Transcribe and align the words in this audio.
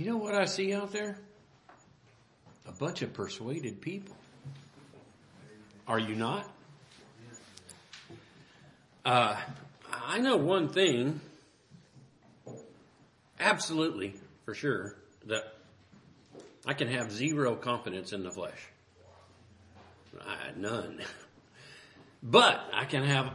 You 0.00 0.06
know 0.06 0.16
what 0.16 0.34
I 0.34 0.46
see 0.46 0.72
out 0.72 0.92
there? 0.92 1.18
A 2.66 2.72
bunch 2.72 3.02
of 3.02 3.12
persuaded 3.12 3.82
people. 3.82 4.16
Are 5.86 5.98
you 5.98 6.14
not? 6.14 6.50
Uh, 9.04 9.36
I 9.92 10.18
know 10.20 10.38
one 10.38 10.70
thing, 10.70 11.20
absolutely, 13.38 14.14
for 14.46 14.54
sure, 14.54 14.96
that 15.26 15.42
I 16.64 16.72
can 16.72 16.88
have 16.88 17.12
zero 17.12 17.54
confidence 17.54 18.14
in 18.14 18.22
the 18.22 18.30
flesh. 18.30 18.68
I, 20.18 20.56
none. 20.56 21.02
But 22.22 22.58
I 22.72 22.86
can 22.86 23.04
have 23.04 23.32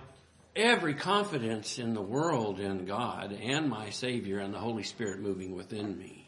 every 0.55 0.95
confidence 0.95 1.77
in 1.77 1.93
the 1.93 2.01
world 2.01 2.59
in 2.59 2.85
God 2.85 3.31
and 3.33 3.69
my 3.69 3.91
Savior 3.91 4.39
and 4.39 4.51
the 4.51 4.59
Holy 4.59 4.83
Spirit 4.83 5.19
moving 5.19 5.55
within 5.55 5.95
me. 5.97 6.24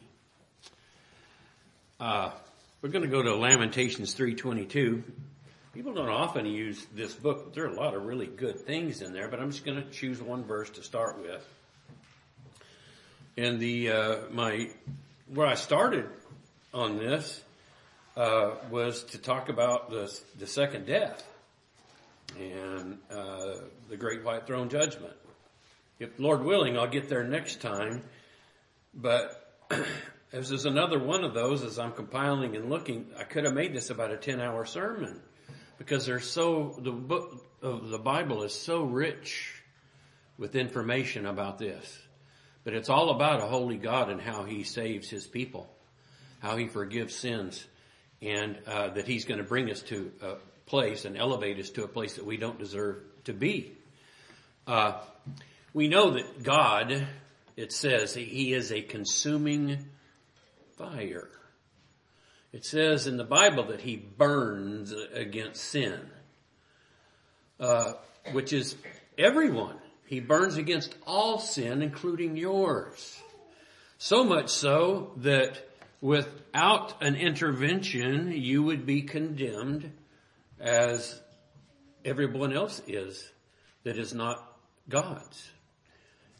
Uh, 1.99 2.29
we're 2.83 2.89
going 2.89 3.03
to 3.03 3.09
go 3.09 3.23
to 3.23 3.35
Lamentations 3.35 4.13
322. 4.13 5.03
People 5.73 5.93
don't 5.95 6.09
often 6.09 6.45
use 6.45 6.85
this 6.93 7.15
book. 7.15 7.45
But 7.45 7.53
there 7.55 7.65
are 7.65 7.73
a 7.73 7.75
lot 7.75 7.95
of 7.95 8.05
really 8.05 8.27
good 8.27 8.59
things 8.67 9.01
in 9.01 9.13
there, 9.13 9.27
but 9.27 9.39
I'm 9.39 9.49
just 9.49 9.65
going 9.65 9.81
to 9.81 9.89
choose 9.89 10.21
one 10.21 10.43
verse 10.43 10.69
to 10.71 10.83
start 10.83 11.19
with. 11.19 11.43
And 13.35 13.59
the 13.59 13.89
uh, 13.91 14.15
my 14.31 14.69
where 15.33 15.47
I 15.47 15.55
started 15.55 16.07
on 16.71 16.97
this 16.97 17.43
uh, 18.15 18.51
was 18.69 19.03
to 19.05 19.17
talk 19.17 19.49
about 19.49 19.89
the 19.89 20.15
the 20.37 20.45
second 20.45 20.85
death 20.85 21.23
and 22.39 22.99
uh, 23.09 23.55
the 23.89 23.97
great 23.97 24.23
white 24.23 24.45
throne 24.45 24.69
judgment. 24.69 25.13
If 25.99 26.19
Lord 26.19 26.43
willing, 26.43 26.77
I'll 26.77 26.87
get 26.87 27.09
there 27.09 27.23
next 27.23 27.59
time. 27.59 28.03
But 28.93 29.51
this 30.31 30.51
is 30.51 30.65
another 30.65 30.99
one 30.99 31.23
of 31.23 31.33
those. 31.33 31.63
As 31.63 31.79
I'm 31.79 31.93
compiling 31.93 32.55
and 32.55 32.69
looking, 32.69 33.07
I 33.17 33.23
could 33.23 33.45
have 33.45 33.53
made 33.53 33.73
this 33.73 33.89
about 33.89 34.11
a 34.11 34.17
ten 34.17 34.39
hour 34.41 34.65
sermon 34.65 35.21
because 35.77 36.05
there's 36.05 36.29
so 36.29 36.75
the 36.79 36.91
book 36.91 37.45
of 37.61 37.89
the 37.89 37.97
Bible 37.97 38.43
is 38.43 38.53
so 38.53 38.83
rich 38.83 39.53
with 40.37 40.55
information 40.55 41.25
about 41.25 41.57
this. 41.57 41.99
But 42.63 42.73
it's 42.73 42.89
all 42.89 43.11
about 43.11 43.41
a 43.41 43.45
holy 43.45 43.77
God 43.77 44.09
and 44.09 44.19
how 44.19 44.43
He 44.43 44.63
saves 44.63 45.09
His 45.09 45.25
people, 45.25 45.69
how 46.39 46.57
He 46.57 46.67
forgives 46.67 47.15
sins, 47.15 47.65
and 48.21 48.57
uh, 48.67 48.89
that 48.89 49.07
He's 49.07 49.23
going 49.23 49.39
to 49.39 49.47
bring 49.47 49.71
us 49.71 49.81
to 49.83 50.11
a 50.21 50.35
place 50.65 51.05
and 51.05 51.17
elevate 51.17 51.57
us 51.59 51.69
to 51.71 51.85
a 51.85 51.87
place 51.87 52.15
that 52.15 52.25
we 52.25 52.35
don't 52.35 52.59
deserve 52.59 52.97
to 53.23 53.33
be. 53.33 53.71
Uh, 54.67 54.99
we 55.73 55.87
know 55.87 56.11
that 56.11 56.43
God, 56.43 57.07
it 57.55 57.71
says, 57.71 58.13
He 58.13 58.53
is 58.53 58.73
a 58.73 58.81
consuming 58.81 59.85
fire. 60.77 61.29
It 62.53 62.65
says 62.65 63.07
in 63.07 63.17
the 63.17 63.23
Bible 63.23 63.65
that 63.67 63.81
he 63.81 63.97
burns 63.97 64.93
against 65.13 65.63
sin, 65.63 65.99
uh, 67.59 67.93
which 68.31 68.53
is 68.53 68.75
everyone. 69.17 69.77
He 70.05 70.21
burns 70.21 70.55
against 70.55 70.95
all 71.05 71.39
sin, 71.39 71.81
including 71.81 72.37
yours. 72.37 73.21
So 73.97 74.23
much 74.23 74.49
so 74.49 75.11
that 75.17 75.57
without 75.99 77.01
an 77.01 77.15
intervention, 77.15 78.31
you 78.31 78.63
would 78.63 78.85
be 78.85 79.01
condemned 79.01 79.91
as 80.59 81.19
everyone 82.05 82.53
else 82.53 82.81
is 82.87 83.29
that 83.83 83.97
is 83.97 84.13
not 84.13 84.57
God's. 84.87 85.51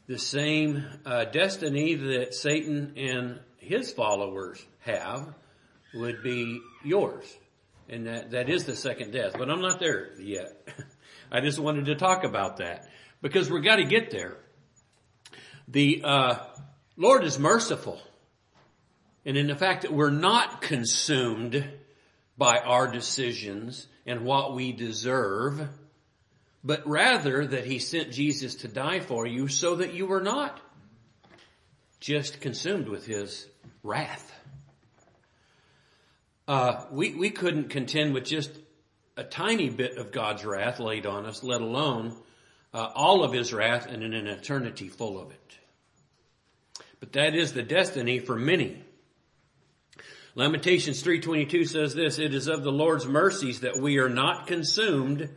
The 0.08 0.18
same 0.18 0.86
uh, 1.06 1.26
destiny 1.26 1.96
that 1.96 2.34
Satan 2.34 2.94
and 2.96 3.40
his 3.68 3.92
followers 3.92 4.64
have 4.80 5.34
would 5.94 6.24
be 6.24 6.62
yours. 6.84 7.26
And 7.90 8.08
that, 8.08 8.32
that 8.32 8.50
is 8.50 8.66
the 8.66 8.76
second 8.76 9.12
death. 9.12 9.34
But 9.38 9.50
I'm 9.50 9.62
not 9.62 9.80
there 9.80 10.20
yet. 10.20 10.68
I 11.32 11.42
just 11.42 11.60
wanted 11.60 11.86
to 11.86 11.96
talk 11.96 12.24
about 12.24 12.58
that 12.58 12.88
because 13.22 13.50
we've 13.50 13.64
got 13.64 13.78
to 13.78 13.86
get 13.86 14.12
there. 14.12 14.38
The 15.68 16.02
uh, 16.04 16.36
Lord 16.96 17.24
is 17.24 17.38
merciful. 17.38 18.00
And 19.26 19.38
in 19.38 19.48
the 19.48 19.56
fact 19.56 19.82
that 19.82 19.94
we're 19.94 20.10
not 20.10 20.62
consumed 20.62 21.66
by 22.38 22.60
our 22.60 22.90
decisions 22.90 23.88
and 24.06 24.24
what 24.24 24.56
we 24.56 24.72
deserve, 24.72 25.68
but 26.64 26.88
rather 26.88 27.46
that 27.46 27.66
He 27.66 27.80
sent 27.80 28.12
Jesus 28.12 28.56
to 28.56 28.68
die 28.68 29.02
for 29.02 29.28
you 29.28 29.48
so 29.48 29.76
that 29.76 29.94
you 29.94 30.06
were 30.06 30.22
not 30.22 30.62
just 32.00 32.40
consumed 32.40 32.88
with 32.88 33.06
His 33.06 33.48
wrath. 33.84 34.32
Uh, 36.48 36.86
we, 36.92 37.14
we 37.14 37.30
couldn't 37.30 37.70
contend 37.70 38.14
with 38.14 38.26
just 38.26 38.52
a 39.18 39.24
tiny 39.24 39.70
bit 39.70 39.98
of 39.98 40.12
God's 40.12 40.46
wrath 40.46 40.80
laid 40.80 41.06
on 41.06 41.26
us, 41.26 41.44
let 41.44 41.62
alone 41.62 42.16
uh, 42.74 42.90
all 42.96 43.24
of 43.24 43.34
his 43.34 43.54
wrath 43.54 43.88
and 43.88 44.04
in 44.04 44.14
an 44.14 44.28
eternity 44.28 44.88
full 44.88 45.20
of 45.20 45.32
it. 45.32 45.58
But 47.00 47.14
that 47.14 47.36
is 47.36 47.54
the 47.54 47.64
destiny 47.64 48.20
for 48.20 48.36
many. 48.36 48.84
Lamentations 50.36 51.04
3.22 51.04 51.68
says 51.68 51.96
this, 51.96 52.20
It 52.20 52.34
is 52.34 52.48
of 52.48 52.64
the 52.64 52.72
Lord's 52.72 53.08
mercies 53.08 53.62
that 53.62 53.80
we 53.80 53.98
are 53.98 54.10
not 54.10 54.48
consumed, 54.48 55.30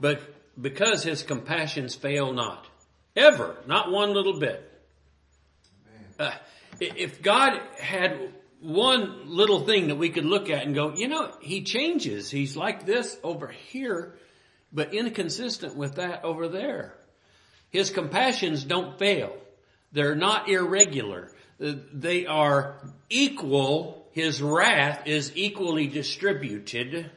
but 0.00 0.22
because 0.60 1.02
his 1.02 1.22
compassions 1.22 1.94
fail 1.94 2.32
not. 2.32 2.66
Ever. 3.14 3.56
Not 3.66 3.90
one 3.90 4.14
little 4.14 4.38
bit. 4.38 4.68
Uh, 6.18 6.30
if 6.80 7.22
God 7.22 7.60
had 7.78 8.32
one 8.60 9.22
little 9.26 9.60
thing 9.60 9.88
that 9.88 9.96
we 9.96 10.10
could 10.10 10.24
look 10.24 10.48
at 10.48 10.64
and 10.64 10.74
go, 10.74 10.94
you 10.94 11.08
know, 11.08 11.32
he 11.40 11.62
changes. 11.62 12.30
He's 12.30 12.56
like 12.56 12.86
this 12.86 13.18
over 13.22 13.48
here, 13.48 14.14
but 14.72 14.94
inconsistent 14.94 15.76
with 15.76 15.96
that 15.96 16.24
over 16.24 16.48
there. 16.48 16.94
His 17.70 17.90
compassions 17.90 18.64
don't 18.64 18.98
fail. 18.98 19.36
They're 19.92 20.14
not 20.14 20.48
irregular. 20.48 21.32
Uh, 21.62 21.72
they 21.92 22.26
are 22.26 22.76
equal. 23.10 24.06
His 24.12 24.40
wrath 24.40 25.06
is 25.06 25.32
equally 25.34 25.86
distributed 25.86 27.10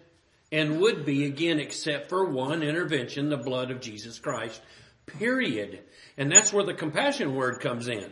and 0.52 0.80
would 0.80 1.06
be 1.06 1.26
again 1.26 1.60
except 1.60 2.10
for 2.10 2.26
one 2.26 2.64
intervention, 2.64 3.30
the 3.30 3.38
blood 3.38 3.72
of 3.72 3.82
Jesus 3.82 4.20
Christ. 4.20 4.62
Period. 5.06 5.82
And 6.18 6.32
that's 6.32 6.54
where 6.54 6.66
the 6.66 6.74
compassion 6.74 7.36
word 7.36 7.60
comes 7.60 7.88
in. 7.88 8.12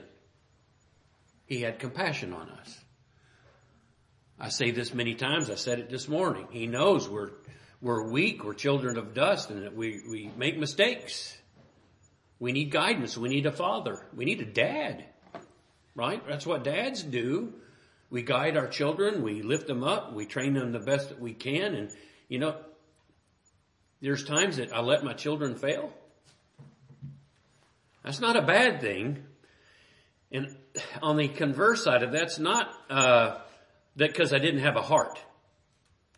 He 1.53 1.61
had 1.61 1.77
compassion 1.77 2.33
on 2.33 2.49
us. 2.49 2.83
I 4.39 4.49
say 4.49 4.71
this 4.71 4.91
many 4.91 5.13
times. 5.13 5.51
I 5.51 5.55
said 5.55 5.77
it 5.77 5.87
this 5.87 6.07
morning. 6.07 6.47
He 6.49 6.65
knows 6.65 7.07
we're, 7.07 7.29
we're 7.79 8.09
weak. 8.09 8.43
We're 8.43 8.55
children 8.55 8.97
of 8.97 9.13
dust 9.13 9.51
and 9.51 9.61
that 9.61 9.75
we, 9.75 10.01
we 10.09 10.31
make 10.35 10.57
mistakes. 10.57 11.37
We 12.39 12.53
need 12.53 12.71
guidance. 12.71 13.15
We 13.15 13.29
need 13.29 13.45
a 13.45 13.51
father. 13.51 14.03
We 14.15 14.25
need 14.25 14.41
a 14.41 14.45
dad. 14.45 15.05
Right? 15.93 16.27
That's 16.27 16.47
what 16.47 16.63
dads 16.63 17.03
do. 17.03 17.53
We 18.09 18.23
guide 18.23 18.57
our 18.57 18.67
children. 18.67 19.21
We 19.21 19.43
lift 19.43 19.67
them 19.67 19.83
up. 19.83 20.11
We 20.11 20.25
train 20.25 20.55
them 20.55 20.71
the 20.71 20.79
best 20.79 21.09
that 21.09 21.19
we 21.19 21.33
can. 21.33 21.75
And, 21.75 21.91
you 22.29 22.39
know, 22.39 22.55
there's 24.01 24.23
times 24.23 24.57
that 24.57 24.73
I 24.73 24.81
let 24.81 25.03
my 25.03 25.13
children 25.13 25.53
fail. 25.53 25.93
That's 28.03 28.19
not 28.19 28.37
a 28.37 28.41
bad 28.41 28.81
thing. 28.81 29.27
And 30.33 30.55
on 31.01 31.17
the 31.17 31.27
converse 31.27 31.83
side 31.83 32.01
of 32.01 32.11
that's 32.11 32.39
not, 32.39 32.69
uh, 32.89 33.38
that 33.95 34.09
because 34.09 34.33
I 34.33 34.39
didn't 34.39 34.61
have 34.61 34.75
a 34.75 34.81
heart. 34.81 35.19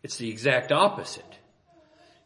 It's 0.02 0.16
the 0.16 0.30
exact 0.30 0.72
opposite. 0.72 1.24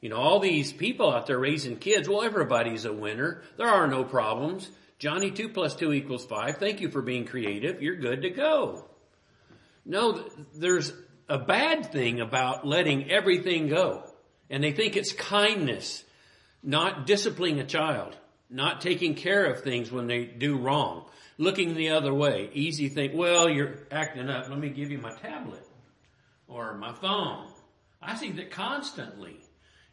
You 0.01 0.09
know, 0.09 0.17
all 0.17 0.39
these 0.39 0.73
people 0.73 1.13
out 1.13 1.27
there 1.27 1.39
raising 1.39 1.77
kids, 1.77 2.09
well, 2.09 2.23
everybody's 2.23 2.85
a 2.85 2.93
winner. 2.93 3.43
There 3.59 3.69
are 3.69 3.89
no 3.89 4.05
problems. 4.05 4.71
Johnny, 4.99 5.31
two 5.31 5.49
plus 5.49 5.75
two 5.75 5.93
equals 5.93 6.25
five. 6.25 6.59
Thank 6.59 6.81
you 6.81 6.91
for 6.91 7.03
being 7.03 7.25
creative. 7.27 7.83
You're 7.83 7.97
good 7.97 8.23
to 8.23 8.31
go. 8.31 8.87
No, 9.85 10.25
there's 10.55 10.93
a 11.29 11.39
bad 11.39 11.91
thing 11.91 12.21
about 12.21 12.67
letting 12.67 13.11
everything 13.11 13.69
go. 13.69 14.05
And 14.49 14.63
they 14.63 14.73
think 14.73 14.97
it's 14.97 15.13
kindness, 15.13 16.05
not 16.63 17.07
disciplining 17.07 17.61
a 17.61 17.65
child, 17.65 18.17
not 18.49 18.81
taking 18.81 19.15
care 19.15 19.47
of 19.47 19.63
things 19.63 19.91
when 19.91 20.07
they 20.07 20.25
do 20.25 20.57
wrong 20.57 21.07
looking 21.41 21.75
the 21.75 21.89
other 21.89 22.13
way. 22.13 22.51
Easy 22.53 22.91
think, 22.91 23.15
well, 23.15 23.49
you're 23.49 23.79
acting 23.91 24.29
up. 24.29 24.49
Let 24.51 24.59
me 24.59 24.69
give 24.69 24.91
you 24.91 24.99
my 24.99 25.15
tablet 25.15 25.67
or 26.47 26.77
my 26.77 26.93
phone. 26.93 27.49
I 28.03 28.15
see 28.15 28.31
that 28.33 28.51
constantly. 28.51 29.41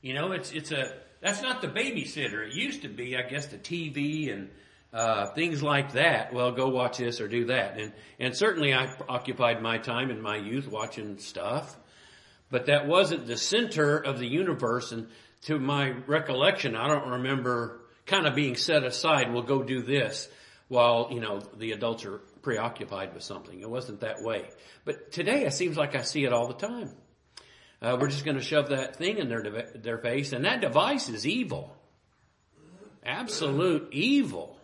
You 0.02 0.14
know, 0.14 0.34
it's, 0.34 0.52
it's 0.52 0.74
a, 0.74 0.94
that's 1.22 1.42
not 1.42 1.62
the 1.62 1.70
babysitter. 1.70 2.46
It 2.46 2.54
used 2.54 2.82
to 2.82 2.90
be, 2.90 3.16
I 3.16 3.22
guess, 3.22 3.48
the 3.48 3.58
TV 3.58 4.32
and, 4.32 4.50
uh, 4.92 5.28
things 5.28 5.64
like 5.64 5.94
that. 5.94 6.34
Well, 6.34 6.52
go 6.52 6.68
watch 6.68 6.98
this 6.98 7.22
or 7.22 7.30
do 7.30 7.46
that. 7.46 7.80
And, 7.80 7.94
and 8.20 8.36
certainly 8.36 8.74
I 8.74 8.94
occupied 9.08 9.62
my 9.62 9.78
time 9.78 10.12
in 10.12 10.22
my 10.22 10.36
youth 10.36 10.68
watching 10.68 11.18
stuff, 11.18 11.78
but 12.52 12.66
that 12.66 12.88
wasn't 12.88 13.26
the 13.26 13.38
center 13.38 13.98
of 13.98 14.20
the 14.20 14.28
universe. 14.28 14.92
And 14.92 15.08
to 15.44 15.60
my 15.60 15.92
recollection, 16.08 16.76
I 16.76 16.88
don't 16.88 17.08
remember 17.08 17.80
kind 18.06 18.28
of 18.28 18.36
being 18.36 18.58
set 18.58 18.84
aside. 18.84 19.32
We'll 19.32 19.44
go 19.44 19.64
do 19.64 19.82
this 19.82 20.28
while, 20.68 21.10
you 21.12 21.20
know, 21.20 21.40
the 21.58 21.72
adults 21.72 22.06
are 22.06 22.20
preoccupied 22.42 23.14
with 23.14 23.24
something. 23.24 23.60
It 23.60 23.70
wasn't 23.70 24.02
that 24.02 24.22
way. 24.22 24.50
But 24.86 25.12
today 25.12 25.46
it 25.46 25.54
seems 25.54 25.78
like 25.78 25.96
I 25.96 26.02
see 26.02 26.26
it 26.26 26.34
all 26.34 26.48
the 26.48 26.54
time. 26.54 26.92
Uh, 27.82 27.98
we're 28.00 28.10
just 28.10 28.26
going 28.26 28.38
to 28.38 28.44
shove 28.44 28.70
that 28.70 28.96
thing 28.96 29.18
in 29.18 29.30
their, 29.30 29.70
their 29.76 29.98
face 30.00 30.34
and 30.34 30.46
that 30.46 30.62
device 30.62 31.10
is 31.10 31.28
evil. 31.28 31.76
Absolute 33.06 33.90
evil. 33.94 34.58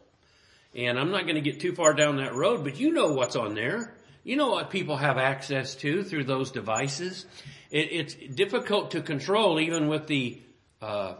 And 0.75 0.97
I'm 0.97 1.11
not 1.11 1.23
going 1.23 1.35
to 1.35 1.41
get 1.41 1.59
too 1.59 1.75
far 1.75 1.93
down 1.93 2.17
that 2.17 2.33
road, 2.33 2.63
but 2.63 2.79
you 2.79 2.91
know 2.91 3.13
what's 3.13 3.35
on 3.35 3.53
there. 3.53 3.95
You 4.23 4.37
know 4.37 4.49
what 4.49 4.69
people 4.69 4.97
have 4.97 5.17
access 5.17 5.75
to 5.75 6.03
through 6.03 6.23
those 6.23 6.51
devices. 6.51 7.25
It, 7.69 7.91
it's 7.91 8.15
difficult 8.15 8.91
to 8.91 9.01
control 9.01 9.59
even 9.59 9.87
with 9.87 10.07
the 10.07 10.41
uh, 10.81 11.15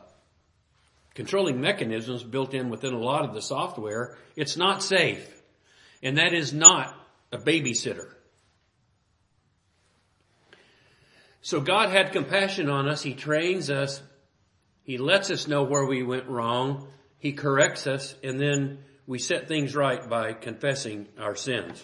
controlling 1.15 1.61
mechanisms 1.61 2.23
built 2.23 2.53
in 2.53 2.69
within 2.69 2.93
a 2.93 2.99
lot 2.99 3.25
of 3.25 3.33
the 3.33 3.41
software. 3.41 4.17
It's 4.35 4.57
not 4.57 4.83
safe. 4.83 5.29
And 6.01 6.17
that 6.17 6.33
is 6.33 6.53
not 6.53 6.95
a 7.31 7.37
babysitter. 7.37 8.13
So 11.41 11.59
God 11.59 11.89
had 11.89 12.13
compassion 12.13 12.69
on 12.69 12.87
us. 12.87 13.01
He 13.01 13.13
trains 13.13 13.69
us. 13.69 14.01
He 14.83 14.97
lets 14.97 15.29
us 15.29 15.47
know 15.47 15.63
where 15.63 15.85
we 15.85 16.03
went 16.03 16.27
wrong. 16.27 16.87
He 17.19 17.33
corrects 17.33 17.87
us 17.87 18.15
and 18.23 18.39
then 18.39 18.79
we 19.05 19.19
set 19.19 19.47
things 19.47 19.75
right 19.75 20.09
by 20.09 20.33
confessing 20.33 21.07
our 21.19 21.35
sins. 21.35 21.83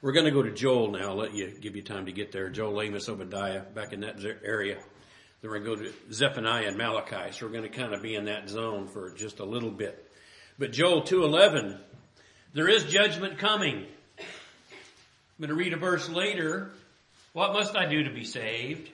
We're 0.00 0.12
going 0.12 0.26
to 0.26 0.30
go 0.30 0.42
to 0.42 0.52
Joel 0.52 0.92
now. 0.92 1.10
I'll 1.10 1.16
let 1.16 1.34
you 1.34 1.58
give 1.60 1.76
you 1.76 1.82
time 1.82 2.06
to 2.06 2.12
get 2.12 2.32
there. 2.32 2.48
Joel, 2.48 2.80
Amos, 2.82 3.08
Obadiah, 3.08 3.62
back 3.62 3.92
in 3.92 4.00
that 4.00 4.22
area. 4.44 4.78
Then 5.40 5.50
we're 5.50 5.58
going 5.60 5.78
to 5.78 5.84
go 5.84 5.90
to 5.90 6.12
Zephaniah 6.12 6.68
and 6.68 6.76
Malachi. 6.76 7.32
So 7.32 7.46
we're 7.46 7.52
going 7.52 7.70
to 7.70 7.76
kind 7.76 7.94
of 7.94 8.02
be 8.02 8.14
in 8.14 8.26
that 8.26 8.48
zone 8.48 8.88
for 8.88 9.10
just 9.10 9.38
a 9.40 9.44
little 9.44 9.70
bit. 9.70 10.10
But 10.58 10.72
Joel 10.72 11.02
2:11, 11.02 11.78
there 12.54 12.68
is 12.68 12.84
judgment 12.84 13.38
coming. 13.38 13.86
I'm 14.18 15.46
going 15.46 15.50
to 15.50 15.54
read 15.54 15.74
a 15.74 15.76
verse 15.76 16.08
later. 16.08 16.70
What 17.32 17.52
must 17.52 17.76
I 17.76 17.86
do 17.86 18.04
to 18.04 18.10
be 18.10 18.24
saved? 18.24 18.90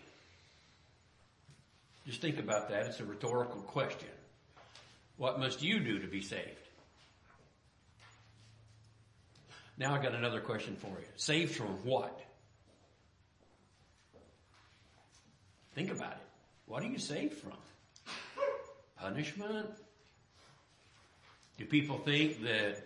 Just 2.07 2.21
think 2.21 2.41
about 2.41 2.71
that. 2.71 2.87
It's 2.87 2.99
a 2.99 3.05
rhetorical 3.05 3.61
question. 3.61 4.09
What 5.17 5.39
must 5.39 5.63
you 5.63 5.79
do 5.79 6.01
to 6.01 6.09
be 6.09 6.21
saved? 6.21 6.43
Now 9.79 9.95
I 9.95 10.03
got 10.03 10.15
another 10.15 10.41
question 10.41 10.77
for 10.77 10.89
you. 10.89 11.07
Saved 11.17 11.55
from 11.55 11.69
what? 11.85 12.21
Think 15.75 15.91
about 15.91 16.13
it. 16.13 16.32
What 16.73 16.83
are 16.83 16.87
you 16.87 16.99
saved 16.99 17.35
from? 17.35 17.53
Punishment? 18.97 19.69
Do 21.59 21.67
people 21.67 21.99
think 21.99 22.43
that 22.45 22.83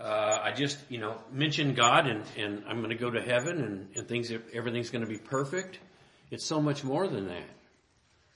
uh, 0.00 0.38
I 0.42 0.52
just, 0.52 0.78
you 0.88 0.96
know, 0.96 1.14
mention 1.30 1.74
God 1.74 2.06
and, 2.06 2.24
and 2.38 2.64
I'm 2.66 2.78
going 2.78 2.88
to 2.88 2.96
go 2.96 3.10
to 3.10 3.20
heaven 3.20 3.60
and, 3.60 3.88
and 3.94 4.08
things, 4.08 4.32
everything's 4.54 4.88
going 4.88 5.04
to 5.04 5.10
be 5.10 5.18
perfect? 5.18 5.78
It's 6.30 6.46
so 6.46 6.62
much 6.62 6.84
more 6.84 7.06
than 7.06 7.28
that. 7.28 7.50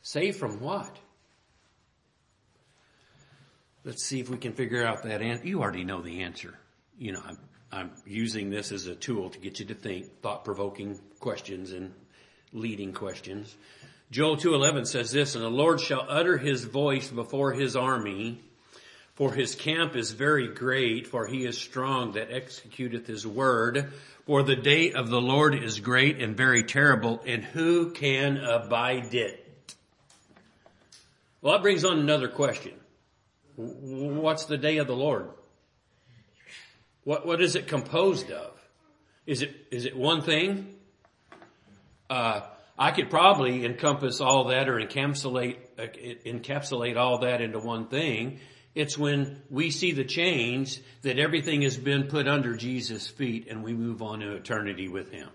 Saved 0.03 0.39
from 0.39 0.61
what? 0.61 0.95
Let's 3.85 4.05
see 4.05 4.21
if 4.21 4.29
we 4.29 4.37
can 4.37 4.53
figure 4.53 4.85
out 4.85 5.05
that 5.05 5.23
answer. 5.23 5.47
You 5.47 5.63
already 5.63 5.85
know 5.85 6.03
the 6.03 6.21
answer. 6.21 6.53
You 6.99 7.13
know, 7.13 7.23
I'm, 7.27 7.39
I'm 7.73 7.91
using 8.05 8.51
this 8.51 8.71
as 8.73 8.89
a 8.89 8.95
tool 8.95 9.31
to 9.31 9.39
get 9.39 9.59
you 9.59 9.65
to 9.65 9.75
think, 9.75 10.21
thought-provoking 10.21 11.01
questions 11.19 11.73
and 11.73 11.95
leading 12.53 12.93
questions. 12.93 13.57
Joel 14.13 14.37
2.11 14.37 14.87
says 14.87 15.11
this, 15.11 15.35
And 15.35 15.43
the 15.43 15.49
Lord 15.49 15.81
shall 15.81 16.05
utter 16.07 16.37
his 16.37 16.65
voice 16.65 17.09
before 17.09 17.55
his 17.55 17.75
army, 17.75 18.43
for 19.15 19.33
his 19.33 19.55
camp 19.55 19.97
is 19.97 20.11
very 20.11 20.49
great, 20.49 21.07
for 21.07 21.27
he 21.27 21.47
is 21.47 21.57
strong 21.57 22.13
that 22.13 22.31
executeth 22.31 23.07
his 23.07 23.27
word. 23.27 23.91
For 24.27 24.43
the 24.43 24.55
day 24.55 24.93
of 24.93 25.09
the 25.09 25.21
Lord 25.21 25.55
is 25.55 25.81
great 25.81 26.21
and 26.21 26.37
very 26.37 26.63
terrible, 26.63 27.23
and 27.25 27.43
who 27.43 27.93
can 27.93 28.37
abide 28.37 29.15
it? 29.15 29.75
Well, 31.41 31.55
that 31.55 31.63
brings 31.63 31.83
on 31.83 31.99
another 31.99 32.29
question. 32.29 32.75
What's 33.57 34.45
the 34.45 34.59
day 34.59 34.77
of 34.77 34.89
the 34.89 34.97
Lord? 34.97 35.31
What, 37.05 37.27
what 37.27 37.41
is 37.41 37.57
it 37.57 37.67
composed 37.67 38.31
of? 38.31 38.53
Is 39.25 39.41
it, 39.41 39.57
is 39.71 39.87
it 39.87 39.97
one 39.97 40.21
thing? 40.21 40.75
Uh, 42.11 42.43
I 42.79 42.91
could 42.91 43.11
probably 43.11 43.65
encompass 43.65 44.21
all 44.21 44.49
that 44.49 44.69
or 44.69 44.81
encapsulate, 44.81 45.59
uh, 45.79 45.87
encapsulate 46.27 46.97
all 46.97 47.19
that 47.19 47.41
into 47.41 47.59
one 47.59 47.89
thing. 47.89 48.41
It's 48.75 48.97
when 48.97 49.43
we 49.51 49.71
see 49.71 49.93
the 49.93 50.05
change 50.05 50.81
that 51.03 51.19
everything 51.19 51.63
has 51.63 51.77
been 51.77 52.05
put 52.05 52.27
under 52.27 52.57
Jesus' 52.57 53.07
feet 53.07 53.49
and 53.49 53.63
we 53.63 53.75
move 53.75 54.01
on 54.01 54.21
to 54.21 54.33
eternity 54.33 54.89
with 54.89 55.11
Him. 55.11 55.29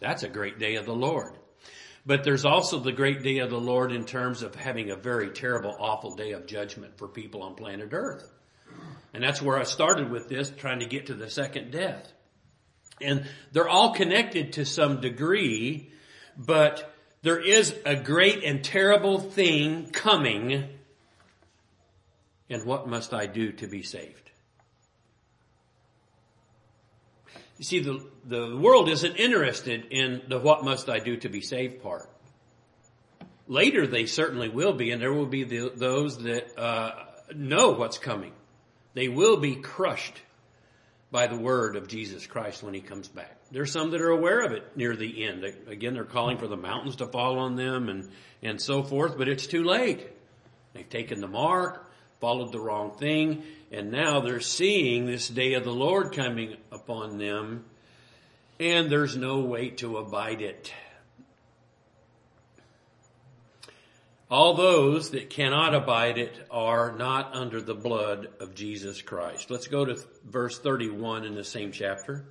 That's 0.00 0.22
a 0.22 0.28
great 0.28 0.58
day 0.58 0.74
of 0.74 0.84
the 0.84 0.94
Lord. 0.94 1.38
But 2.04 2.24
there's 2.24 2.44
also 2.44 2.80
the 2.80 2.92
great 2.92 3.22
day 3.22 3.38
of 3.38 3.50
the 3.50 3.60
Lord 3.60 3.92
in 3.92 4.04
terms 4.04 4.42
of 4.42 4.54
having 4.54 4.90
a 4.90 4.96
very 4.96 5.30
terrible, 5.30 5.74
awful 5.78 6.16
day 6.16 6.32
of 6.32 6.46
judgment 6.46 6.98
for 6.98 7.06
people 7.06 7.42
on 7.42 7.54
planet 7.54 7.90
earth. 7.92 8.28
And 9.14 9.22
that's 9.22 9.40
where 9.40 9.58
I 9.58 9.62
started 9.62 10.10
with 10.10 10.28
this, 10.28 10.50
trying 10.50 10.80
to 10.80 10.86
get 10.86 11.06
to 11.06 11.14
the 11.14 11.30
second 11.30 11.70
death. 11.70 12.12
And 13.00 13.26
they're 13.52 13.68
all 13.68 13.94
connected 13.94 14.54
to 14.54 14.64
some 14.64 15.00
degree, 15.00 15.91
but 16.36 16.92
there 17.22 17.38
is 17.38 17.74
a 17.84 17.96
great 17.96 18.42
and 18.44 18.62
terrible 18.62 19.18
thing 19.18 19.90
coming. 19.90 20.68
And 22.50 22.64
what 22.64 22.88
must 22.88 23.14
I 23.14 23.26
do 23.26 23.52
to 23.52 23.66
be 23.66 23.82
saved? 23.82 24.30
You 27.58 27.64
see, 27.64 27.78
the, 27.78 28.04
the 28.24 28.56
world 28.56 28.88
isn't 28.88 29.16
interested 29.16 29.86
in 29.90 30.22
the 30.28 30.38
what 30.38 30.64
must 30.64 30.88
I 30.88 30.98
do 30.98 31.16
to 31.18 31.28
be 31.28 31.40
saved 31.40 31.82
part. 31.82 32.10
Later 33.46 33.86
they 33.86 34.06
certainly 34.06 34.48
will 34.48 34.72
be, 34.72 34.90
and 34.90 35.00
there 35.00 35.12
will 35.12 35.26
be 35.26 35.44
the, 35.44 35.72
those 35.74 36.18
that 36.24 36.58
uh, 36.58 36.92
know 37.34 37.70
what's 37.70 37.98
coming. 37.98 38.32
They 38.94 39.08
will 39.08 39.36
be 39.36 39.56
crushed 39.56 40.20
by 41.12 41.26
the 41.26 41.36
word 41.36 41.76
of 41.76 41.86
Jesus 41.86 42.26
Christ 42.26 42.62
when 42.62 42.72
he 42.72 42.80
comes 42.80 43.06
back. 43.06 43.36
There's 43.50 43.70
some 43.70 43.90
that 43.90 44.00
are 44.00 44.08
aware 44.08 44.40
of 44.40 44.52
it 44.52 44.76
near 44.76 44.96
the 44.96 45.24
end. 45.26 45.44
Again, 45.68 45.92
they're 45.92 46.04
calling 46.04 46.38
for 46.38 46.48
the 46.48 46.56
mountains 46.56 46.96
to 46.96 47.06
fall 47.06 47.38
on 47.38 47.54
them 47.54 47.90
and, 47.90 48.10
and 48.42 48.60
so 48.60 48.82
forth, 48.82 49.18
but 49.18 49.28
it's 49.28 49.46
too 49.46 49.62
late. 49.62 50.08
They've 50.72 50.88
taken 50.88 51.20
the 51.20 51.28
mark, 51.28 51.92
followed 52.18 52.50
the 52.50 52.60
wrong 52.60 52.92
thing, 52.92 53.42
and 53.70 53.92
now 53.92 54.20
they're 54.20 54.40
seeing 54.40 55.04
this 55.04 55.28
day 55.28 55.52
of 55.52 55.64
the 55.64 55.72
Lord 55.72 56.16
coming 56.16 56.56
upon 56.72 57.18
them, 57.18 57.66
and 58.58 58.90
there's 58.90 59.14
no 59.14 59.40
way 59.40 59.68
to 59.68 59.98
abide 59.98 60.40
it. 60.40 60.72
All 64.32 64.54
those 64.54 65.10
that 65.10 65.28
cannot 65.28 65.74
abide 65.74 66.16
it 66.16 66.46
are 66.50 66.96
not 66.96 67.34
under 67.34 67.60
the 67.60 67.74
blood 67.74 68.28
of 68.40 68.54
Jesus 68.54 69.02
Christ. 69.02 69.50
Let's 69.50 69.66
go 69.66 69.84
to 69.84 70.02
verse 70.24 70.58
31 70.58 71.26
in 71.26 71.34
the 71.34 71.44
same 71.44 71.70
chapter. 71.70 72.24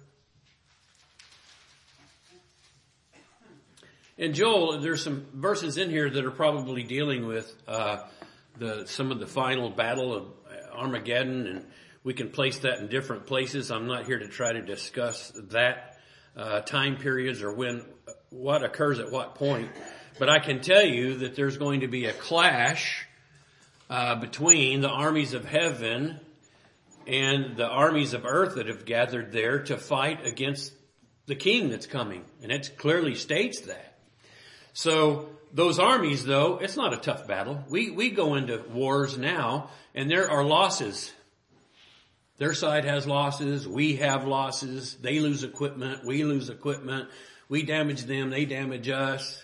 And 4.17 4.33
Joel, 4.33 4.79
there's 4.79 5.03
some 5.03 5.27
verses 5.31 5.77
in 5.77 5.91
here 5.91 6.09
that 6.09 6.25
are 6.25 6.31
probably 6.31 6.81
dealing 6.81 7.27
with 7.27 7.55
uh, 7.67 8.07
the 8.57 8.87
some 8.87 9.11
of 9.11 9.19
the 9.19 9.27
final 9.27 9.69
battle 9.69 10.11
of 10.11 10.25
Armageddon, 10.73 11.45
and 11.45 11.65
we 12.03 12.15
can 12.15 12.31
place 12.31 12.57
that 12.61 12.79
in 12.79 12.87
different 12.87 13.27
places. 13.27 13.69
I'm 13.69 13.85
not 13.85 14.07
here 14.07 14.17
to 14.17 14.27
try 14.27 14.53
to 14.53 14.61
discuss 14.63 15.31
that 15.49 15.99
uh, 16.35 16.61
time 16.61 16.97
periods 16.97 17.43
or 17.43 17.53
when 17.53 17.85
what 18.31 18.63
occurs 18.63 18.97
at 18.97 19.11
what 19.11 19.35
point. 19.35 19.69
But 20.21 20.29
I 20.29 20.37
can 20.37 20.61
tell 20.61 20.85
you 20.85 21.17
that 21.17 21.35
there's 21.35 21.57
going 21.57 21.79
to 21.79 21.87
be 21.87 22.05
a 22.05 22.13
clash 22.13 23.07
uh, 23.89 24.13
between 24.13 24.81
the 24.81 24.87
armies 24.87 25.33
of 25.33 25.45
heaven 25.45 26.19
and 27.07 27.57
the 27.57 27.65
armies 27.65 28.13
of 28.13 28.23
earth 28.23 28.53
that 28.53 28.67
have 28.67 28.85
gathered 28.85 29.31
there 29.31 29.63
to 29.63 29.77
fight 29.77 30.23
against 30.23 30.73
the 31.25 31.33
king 31.33 31.71
that's 31.71 31.87
coming. 31.87 32.23
And 32.43 32.51
it 32.51 32.77
clearly 32.77 33.15
states 33.15 33.61
that. 33.61 33.97
So 34.73 35.27
those 35.55 35.79
armies 35.79 36.23
though, 36.23 36.59
it's 36.59 36.77
not 36.77 36.93
a 36.93 36.97
tough 36.97 37.27
battle. 37.27 37.63
We, 37.67 37.89
we 37.89 38.11
go 38.11 38.35
into 38.35 38.63
wars 38.71 39.17
now 39.17 39.71
and 39.95 40.07
there 40.07 40.29
are 40.29 40.43
losses. 40.43 41.11
Their 42.37 42.53
side 42.53 42.85
has 42.85 43.07
losses. 43.07 43.67
We 43.67 43.95
have 43.95 44.27
losses. 44.27 44.97
They 45.01 45.19
lose 45.19 45.43
equipment. 45.43 46.05
We 46.05 46.25
lose 46.25 46.51
equipment. 46.51 47.09
We 47.49 47.63
damage 47.63 48.03
them. 48.03 48.29
They 48.29 48.45
damage 48.45 48.87
us. 48.87 49.43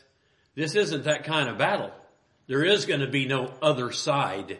This 0.57 0.73
isn't 0.73 1.03
that 1.03 1.23
kind 1.23 1.49
of 1.49 1.59
battle. 1.59 1.91
There 2.47 2.63
is 2.63 2.87
going 2.87 3.01
to 3.01 3.07
be 3.07 3.27
no 3.27 3.53
other 3.61 3.91
side. 3.91 4.57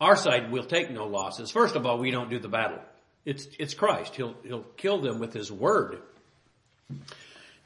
Our 0.00 0.16
side 0.16 0.50
will 0.50 0.64
take 0.64 0.90
no 0.90 1.06
losses. 1.06 1.52
First 1.52 1.76
of 1.76 1.86
all, 1.86 1.98
we 1.98 2.10
don't 2.10 2.28
do 2.28 2.40
the 2.40 2.48
battle. 2.48 2.80
It's, 3.24 3.46
it's 3.56 3.72
Christ. 3.72 4.16
He'll, 4.16 4.34
he'll 4.42 4.64
kill 4.76 5.00
them 5.00 5.20
with 5.20 5.32
His 5.32 5.52
Word. 5.52 6.00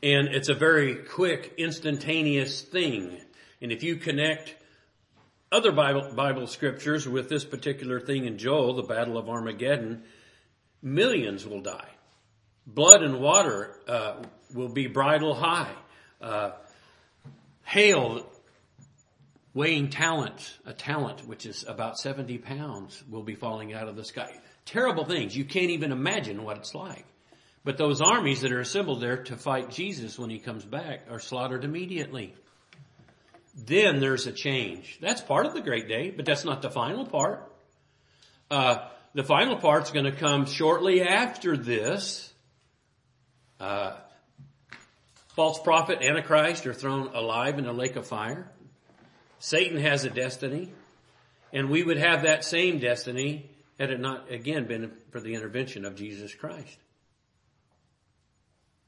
And 0.02 0.28
it's 0.28 0.50
a 0.50 0.54
very 0.54 0.96
quick, 0.96 1.54
instantaneous 1.56 2.60
thing. 2.60 3.18
And 3.62 3.72
if 3.72 3.82
you 3.82 3.96
connect 3.96 4.54
other 5.50 5.72
Bible, 5.72 6.12
Bible 6.14 6.46
scriptures 6.46 7.08
with 7.08 7.30
this 7.30 7.46
particular 7.46 8.00
thing 8.00 8.26
in 8.26 8.36
Joel, 8.36 8.74
the 8.74 8.82
Battle 8.82 9.16
of 9.16 9.30
Armageddon, 9.30 10.02
millions 10.82 11.46
will 11.46 11.62
die. 11.62 11.88
Blood 12.66 13.02
and 13.02 13.18
water 13.18 13.78
uh, 13.88 14.16
will 14.52 14.68
be 14.68 14.88
bridle 14.88 15.32
high. 15.32 15.72
Uh, 16.20 16.50
hail 17.74 18.24
weighing 19.52 19.90
talent, 19.90 20.56
a 20.64 20.72
talent 20.72 21.26
which 21.26 21.44
is 21.44 21.64
about 21.66 21.98
70 21.98 22.38
pounds, 22.38 23.02
will 23.10 23.24
be 23.24 23.34
falling 23.34 23.74
out 23.74 23.88
of 23.88 23.96
the 23.96 24.04
sky. 24.04 24.30
Terrible 24.64 25.04
things. 25.04 25.36
You 25.36 25.44
can't 25.44 25.70
even 25.70 25.90
imagine 25.90 26.44
what 26.44 26.56
it's 26.56 26.72
like. 26.72 27.04
But 27.64 27.76
those 27.76 28.00
armies 28.00 28.42
that 28.42 28.52
are 28.52 28.60
assembled 28.60 29.00
there 29.00 29.24
to 29.24 29.36
fight 29.36 29.70
Jesus 29.70 30.16
when 30.16 30.30
he 30.30 30.38
comes 30.38 30.64
back 30.64 31.06
are 31.10 31.18
slaughtered 31.18 31.64
immediately. 31.64 32.32
Then 33.56 33.98
there's 33.98 34.28
a 34.28 34.32
change. 34.32 34.98
That's 35.00 35.20
part 35.20 35.44
of 35.44 35.52
the 35.52 35.60
great 35.60 35.88
day, 35.88 36.10
but 36.10 36.26
that's 36.26 36.44
not 36.44 36.62
the 36.62 36.70
final 36.70 37.04
part. 37.04 37.50
Uh, 38.52 38.86
the 39.14 39.24
final 39.24 39.56
part's 39.56 39.90
going 39.90 40.04
to 40.04 40.12
come 40.12 40.46
shortly 40.46 41.02
after 41.02 41.56
this. 41.56 42.32
Uh, 43.58 43.96
false 45.34 45.58
prophet, 45.58 46.00
Antichrist 46.00 46.66
are 46.66 46.74
thrown 46.74 47.08
alive 47.14 47.58
in 47.58 47.66
a 47.66 47.72
lake 47.72 47.96
of 47.96 48.06
fire. 48.06 48.50
Satan 49.38 49.78
has 49.78 50.04
a 50.04 50.10
destiny, 50.10 50.72
and 51.52 51.68
we 51.68 51.82
would 51.82 51.98
have 51.98 52.22
that 52.22 52.44
same 52.44 52.78
destiny 52.78 53.50
had 53.78 53.90
it 53.90 54.00
not 54.00 54.30
again 54.30 54.66
been 54.66 54.92
for 55.10 55.20
the 55.20 55.34
intervention 55.34 55.84
of 55.84 55.96
Jesus 55.96 56.34
Christ. 56.34 56.78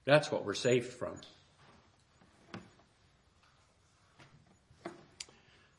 That's 0.04 0.30
what 0.30 0.44
we're 0.44 0.54
saved 0.54 0.92
from. 0.92 1.16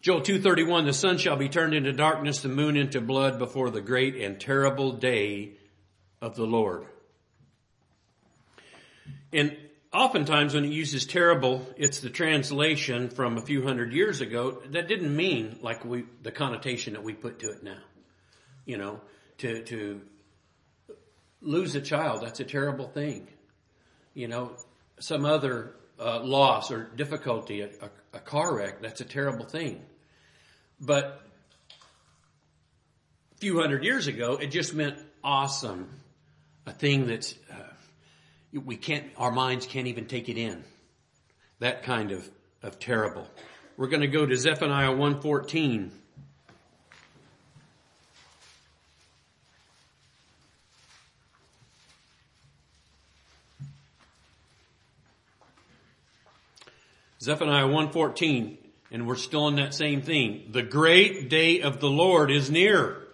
Joel 0.02 0.22
2:31 0.22 0.86
the 0.86 0.94
sun 0.94 1.18
shall 1.18 1.38
be 1.38 1.50
turned 1.50 1.74
into 1.74 1.92
darkness 1.94 2.42
the 2.42 2.50
moon 2.50 2.78
into 2.78 3.02
blood 3.02 3.40
before 3.40 3.70
the 3.70 3.82
great 3.82 4.16
and 4.16 4.40
terrible 4.40 4.92
day 4.92 5.54
of 6.22 6.36
the 6.36 6.46
Lord. 6.46 6.86
And 9.34 9.58
oftentimes 9.94 10.53
when 10.53 10.65
it 10.65 10.72
uses 10.72 11.06
terrible, 11.06 11.65
it's 11.77 12.00
the 12.00 12.10
translation 12.10 13.10
from 13.10 13.38
a 13.38 13.41
few 13.41 13.63
hundred 13.63 13.94
years 13.94 14.22
ago. 14.22 14.62
That 14.72 14.88
didn't 14.88 15.15
mean 15.15 15.60
like 15.62 15.86
we, 15.86 16.06
the 16.22 16.32
connotation 16.32 16.94
that 16.94 17.03
we 17.03 17.13
put 17.13 17.39
to 17.39 17.50
it 17.50 17.63
now. 17.63 17.82
You 18.65 18.77
know, 18.77 19.01
to, 19.39 19.63
to 19.63 20.01
lose 21.41 21.75
a 21.75 21.82
child, 21.82 22.24
that's 22.24 22.39
a 22.39 22.44
terrible 22.46 22.88
thing. 22.88 23.27
You 24.13 24.27
know, 24.27 24.58
some 25.00 25.25
other 25.25 25.75
uh, 26.00 26.22
loss 26.24 26.72
or 26.72 26.84
difficulty, 26.96 27.62
a, 27.62 27.67
a, 27.67 27.89
a 28.13 28.20
car 28.20 28.56
wreck, 28.56 28.82
that's 28.82 29.01
a 29.01 29.06
terrible 29.06 29.46
thing. 29.46 29.84
But 30.79 31.22
a 33.36 33.39
few 33.39 33.60
hundred 33.60 33.84
years 33.84 34.08
ago, 34.08 34.38
it 34.38 34.48
just 34.48 34.74
meant 34.74 34.98
awesome. 35.24 35.89
A 36.65 36.72
thing 36.72 37.08
that's, 37.08 37.34
uh, 37.51 37.67
we 38.60 38.78
can't, 38.78 39.06
our 39.18 39.32
minds 39.32 39.66
can't 39.66 39.88
even 39.88 40.06
take 40.06 40.30
it 40.30 40.38
in. 40.38 40.64
That 41.60 41.84
kind 41.84 42.12
of, 42.12 42.30
of 42.64 42.80
terrible. 42.80 43.28
We're 43.78 43.88
going 43.88 44.02
to 44.02 44.08
go 44.08 44.26
to 44.26 44.36
Zephaniah 44.36 44.92
114. 44.92 45.92
Zephaniah 57.22 57.66
114. 57.66 58.58
And 58.90 59.06
we're 59.06 59.16
still 59.16 59.50
in 59.50 59.56
that 59.56 59.74
same 59.74 60.02
theme. 60.02 60.50
The 60.52 60.64
great 60.64 61.30
day 61.30 61.62
of 61.62 61.80
the 61.80 61.90
Lord 61.90 62.32
is 62.32 62.50
near. 62.50 63.06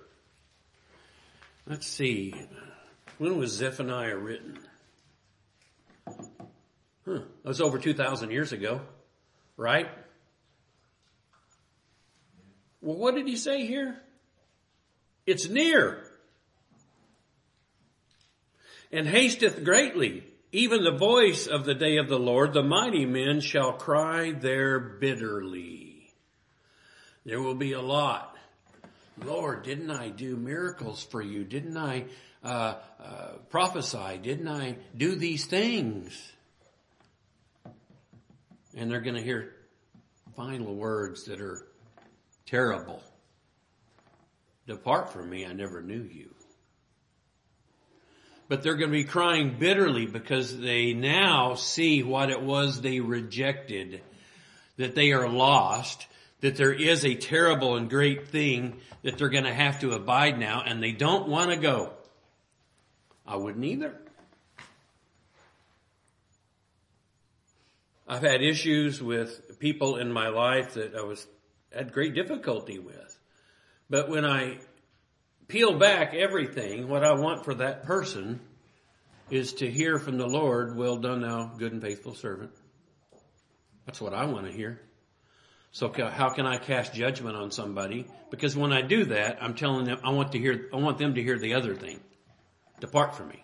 Let's 1.66 1.88
see. 1.88 2.36
When 3.18 3.38
was 3.38 3.54
Zephaniah 3.54 4.18
written? 4.18 4.60
That 7.44 7.50
was 7.50 7.62
over 7.62 7.78
2,000 7.78 8.32
years 8.32 8.54
ago, 8.54 8.82
right? 9.58 9.90
Well, 12.82 12.98
what 12.98 13.16
did 13.16 13.28
he 13.28 13.36
say 13.36 13.66
here? 13.66 13.98
It's 15.26 15.48
near. 15.48 16.10
And 18.92 19.08
hasteth 19.08 19.64
greatly. 19.64 20.26
Even 20.52 20.84
the 20.84 20.98
voice 20.98 21.48
of 21.48 21.66
the 21.66 21.74
day 21.74 21.98
of 21.98 22.10
the 22.10 22.20
Lord, 22.20 22.54
the 22.54 22.64
mighty 22.64 23.06
men 23.06 23.42
shall 23.42 23.74
cry 23.74 24.32
there 24.32 24.80
bitterly. 24.80 26.14
There 27.26 27.42
will 27.42 27.56
be 27.56 27.74
a 27.74 27.82
lot. 27.82 28.38
Lord, 29.24 29.64
didn't 29.64 29.92
I 29.92 30.10
do 30.10 30.36
miracles 30.36 31.04
for 31.04 31.22
you? 31.22 31.44
Didn't 31.44 31.78
I 31.78 32.06
uh, 32.44 32.76
uh, 33.02 33.28
prophesy? 33.50 34.20
Didn't 34.22 34.48
I 34.48 34.78
do 34.96 35.16
these 35.16 35.46
things? 35.46 36.33
And 38.76 38.90
they're 38.90 39.02
going 39.02 39.16
to 39.16 39.22
hear 39.22 39.56
final 40.36 40.74
words 40.74 41.26
that 41.26 41.42
are 41.42 41.68
terrible. 42.46 43.02
Depart 44.68 45.12
from 45.14 45.30
me, 45.30 45.46
I 45.46 45.54
never 45.54 45.82
knew 45.82 46.02
you 46.02 46.34
but 48.54 48.62
they're 48.62 48.76
going 48.76 48.92
to 48.92 48.98
be 48.98 49.04
crying 49.04 49.56
bitterly 49.58 50.06
because 50.06 50.60
they 50.60 50.94
now 50.94 51.56
see 51.56 52.04
what 52.04 52.30
it 52.30 52.42
was 52.42 52.82
they 52.82 53.00
rejected, 53.00 54.02
that 54.78 54.94
they 54.94 55.12
are 55.12 55.28
lost, 55.28 56.06
that 56.42 56.56
there 56.56 56.72
is 56.72 57.06
a 57.06 57.16
terrible 57.16 57.78
and 57.78 57.90
great 57.90 58.28
thing 58.28 58.80
that 59.02 59.18
they're 59.18 59.30
going 59.30 59.46
to 59.46 59.54
have 59.54 59.80
to 59.80 59.94
abide 59.94 60.38
now, 60.38 60.62
and 60.64 60.84
they 60.84 60.92
don't 60.92 61.28
want 61.28 61.50
to 61.50 61.58
go. 61.58 61.94
I 63.26 63.38
wouldn't 63.38 63.66
either. 63.66 64.00
I've 68.14 68.22
had 68.22 68.44
issues 68.44 69.02
with 69.02 69.58
people 69.58 69.98
in 69.98 70.12
my 70.12 70.28
life 70.28 70.76
that 70.76 70.94
I 70.94 71.02
was 71.02 71.26
had 71.72 71.92
great 71.92 72.14
difficulty 72.14 72.78
with. 72.78 73.18
But 73.90 74.08
when 74.08 74.24
I 74.24 74.60
peel 75.48 75.80
back 75.80 76.14
everything, 76.14 76.88
what 76.90 77.04
I 77.04 77.14
want 77.14 77.44
for 77.44 77.56
that 77.56 77.86
person 77.86 78.40
is 79.32 79.54
to 79.54 79.72
hear 79.72 79.98
from 79.98 80.20
the 80.20 80.28
Lord, 80.28 80.78
well 80.78 80.98
done 80.98 81.22
thou 81.22 81.56
good 81.58 81.72
and 81.72 81.82
faithful 81.82 82.14
servant. 82.14 82.52
That's 83.88 84.00
what 84.00 84.14
I 84.14 84.26
want 84.26 84.46
to 84.46 84.54
hear. 84.54 84.80
So 85.72 85.92
how 85.92 86.30
can 86.36 86.46
I 86.46 86.58
cast 86.58 86.94
judgment 86.94 87.36
on 87.36 87.50
somebody? 87.50 88.06
Because 88.30 88.56
when 88.56 88.72
I 88.72 88.84
do 88.84 89.06
that, 89.06 89.42
I'm 89.42 89.56
telling 89.56 89.86
them, 89.86 89.98
I 90.04 90.12
want 90.12 90.34
to 90.34 90.38
hear, 90.38 90.70
I 90.72 90.76
want 90.78 91.00
them 91.00 91.16
to 91.16 91.24
hear 91.24 91.40
the 91.40 91.56
other 91.56 91.74
thing. 91.74 92.00
Depart 92.80 93.16
from 93.16 93.30
me. 93.30 93.44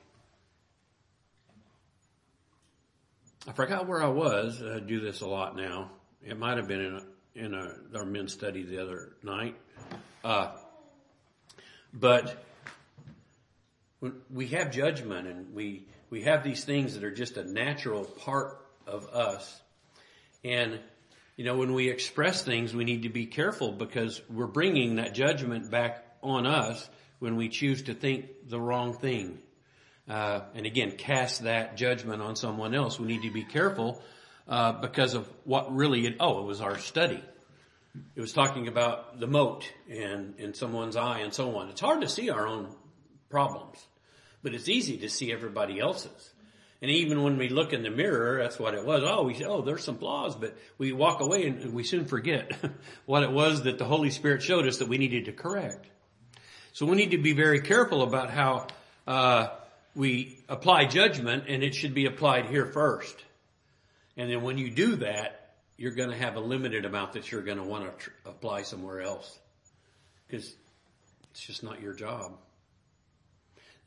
I 3.49 3.51
forgot 3.51 3.87
where 3.87 4.03
I 4.03 4.09
was. 4.09 4.61
I 4.61 4.79
do 4.79 4.99
this 4.99 5.21
a 5.21 5.27
lot 5.27 5.55
now. 5.55 5.89
It 6.23 6.37
might 6.37 6.57
have 6.57 6.67
been 6.67 6.81
in 6.81 6.93
a, 6.93 7.03
in 7.33 7.53
a, 7.55 7.97
our 7.97 8.05
men's 8.05 8.31
study 8.31 8.61
the 8.61 8.79
other 8.79 9.13
night. 9.23 9.55
Uh, 10.23 10.51
but 11.91 12.43
we 14.31 14.49
have 14.49 14.69
judgment 14.69 15.27
and 15.27 15.55
we, 15.55 15.87
we 16.11 16.21
have 16.21 16.43
these 16.43 16.63
things 16.63 16.93
that 16.93 17.03
are 17.03 17.09
just 17.09 17.37
a 17.37 17.43
natural 17.43 18.03
part 18.03 18.63
of 18.85 19.07
us. 19.07 19.59
And, 20.43 20.79
you 21.35 21.43
know, 21.43 21.57
when 21.57 21.73
we 21.73 21.89
express 21.89 22.43
things, 22.43 22.75
we 22.75 22.83
need 22.83 23.01
to 23.01 23.09
be 23.09 23.25
careful 23.25 23.71
because 23.71 24.21
we're 24.29 24.45
bringing 24.45 24.97
that 24.97 25.15
judgment 25.15 25.71
back 25.71 26.05
on 26.21 26.45
us 26.45 26.87
when 27.17 27.35
we 27.35 27.49
choose 27.49 27.81
to 27.83 27.95
think 27.95 28.27
the 28.47 28.61
wrong 28.61 28.93
thing. 28.93 29.39
Uh, 30.09 30.41
and 30.55 30.65
again, 30.65 30.91
cast 30.91 31.43
that 31.43 31.77
judgment 31.77 32.21
on 32.21 32.35
someone 32.35 32.73
else. 32.73 32.99
We 32.99 33.07
need 33.07 33.21
to 33.21 33.31
be 33.31 33.43
careful 33.43 34.01
uh, 34.47 34.73
because 34.73 35.13
of 35.13 35.29
what 35.43 35.73
really 35.75 36.07
it, 36.07 36.15
oh, 36.19 36.39
it 36.39 36.45
was 36.45 36.61
our 36.61 36.79
study. 36.79 37.23
It 38.15 38.21
was 38.21 38.33
talking 38.33 38.67
about 38.67 39.19
the 39.19 39.27
mote 39.27 39.71
in, 39.87 40.33
in 40.37 40.53
someone's 40.53 40.95
eye 40.95 41.19
and 41.19 41.33
so 41.33 41.55
on. 41.57 41.69
It's 41.69 41.81
hard 41.81 42.01
to 42.01 42.09
see 42.09 42.29
our 42.29 42.47
own 42.47 42.69
problems, 43.29 43.85
but 44.41 44.53
it's 44.55 44.67
easy 44.67 44.97
to 44.99 45.09
see 45.09 45.31
everybody 45.31 45.79
else's. 45.79 46.33
And 46.81 46.89
even 46.89 47.23
when 47.23 47.37
we 47.37 47.49
look 47.49 47.73
in 47.73 47.83
the 47.83 47.89
mirror, 47.89 48.41
that's 48.41 48.57
what 48.57 48.73
it 48.73 48.85
was. 48.85 49.03
Oh, 49.05 49.23
we 49.23 49.33
say, 49.33 49.43
oh, 49.43 49.61
there's 49.61 49.83
some 49.83 49.97
flaws, 49.97 50.35
but 50.35 50.57
we 50.77 50.93
walk 50.93 51.19
away 51.19 51.45
and 51.45 51.73
we 51.73 51.83
soon 51.83 52.05
forget 52.05 52.51
what 53.05 53.21
it 53.21 53.31
was 53.31 53.63
that 53.63 53.77
the 53.77 53.85
Holy 53.85 54.09
Spirit 54.09 54.41
showed 54.41 54.65
us 54.65 54.77
that 54.77 54.87
we 54.87 54.97
needed 54.97 55.25
to 55.25 55.33
correct. 55.33 55.87
So 56.71 56.85
we 56.85 56.95
need 56.95 57.11
to 57.11 57.17
be 57.17 57.33
very 57.33 57.59
careful 57.59 58.01
about 58.01 58.29
how 58.29 58.67
uh, 59.05 59.49
we 59.95 60.43
apply 60.47 60.85
judgment, 60.85 61.45
and 61.47 61.63
it 61.63 61.75
should 61.75 61.93
be 61.93 62.05
applied 62.05 62.45
here 62.45 62.65
first. 62.65 63.15
And 64.17 64.29
then 64.29 64.41
when 64.41 64.57
you 64.57 64.69
do 64.69 64.97
that, 64.97 65.55
you're 65.77 65.93
going 65.93 66.09
to 66.09 66.17
have 66.17 66.35
a 66.35 66.41
limited 66.41 66.85
amount 66.85 67.13
that 67.13 67.31
you're 67.31 67.41
going 67.41 67.57
to 67.57 67.63
want 67.63 67.85
to 67.85 68.03
tr- 68.03 68.11
apply 68.25 68.63
somewhere 68.63 69.01
else 69.01 69.39
because 70.27 70.53
it's 71.31 71.41
just 71.41 71.63
not 71.63 71.81
your 71.81 71.93
job. 71.93 72.37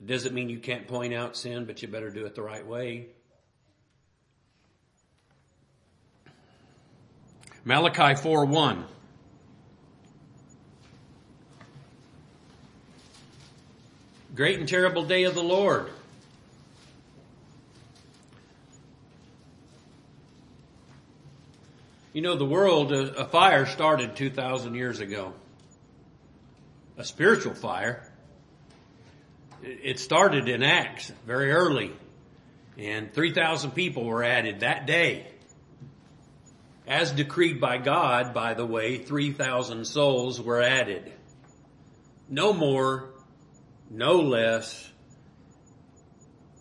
It 0.01 0.07
doesn't 0.07 0.35
mean 0.35 0.49
you 0.49 0.59
can't 0.59 0.89
point 0.89 1.15
out 1.15 1.37
sin, 1.37 1.67
but 1.67 1.83
you 1.83 1.89
better 1.89 2.11
do 2.11 2.25
it 2.25 2.35
the 2.35 2.43
right 2.43 2.67
way. 2.67 3.09
Malachi 7.65 8.21
4 8.21 8.45
1. 8.47 8.85
Great 14.35 14.59
and 14.59 14.67
terrible 14.67 15.05
day 15.05 15.25
of 15.25 15.35
the 15.35 15.43
Lord. 15.43 15.91
You 22.15 22.23
know, 22.23 22.37
the 22.37 22.47
world, 22.47 22.95
uh, 22.95 23.13
a 23.17 23.27
fire 23.27 23.67
started 23.67 24.17
2,000 24.17 24.75
years 24.75 25.01
ago. 25.01 25.35
A 26.97 27.05
spiritual 27.05 27.55
fire. 27.55 28.11
It 29.63 29.99
started 29.99 30.49
in 30.49 30.63
Acts 30.63 31.13
very 31.27 31.53
early. 31.53 31.93
And 32.79 33.13
3,000 33.13 33.73
people 33.73 34.05
were 34.05 34.25
added 34.25 34.61
that 34.61 34.87
day. 34.87 35.27
As 36.87 37.13
decreed 37.13 37.61
by 37.61 37.77
God, 37.77 38.33
by 38.33 38.55
the 38.55 38.67
way, 38.67 38.97
3,000 38.97 39.87
souls 39.87 40.41
were 40.41 40.63
added. 40.63 41.13
No 42.31 42.55
more, 42.55 43.12
no 43.93 44.21
less, 44.21 44.91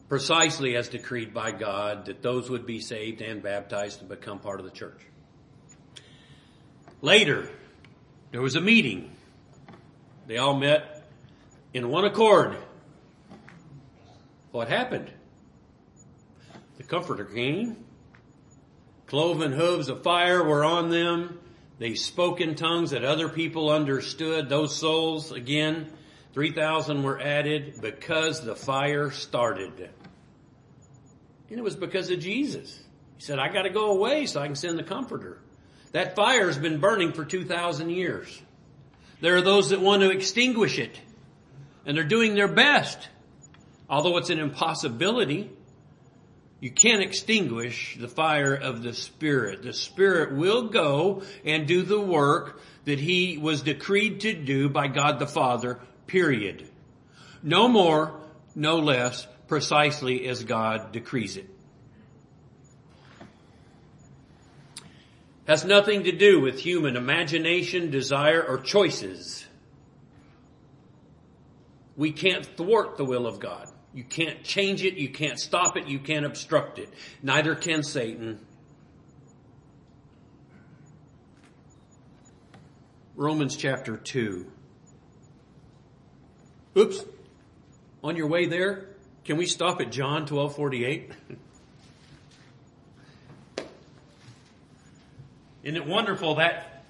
precisely 0.10 0.76
as 0.76 0.90
decreed 0.90 1.34
by 1.34 1.52
God, 1.52 2.06
that 2.06 2.22
those 2.22 2.50
would 2.50 2.66
be 2.66 2.82
saved 2.82 3.22
and 3.22 3.42
baptized 3.42 4.02
and 4.02 4.10
become 4.10 4.40
part 4.40 4.60
of 4.60 4.66
the 4.66 4.72
church. 4.72 5.00
Later, 7.02 7.50
there 8.32 8.42
was 8.42 8.56
a 8.56 8.62
meeting. 8.62 9.12
They 10.28 10.38
all 10.38 10.58
met 10.58 11.08
in 11.74 11.90
one 11.90 12.04
accord. 12.04 12.58
What 14.52 14.68
happened? 14.68 15.10
The 16.78 16.84
Comforter 16.84 17.24
came. 17.24 17.78
Cloven 19.08 19.54
hooves 19.54 19.88
of 19.88 20.04
fire 20.04 20.44
were 20.44 20.66
on 20.66 20.90
them. 20.90 21.40
They 21.80 21.96
spoke 21.96 22.42
in 22.42 22.56
tongues 22.56 22.92
that 22.92 23.06
other 23.06 23.30
people 23.30 23.70
understood. 23.70 24.50
Those 24.50 24.76
souls, 24.76 25.32
again, 25.32 25.92
3,000 26.34 27.04
were 27.04 27.20
added 27.20 27.82
because 27.82 28.44
the 28.44 28.56
fire 28.56 29.12
started. 29.12 29.90
And 31.50 31.60
it 31.60 31.64
was 31.64 31.76
because 31.76 32.10
of 32.10 32.20
Jesus. 32.20 32.80
He 33.18 33.24
said, 33.24 33.40
I 33.40 33.52
gotta 33.52 33.70
go 33.70 33.92
away 33.92 34.26
so 34.26 34.42
I 34.42 34.48
can 34.48 34.56
send 34.56 34.80
the 34.80 34.84
Comforter. 34.84 35.40
That 35.92 36.16
fire 36.16 36.48
has 36.48 36.58
been 36.58 36.80
burning 36.80 37.12
for 37.12 37.26
2,000 37.26 37.90
years. 37.90 38.42
There 39.20 39.36
are 39.36 39.42
those 39.42 39.70
that 39.70 39.82
want 39.82 40.02
to 40.02 40.10
extinguish 40.10 40.80
it, 40.80 41.00
and 41.86 41.96
they're 41.96 42.04
doing 42.04 42.34
their 42.34 42.48
best. 42.48 43.10
Although 43.90 44.18
it's 44.18 44.30
an 44.30 44.40
impossibility, 44.40 45.52
you 46.62 46.72
can't 46.72 47.02
extinguish 47.02 47.98
the 48.00 48.08
fire 48.08 48.54
of 48.54 48.84
the 48.84 48.94
Spirit. 48.94 49.64
The 49.64 49.74
Spirit 49.74 50.34
will 50.34 50.70
go 50.70 51.24
and 51.44 51.68
do 51.68 51.84
the 51.84 52.00
work 52.00 52.62
that 52.86 53.00
He 53.00 53.38
was 53.38 53.62
decreed 53.62 54.22
to 54.22 54.34
do 54.34 54.70
by 54.70 54.88
God 54.88 55.20
the 55.20 55.28
Father, 55.28 55.80
period. 56.12 56.68
No 57.42 57.68
more, 57.68 58.20
no 58.54 58.80
less, 58.80 59.28
precisely 59.48 60.28
as 60.28 60.44
God 60.44 60.92
decrees 60.92 61.38
it. 61.38 61.48
has 65.48 65.66
nothing 65.66 66.06
to 66.06 66.14
do 66.14 66.40
with 66.40 66.60
human 66.60 66.96
imagination, 66.96 67.92
desire, 67.92 68.42
or 68.42 68.58
choices. 68.58 69.46
We 71.98 72.14
can't 72.14 72.46
thwart 72.46 72.96
the 72.96 73.04
will 73.04 73.28
of 73.28 73.42
God. 73.42 73.68
You 73.94 74.06
can't 74.06 74.44
change 74.46 74.86
it, 74.86 74.94
you 74.94 75.10
can't 75.10 75.38
stop 75.38 75.76
it, 75.76 75.88
you 75.88 76.00
can't 76.00 76.26
obstruct 76.26 76.80
it. 76.80 76.88
Neither 77.22 77.56
can 77.56 77.84
Satan. 77.84 78.40
Romans 83.18 83.58
chapter 83.58 83.98
2. 83.98 84.50
Oops. 86.78 87.04
On 88.04 88.16
your 88.16 88.28
way 88.28 88.46
there, 88.46 88.88
can 89.26 89.38
we 89.38 89.46
stop 89.46 89.82
at 89.82 89.92
John 89.92 90.22
1248? 90.22 91.12
Isn't 95.64 95.78
it 95.78 95.86
wonderful 95.86 96.36
that 96.36 96.84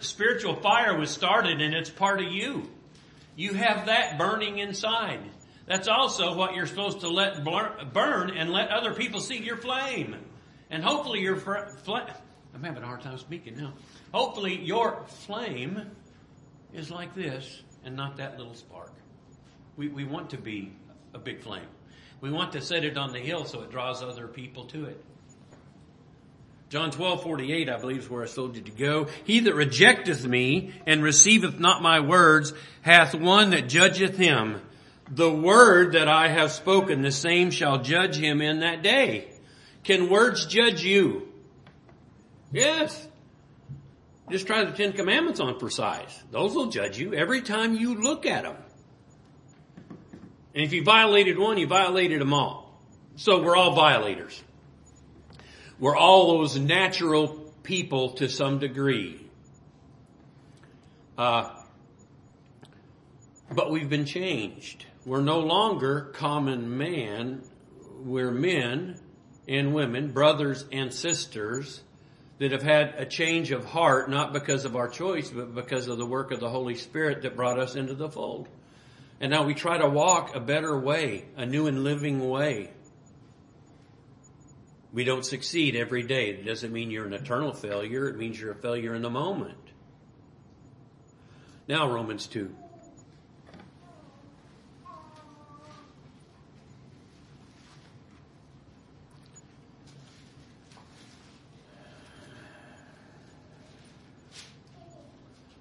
spiritual 0.00 0.54
fire 0.56 0.96
was 0.96 1.10
started 1.10 1.60
and 1.60 1.74
it's 1.74 1.90
part 1.90 2.20
of 2.20 2.30
you? 2.30 2.70
You 3.34 3.54
have 3.54 3.86
that 3.86 4.18
burning 4.18 4.58
inside. 4.58 5.20
That's 5.66 5.88
also 5.88 6.36
what 6.36 6.54
you're 6.54 6.66
supposed 6.66 7.00
to 7.00 7.08
let 7.08 7.42
burn 7.42 8.30
and 8.30 8.50
let 8.50 8.68
other 8.70 8.94
people 8.94 9.20
see 9.20 9.38
your 9.38 9.56
flame. 9.56 10.14
And 10.70 10.84
hopefully 10.84 11.20
your 11.20 11.36
flame, 11.36 12.06
I'm 12.54 12.62
having 12.62 12.82
a 12.82 12.86
hard 12.86 13.02
time 13.02 13.18
speaking 13.18 13.56
now. 13.56 13.72
Hopefully 14.12 14.62
your 14.62 15.02
flame 15.06 15.90
is 16.72 16.90
like 16.90 17.14
this 17.14 17.62
and 17.84 17.96
not 17.96 18.18
that 18.18 18.38
little 18.38 18.54
spark. 18.54 18.92
We, 19.76 19.88
we 19.88 20.04
want 20.04 20.30
to 20.30 20.38
be 20.38 20.72
a 21.12 21.18
big 21.18 21.42
flame. 21.42 21.66
We 22.20 22.30
want 22.30 22.52
to 22.52 22.60
set 22.60 22.84
it 22.84 22.96
on 22.96 23.12
the 23.12 23.18
hill 23.18 23.44
so 23.44 23.62
it 23.62 23.70
draws 23.70 24.02
other 24.02 24.26
people 24.26 24.64
to 24.66 24.86
it. 24.86 25.04
John 26.70 26.90
12, 26.90 27.22
48, 27.22 27.68
I 27.68 27.78
believe 27.78 27.98
is 27.98 28.10
where 28.10 28.24
I 28.24 28.26
told 28.26 28.56
you 28.56 28.62
to 28.62 28.70
go. 28.72 29.06
He 29.24 29.40
that 29.40 29.54
rejecteth 29.54 30.26
me 30.26 30.72
and 30.86 31.04
receiveth 31.04 31.60
not 31.60 31.82
my 31.82 32.00
words 32.00 32.52
hath 32.82 33.14
one 33.14 33.50
that 33.50 33.68
judgeth 33.68 34.16
him. 34.16 34.60
The 35.08 35.30
word 35.30 35.92
that 35.92 36.08
I 36.08 36.28
have 36.28 36.50
spoken, 36.50 37.02
the 37.02 37.12
same 37.12 37.50
shall 37.50 37.82
judge 37.82 38.16
him 38.16 38.40
in 38.40 38.60
that 38.60 38.82
day. 38.82 39.28
Can 39.84 40.08
words 40.08 40.46
judge 40.46 40.82
you? 40.82 41.28
Yes. 42.50 43.06
Just 44.30 44.46
try 44.46 44.64
the 44.64 44.72
Ten 44.72 44.94
Commandments 44.94 45.40
on 45.40 45.58
for 45.58 45.68
size. 45.68 46.22
Those 46.30 46.54
will 46.54 46.70
judge 46.70 46.98
you 46.98 47.14
every 47.14 47.42
time 47.42 47.76
you 47.76 47.94
look 47.94 48.24
at 48.24 48.44
them. 48.44 48.56
And 50.54 50.64
if 50.64 50.72
you 50.72 50.84
violated 50.84 51.38
one, 51.38 51.58
you 51.58 51.66
violated 51.66 52.20
them 52.20 52.32
all. 52.32 52.80
So 53.16 53.42
we're 53.42 53.56
all 53.56 53.74
violators. 53.74 54.42
We're 55.78 55.96
all 55.96 56.38
those 56.38 56.56
natural 56.56 57.28
people 57.62 58.10
to 58.10 58.28
some 58.28 58.58
degree. 58.58 59.20
Uh, 61.18 61.50
but 63.50 63.70
we've 63.70 63.88
been 63.88 64.04
changed. 64.04 64.86
We're 65.04 65.22
no 65.22 65.40
longer 65.40 66.12
common 66.14 66.78
man. 66.78 67.42
We're 68.00 68.30
men 68.30 68.98
and 69.48 69.74
women, 69.74 70.12
brothers 70.12 70.64
and 70.72 70.92
sisters 70.92 71.82
that 72.38 72.52
have 72.52 72.62
had 72.62 72.94
a 72.98 73.06
change 73.06 73.50
of 73.52 73.64
heart, 73.64 74.10
not 74.10 74.32
because 74.32 74.64
of 74.64 74.76
our 74.76 74.88
choice, 74.88 75.30
but 75.30 75.54
because 75.54 75.88
of 75.88 75.98
the 75.98 76.06
work 76.06 76.32
of 76.32 76.40
the 76.40 76.48
Holy 76.48 76.74
Spirit 76.74 77.22
that 77.22 77.36
brought 77.36 77.58
us 77.58 77.76
into 77.76 77.94
the 77.94 78.08
fold. 78.08 78.48
And 79.24 79.30
now 79.30 79.42
we 79.42 79.54
try 79.54 79.78
to 79.78 79.88
walk 79.88 80.36
a 80.36 80.38
better 80.38 80.78
way, 80.78 81.24
a 81.34 81.46
new 81.46 81.66
and 81.66 81.82
living 81.82 82.28
way. 82.28 82.70
We 84.92 85.04
don't 85.04 85.24
succeed 85.24 85.76
every 85.76 86.02
day. 86.02 86.28
It 86.28 86.44
doesn't 86.44 86.70
mean 86.70 86.90
you're 86.90 87.06
an 87.06 87.14
eternal 87.14 87.54
failure. 87.54 88.06
It 88.06 88.18
means 88.18 88.38
you're 88.38 88.52
a 88.52 88.54
failure 88.54 88.94
in 88.94 89.00
the 89.00 89.08
moment. 89.08 89.56
Now 91.66 91.90
Romans 91.90 92.26
2. 92.26 92.54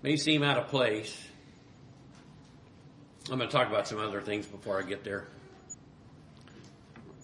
May 0.01 0.17
seem 0.17 0.43
out 0.43 0.57
of 0.57 0.67
place. 0.67 1.17
I'm 3.31 3.37
going 3.37 3.49
to 3.49 3.55
talk 3.55 3.69
about 3.69 3.87
some 3.87 3.99
other 3.99 4.19
things 4.19 4.45
before 4.45 4.77
I 4.77 4.83
get 4.83 5.05
there. 5.05 5.27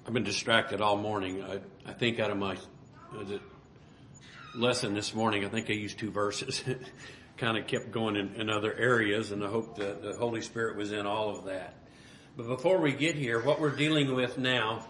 I've 0.07 0.13
been 0.13 0.23
distracted 0.23 0.79
all 0.79 0.95
morning. 0.95 1.43
I, 1.43 1.59
I 1.85 1.93
think 1.93 2.21
out 2.21 2.31
of 2.31 2.37
my 2.37 2.55
uh, 3.13 3.37
lesson 4.55 4.93
this 4.93 5.13
morning, 5.13 5.43
I 5.43 5.49
think 5.49 5.69
I 5.69 5.73
used 5.73 5.99
two 5.99 6.09
verses. 6.09 6.63
kind 7.37 7.57
of 7.57 7.67
kept 7.67 7.91
going 7.91 8.15
in, 8.15 8.35
in 8.35 8.49
other 8.49 8.73
areas, 8.73 9.31
and 9.31 9.43
I 9.43 9.47
hope 9.47 9.75
that 9.75 10.01
the 10.01 10.13
Holy 10.13 10.41
Spirit 10.41 10.77
was 10.77 10.93
in 10.93 11.05
all 11.05 11.37
of 11.37 11.45
that. 11.45 11.73
But 12.37 12.47
before 12.47 12.79
we 12.79 12.93
get 12.93 13.15
here, 13.15 13.41
what 13.41 13.59
we're 13.59 13.75
dealing 13.75 14.15
with 14.15 14.37
now, 14.37 14.85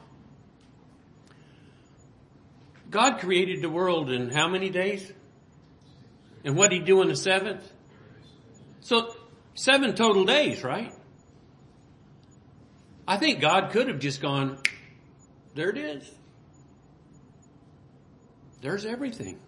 God 2.92 3.20
created 3.20 3.64
the 3.64 3.70
world 3.70 4.12
in 4.12 4.30
how 4.30 4.48
many 4.48 4.70
days? 4.70 5.12
And 6.44 6.56
what 6.56 6.70
did 6.70 6.82
he 6.82 6.86
do 6.86 7.02
in 7.02 7.08
the 7.08 7.16
seventh? 7.16 7.68
So, 8.82 9.16
seven 9.56 9.96
total 9.96 10.26
days, 10.26 10.64
right? 10.64 10.94
I 13.10 13.18
think 13.18 13.42
God 13.42 13.72
could 13.72 13.88
have 13.88 13.98
just 13.98 14.22
gone, 14.22 14.60
there 15.56 15.72
it 15.72 15.80
is. 15.80 16.12
There's 18.62 18.86
everything. 18.86 19.40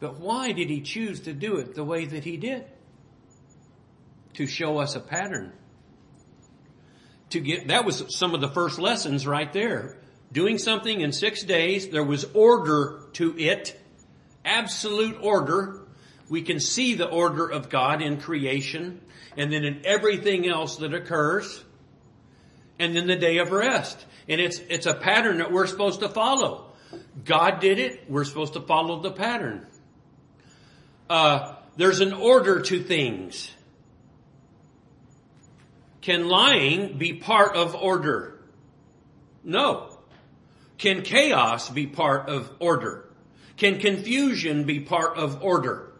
But 0.00 0.18
why 0.18 0.50
did 0.50 0.68
he 0.68 0.80
choose 0.80 1.20
to 1.20 1.32
do 1.32 1.58
it 1.58 1.76
the 1.76 1.84
way 1.84 2.06
that 2.06 2.24
he 2.24 2.36
did? 2.36 2.64
To 4.34 4.46
show 4.48 4.78
us 4.78 4.96
a 4.96 5.00
pattern. 5.00 5.52
To 7.28 7.38
get, 7.38 7.68
that 7.68 7.84
was 7.84 8.04
some 8.08 8.34
of 8.34 8.40
the 8.40 8.48
first 8.48 8.80
lessons 8.80 9.24
right 9.24 9.52
there. 9.52 9.96
Doing 10.32 10.58
something 10.58 11.00
in 11.00 11.12
six 11.12 11.44
days, 11.44 11.90
there 11.90 12.02
was 12.02 12.24
order 12.34 13.02
to 13.12 13.38
it. 13.38 13.80
Absolute 14.44 15.16
order. 15.22 15.86
We 16.28 16.42
can 16.42 16.58
see 16.58 16.94
the 16.96 17.08
order 17.08 17.46
of 17.46 17.68
God 17.68 18.02
in 18.02 18.20
creation 18.20 19.00
and 19.36 19.52
then 19.52 19.62
in 19.62 19.82
everything 19.84 20.48
else 20.48 20.78
that 20.78 20.92
occurs. 20.92 21.64
And 22.80 22.96
then 22.96 23.06
the 23.06 23.16
day 23.16 23.38
of 23.38 23.52
rest. 23.52 24.04
And 24.28 24.40
it's, 24.40 24.58
it's 24.58 24.86
a 24.86 24.94
pattern 24.94 25.38
that 25.38 25.52
we're 25.52 25.66
supposed 25.66 26.00
to 26.00 26.08
follow. 26.08 26.72
God 27.24 27.60
did 27.60 27.78
it. 27.78 28.10
We're 28.10 28.24
supposed 28.24 28.54
to 28.54 28.60
follow 28.60 29.00
the 29.00 29.12
pattern. 29.12 29.66
Uh, 31.08 31.56
there's 31.76 32.00
an 32.00 32.12
order 32.12 32.62
to 32.62 32.82
things. 32.82 33.50
Can 36.00 36.28
lying 36.28 36.96
be 36.96 37.12
part 37.14 37.54
of 37.54 37.74
order? 37.74 38.40
No. 39.44 39.98
Can 40.78 41.02
chaos 41.02 41.68
be 41.68 41.86
part 41.86 42.30
of 42.30 42.50
order? 42.58 43.12
Can 43.58 43.78
confusion 43.78 44.64
be 44.64 44.80
part 44.80 45.18
of 45.18 45.42
order? 45.42 45.92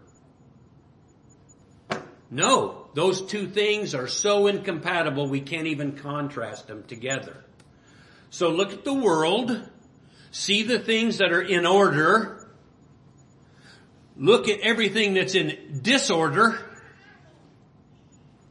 No. 2.31 2.80
Those 2.95 3.23
two 3.23 3.49
things 3.49 3.95
are 3.95 4.09
so 4.09 4.47
incompatible 4.47 5.29
we 5.29 5.41
can't 5.41 5.69
even 5.69 5.93
contrast 5.93 6.67
them 6.67 6.85
together. 6.85 7.45
So 8.31 8.51
look 8.51 8.73
at 8.73 8.85
the 8.85 8.95
world, 8.95 9.69
see 10.31 10.63
the 10.63 10.79
things 10.79 11.19
that 11.19 11.33
are 11.33 11.43
in 11.43 11.67
order, 11.67 12.49
look 14.17 14.49
at 14.49 14.61
everything 14.61 15.15
that's 15.15 15.35
in 15.35 15.81
disorder, 15.83 16.59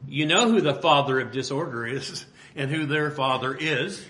you 0.08 0.26
know 0.26 0.50
who 0.50 0.60
the 0.60 0.74
father 0.74 1.20
of 1.20 1.32
disorder 1.32 1.86
is 1.86 2.26
and 2.56 2.70
who 2.70 2.86
their 2.86 3.10
father 3.10 3.54
is. 3.54 4.04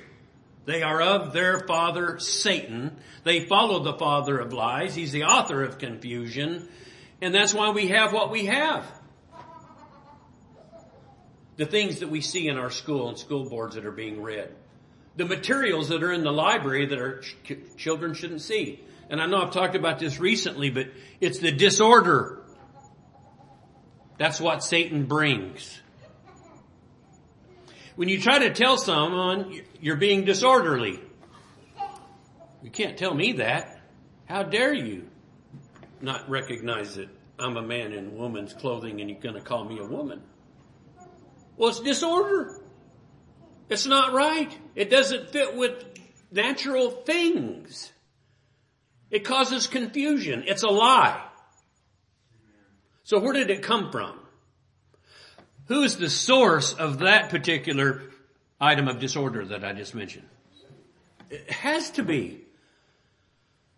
They 0.67 0.83
are 0.83 1.01
of 1.01 1.33
their 1.33 1.67
father 1.67 2.19
Satan. 2.19 2.97
They 3.25 3.47
follow 3.47 3.83
the 3.83 3.95
father 3.95 4.39
of 4.39 4.53
lies. 4.53 4.95
He's 4.95 5.13
the 5.13 5.25
author 5.25 5.65
of 5.65 5.79
confusion. 5.79 6.69
And 7.21 7.35
that's 7.35 7.53
why 7.53 7.71
we 7.71 7.89
have 7.89 8.13
what 8.13 8.31
we 8.31 8.47
have. 8.47 8.87
The 11.57 11.67
things 11.67 12.01
that 12.01 12.09
we 12.09 12.21
see 12.21 12.49
in 12.49 12.57
our 12.57 12.71
school 12.71 13.09
and 13.09 13.19
school 13.19 13.49
boards 13.49 13.75
that 13.75 13.85
are 13.85 13.93
being 13.93 14.23
read. 14.23 14.55
The 15.17 15.27
materials 15.27 15.89
that 15.89 16.03
are 16.03 16.13
in 16.13 16.23
the 16.23 16.33
library 16.33 16.87
that 16.87 16.99
our 16.99 17.21
ch- 17.21 17.59
children 17.77 18.15
shouldn't 18.15 18.41
see. 18.41 18.81
And 19.11 19.21
I 19.21 19.27
know 19.27 19.43
I've 19.43 19.51
talked 19.51 19.75
about 19.75 19.99
this 19.99 20.21
recently, 20.21 20.71
but 20.71 20.87
it's 21.21 21.41
the 21.41 21.51
disorder. 21.51 22.43
That's 24.19 24.41
what 24.41 24.63
Satan 24.63 25.07
brings. 25.07 25.81
When 27.97 28.09
you 28.09 28.21
try 28.21 28.39
to 28.39 28.55
tell 28.55 28.79
someone 28.79 29.61
you're 29.81 29.97
being 29.97 30.25
disorderly, 30.25 31.01
you 32.63 32.71
can't 32.71 32.97
tell 32.97 33.15
me 33.15 33.33
that. 33.33 33.81
How 34.27 34.43
dare 34.43 34.73
you 34.73 35.09
not 36.01 36.31
recognize 36.31 36.95
that 36.95 37.09
I'm 37.39 37.57
a 37.57 37.63
man 37.63 37.93
in 37.93 38.17
woman's 38.17 38.53
clothing 38.53 39.01
and 39.01 39.11
you're 39.11 39.21
going 39.21 39.35
to 39.35 39.41
call 39.41 39.65
me 39.65 39.81
a 39.81 39.87
woman? 39.87 40.23
Well, 41.61 41.69
it's 41.69 41.81
disorder. 41.81 42.59
It's 43.69 43.85
not 43.85 44.15
right. 44.15 44.51
It 44.75 44.89
doesn't 44.89 45.29
fit 45.29 45.55
with 45.55 45.85
natural 46.33 46.91
things. 46.91 47.93
It 49.11 49.27
causes 49.27 49.67
confusion. 49.67 50.45
It's 50.47 50.63
a 50.63 50.71
lie. 50.71 51.23
So 53.03 53.19
where 53.19 53.35
did 53.35 53.51
it 53.51 53.63
come 53.63 53.93
from? 53.93 54.19
Who's 55.67 55.97
the 55.97 56.09
source 56.09 56.73
of 56.73 57.01
that 57.01 57.29
particular 57.29 58.05
item 58.59 58.89
of 58.89 58.99
disorder 58.99 59.45
that 59.45 59.63
I 59.63 59.75
just 59.75 59.95
mentioned? 59.95 60.29
It 61.29 61.51
has 61.51 61.91
to 61.91 62.03
be. 62.03 62.41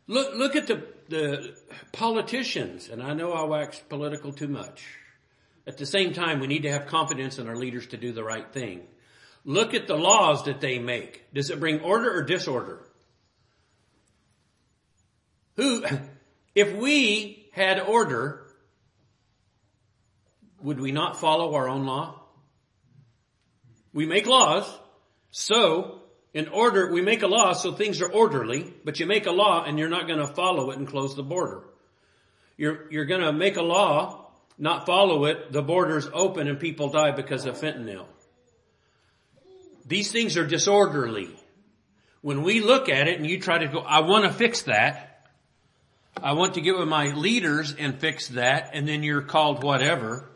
Look, 0.06 0.36
look 0.36 0.54
at 0.54 0.68
the, 0.68 0.86
the 1.08 1.56
politicians, 1.90 2.88
and 2.88 3.02
I 3.02 3.12
know 3.14 3.32
I 3.32 3.42
wax 3.42 3.80
political 3.80 4.32
too 4.32 4.46
much. 4.46 4.84
At 5.66 5.79
the 5.79 5.87
same 5.87 6.12
time, 6.12 6.40
we 6.40 6.46
need 6.46 6.62
to 6.62 6.72
have 6.72 6.87
confidence 6.87 7.38
in 7.38 7.48
our 7.48 7.57
leaders 7.57 7.87
to 7.88 7.96
do 7.96 8.12
the 8.12 8.25
right 8.25 8.51
thing. 8.53 8.83
Look 9.44 9.75
at 9.75 9.87
the 9.87 9.96
laws 9.96 10.44
that 10.44 10.61
they 10.61 10.79
make. 10.79 11.25
Does 11.33 11.51
it 11.51 11.61
bring 11.61 11.81
order 11.81 12.12
or 12.16 12.22
disorder? 12.22 12.81
Who, 15.57 15.85
if 16.55 16.75
we 16.75 17.48
had 17.53 17.81
order, 17.81 18.46
would 20.62 20.81
we 20.81 20.92
not 20.92 21.20
follow 21.20 21.55
our 21.55 21.68
own 21.68 21.87
law? 21.87 22.20
We 23.92 24.07
make 24.07 24.27
laws, 24.27 24.64
so 25.31 26.03
in 26.33 26.48
order, 26.48 26.90
we 26.90 27.03
make 27.03 27.22
a 27.22 27.27
law 27.27 27.53
so 27.53 27.72
things 27.72 28.01
are 28.01 28.11
orderly, 28.11 28.72
but 28.85 28.98
you 28.98 29.07
make 29.07 29.27
a 29.27 29.33
law 29.33 29.64
and 29.64 29.79
you're 29.79 29.90
not 29.90 30.07
going 30.07 30.18
to 30.18 30.27
follow 30.27 30.70
it 30.70 30.79
and 30.79 30.88
close 30.88 31.14
the 31.14 31.22
border. 31.22 31.64
You're, 32.57 32.90
you're 32.90 33.05
going 33.05 33.20
to 33.20 33.33
make 33.33 33.57
a 33.57 33.62
law, 33.62 34.21
not 34.58 34.86
follow 34.86 35.24
it, 35.24 35.52
the 35.52 35.62
border's 35.62 36.08
open 36.12 36.48
and 36.48 36.58
people 36.60 36.88
die 36.88 37.10
because 37.12 37.46
of 37.46 37.58
fentanyl. 37.58 38.06
These 39.86 40.12
things 40.12 40.36
are 40.36 40.46
disorderly. 40.46 41.30
When 42.20 42.42
we 42.42 42.60
look 42.60 42.88
at 42.88 43.08
it 43.08 43.18
and 43.18 43.28
you 43.28 43.40
try 43.40 43.58
to 43.58 43.68
go, 43.68 43.80
I 43.80 44.00
want 44.00 44.24
to 44.24 44.32
fix 44.32 44.62
that. 44.62 45.28
I 46.22 46.34
want 46.34 46.54
to 46.54 46.60
get 46.60 46.78
with 46.78 46.88
my 46.88 47.12
leaders 47.14 47.74
and 47.76 47.98
fix 47.98 48.28
that, 48.28 48.70
and 48.74 48.86
then 48.86 49.02
you're 49.02 49.22
called 49.22 49.64
whatever. 49.64 50.28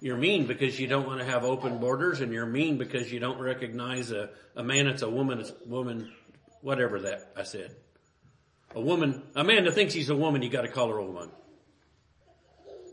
You're 0.00 0.18
mean 0.18 0.46
because 0.46 0.78
you 0.78 0.86
don't 0.86 1.06
want 1.06 1.20
to 1.20 1.26
have 1.26 1.42
open 1.42 1.78
borders 1.78 2.20
and 2.20 2.32
you're 2.32 2.46
mean 2.46 2.76
because 2.76 3.10
you 3.10 3.18
don't 3.18 3.40
recognize 3.40 4.12
a, 4.12 4.30
a 4.54 4.62
man 4.62 4.86
it's 4.86 5.02
a 5.02 5.10
woman, 5.10 5.40
a 5.40 5.68
woman, 5.68 6.12
whatever 6.60 7.00
that 7.00 7.32
I 7.36 7.42
said. 7.42 7.74
A 8.74 8.80
woman, 8.80 9.22
a 9.34 9.42
man 9.42 9.64
that 9.64 9.74
thinks 9.74 9.94
he's 9.94 10.10
a 10.10 10.14
woman, 10.14 10.42
you 10.42 10.50
gotta 10.50 10.68
call 10.68 10.90
her 10.90 10.98
a 10.98 11.04
woman. 11.04 11.30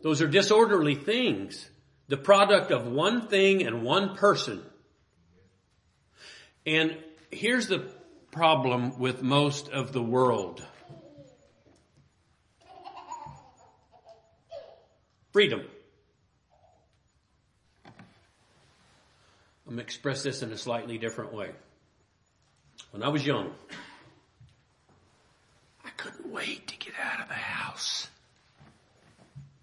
Those 0.03 0.21
are 0.21 0.27
disorderly 0.27 0.95
things. 0.95 1.69
The 2.09 2.17
product 2.17 2.71
of 2.71 2.85
one 2.85 3.27
thing 3.29 3.65
and 3.65 3.83
one 3.83 4.15
person. 4.15 4.61
And 6.65 6.97
here's 7.31 7.67
the 7.67 7.89
problem 8.29 8.99
with 8.99 9.23
most 9.23 9.69
of 9.69 9.93
the 9.93 10.03
world. 10.03 10.61
Freedom. 15.31 15.61
I'm 17.85 17.93
going 19.65 19.77
to 19.77 19.83
express 19.83 20.21
this 20.21 20.43
in 20.43 20.51
a 20.51 20.57
slightly 20.57 20.97
different 20.97 21.33
way. 21.33 21.51
When 22.91 23.01
I 23.03 23.07
was 23.07 23.25
young, 23.25 23.53
I 25.85 25.89
couldn't 25.91 26.29
wait 26.31 26.67
to 26.67 26.77
get 26.77 26.93
out 27.01 27.21
of 27.21 27.29
the 27.29 27.33
house. 27.33 28.09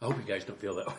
I 0.00 0.06
hope 0.06 0.16
you 0.16 0.24
guys 0.24 0.44
don't 0.44 0.60
feel 0.60 0.76
that 0.76 0.86
way. 0.86 0.94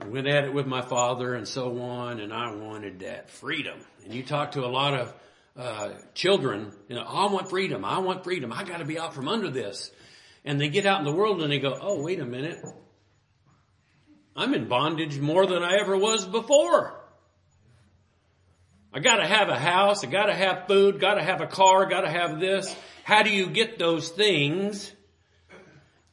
I 0.00 0.06
went 0.06 0.26
at 0.26 0.44
it 0.44 0.52
with 0.52 0.66
my 0.66 0.82
father 0.82 1.34
and 1.34 1.46
so 1.46 1.80
on, 1.80 2.20
and 2.20 2.32
I 2.32 2.54
wanted 2.54 3.00
that 3.00 3.30
freedom. 3.30 3.78
And 4.04 4.12
you 4.12 4.22
talk 4.22 4.52
to 4.52 4.64
a 4.64 4.68
lot 4.68 4.94
of 4.94 5.14
uh, 5.56 5.90
children, 6.14 6.72
you 6.88 6.96
know, 6.96 7.02
I 7.02 7.26
want 7.26 7.48
freedom. 7.48 7.84
I 7.84 7.98
want 7.98 8.24
freedom. 8.24 8.52
I 8.52 8.64
got 8.64 8.78
to 8.78 8.84
be 8.84 8.98
out 8.98 9.14
from 9.14 9.28
under 9.28 9.50
this. 9.50 9.90
And 10.44 10.60
they 10.60 10.68
get 10.68 10.84
out 10.84 10.98
in 10.98 11.04
the 11.04 11.12
world 11.12 11.42
and 11.42 11.50
they 11.50 11.58
go, 11.58 11.78
oh, 11.80 12.02
wait 12.02 12.20
a 12.20 12.24
minute. 12.24 12.58
I'm 14.36 14.52
in 14.52 14.68
bondage 14.68 15.18
more 15.18 15.46
than 15.46 15.62
I 15.62 15.76
ever 15.76 15.96
was 15.96 16.26
before. 16.26 17.00
I 18.92 19.00
gotta 19.00 19.26
have 19.26 19.48
a 19.48 19.58
house, 19.58 20.04
I 20.04 20.06
gotta 20.06 20.34
have 20.34 20.68
food, 20.68 21.00
gotta 21.00 21.22
have 21.22 21.40
a 21.40 21.48
car, 21.48 21.86
gotta 21.86 22.10
have 22.10 22.38
this. 22.38 22.74
How 23.02 23.24
do 23.24 23.30
you 23.30 23.48
get 23.48 23.76
those 23.78 24.08
things, 24.08 24.92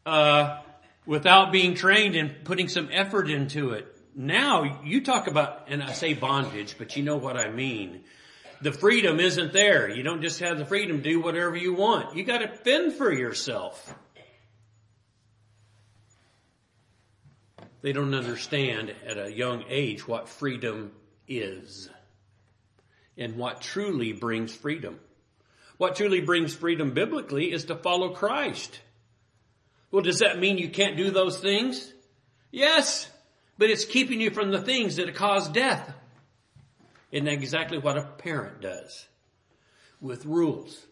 uh, 0.06 0.60
without 1.06 1.52
being 1.52 1.76
trained 1.76 2.16
and 2.16 2.44
putting 2.44 2.68
some 2.68 2.90
effort 2.92 3.30
into 3.30 3.72
it? 3.72 3.88
Now, 4.16 4.82
you 4.84 5.04
talk 5.04 5.28
about, 5.28 5.68
and 5.68 5.82
I 5.82 5.94
say 5.94 6.14
bondage, 6.14 6.76
but 6.78 6.96
you 6.98 7.04
know 7.04 7.18
what 7.18 7.38
I 7.38 7.50
mean. 7.50 8.04
The 8.62 8.72
freedom 8.72 9.20
isn't 9.20 9.54
there. 9.54 9.90
You 9.90 10.04
don't 10.04 10.22
just 10.22 10.40
have 10.42 10.58
the 10.58 10.66
freedom 10.66 10.98
to 10.98 11.10
do 11.10 11.22
whatever 11.22 11.56
you 11.56 11.74
want. 11.74 12.16
You 12.16 12.24
gotta 12.24 12.48
fend 12.48 12.94
for 12.94 13.12
yourself. 13.12 13.96
They 17.82 17.94
don't 17.94 18.14
understand 18.14 18.94
at 19.08 19.18
a 19.18 19.32
young 19.32 19.64
age 19.68 20.08
what 20.08 20.30
freedom 20.30 20.92
is 21.28 21.90
and 23.18 23.38
what 23.38 23.62
truly 23.62 24.14
brings 24.14 24.54
freedom. 24.54 25.00
What 25.78 25.96
truly 25.96 26.22
brings 26.22 26.54
freedom 26.54 26.92
biblically 26.92 27.52
is 27.52 27.66
to 27.66 27.76
follow 27.76 28.10
Christ. 28.10 28.80
Well, 29.92 30.02
does 30.02 30.20
that 30.20 30.40
mean 30.40 30.58
you 30.58 30.70
can't 30.70 30.98
do 30.98 31.12
those 31.12 31.40
things? 31.40 31.92
Yes, 32.50 33.10
but 33.58 33.70
it's 33.70 33.86
keeping 33.86 34.22
you 34.22 34.32
from 34.32 34.52
the 34.52 34.62
things 34.62 34.96
that 34.96 35.14
cause 35.16 35.50
death. 35.50 35.94
Isn't 37.12 37.28
exactly 37.28 37.78
what 37.78 37.98
a 37.98 38.04
parent 38.04 38.62
does? 38.62 39.08
With 40.00 40.26
rules, 40.26 40.86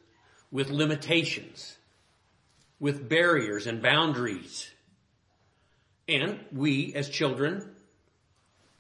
with 0.51 0.69
limitations, 0.69 1.77
with 2.79 3.07
barriers 3.07 3.67
and 3.67 3.81
boundaries. 3.81 4.69
And 6.07 6.39
we 6.51 6.93
as 6.93 7.09
children 7.09 7.75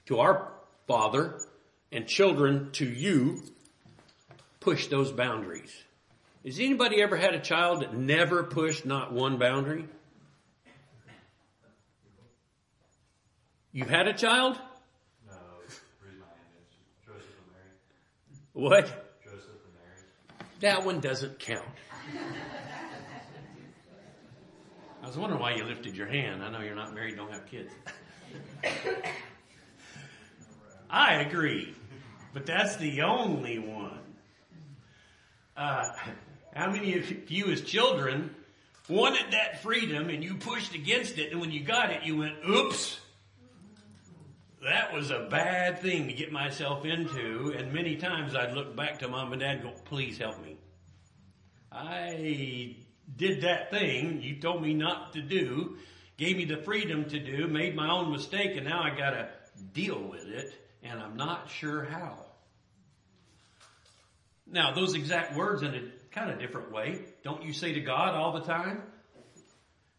to 0.07 0.19
our 0.19 0.51
father 0.87 1.39
and 1.91 2.07
children 2.07 2.71
to 2.73 2.85
you 2.85 3.43
push 4.59 4.87
those 4.87 5.11
boundaries. 5.11 5.73
Has 6.45 6.59
anybody 6.59 7.01
ever 7.01 7.15
had 7.15 7.33
a 7.33 7.39
child 7.39 7.81
that 7.81 7.93
never 7.93 8.43
pushed 8.43 8.85
not 8.85 9.13
one 9.13 9.37
boundary? 9.37 9.87
You've 13.71 13.89
had 13.89 14.07
a 14.07 14.13
child? 14.13 14.57
No, 15.27 15.33
Joseph 15.65 15.83
and 16.03 17.51
Mary. 17.53 18.69
What? 18.69 18.85
Joseph 19.23 19.45
and 19.45 19.73
Mary. 19.75 20.47
That 20.61 20.85
one 20.85 20.99
doesn't 20.99 21.39
count. 21.39 21.67
I 25.01 25.07
was 25.07 25.17
wondering 25.17 25.41
why 25.41 25.55
you 25.55 25.63
lifted 25.63 25.95
your 25.95 26.07
hand. 26.07 26.43
I 26.43 26.49
know 26.49 26.61
you're 26.61 26.75
not 26.75 26.93
married, 26.93 27.15
don't 27.15 27.31
have 27.31 27.45
kids. 27.45 27.71
I 30.89 31.15
agree, 31.21 31.73
but 32.33 32.45
that's 32.45 32.75
the 32.77 33.03
only 33.03 33.59
one. 33.59 33.99
Uh, 35.55 35.91
how 36.55 36.71
many 36.71 36.97
of 36.97 37.29
you 37.31 37.51
as 37.51 37.61
children 37.61 38.33
wanted 38.87 39.31
that 39.31 39.61
freedom 39.61 40.09
and 40.09 40.23
you 40.23 40.35
pushed 40.35 40.73
against 40.73 41.19
it 41.19 41.31
and 41.31 41.39
when 41.39 41.51
you 41.51 41.61
got 41.61 41.91
it 41.91 42.03
you 42.03 42.17
went, 42.17 42.33
oops, 42.47 42.98
that 44.63 44.93
was 44.93 45.09
a 45.11 45.27
bad 45.29 45.79
thing 45.79 46.07
to 46.07 46.13
get 46.13 46.31
myself 46.31 46.85
into 46.85 47.53
and 47.57 47.71
many 47.71 47.95
times 47.95 48.35
I'd 48.35 48.53
look 48.53 48.75
back 48.75 48.99
to 48.99 49.07
mom 49.07 49.31
and 49.31 49.41
dad 49.41 49.57
and 49.57 49.63
go, 49.63 49.71
please 49.85 50.17
help 50.17 50.41
me. 50.43 50.57
I 51.71 52.75
did 53.15 53.41
that 53.41 53.71
thing 53.71 54.21
you 54.21 54.39
told 54.39 54.61
me 54.61 54.73
not 54.73 55.13
to 55.13 55.21
do, 55.21 55.77
gave 56.17 56.35
me 56.35 56.45
the 56.45 56.57
freedom 56.57 57.05
to 57.05 57.19
do, 57.19 57.47
made 57.47 57.75
my 57.75 57.89
own 57.89 58.11
mistake 58.11 58.57
and 58.57 58.65
now 58.65 58.81
I 58.83 58.89
gotta 58.97 59.29
deal 59.73 60.01
with 60.01 60.27
it 60.27 60.53
and 60.83 60.99
I'm 60.99 61.15
not 61.15 61.49
sure 61.49 61.85
how. 61.85 62.25
Now 64.45 64.73
those 64.73 64.93
exact 64.93 65.37
words 65.37 65.61
in 65.61 65.73
a 65.73 65.81
kind 66.11 66.31
of 66.31 66.39
different 66.39 66.71
way. 66.71 67.05
Don't 67.23 67.43
you 67.43 67.53
say 67.53 67.73
to 67.73 67.81
God 67.81 68.15
all 68.15 68.33
the 68.33 68.41
time? 68.41 68.83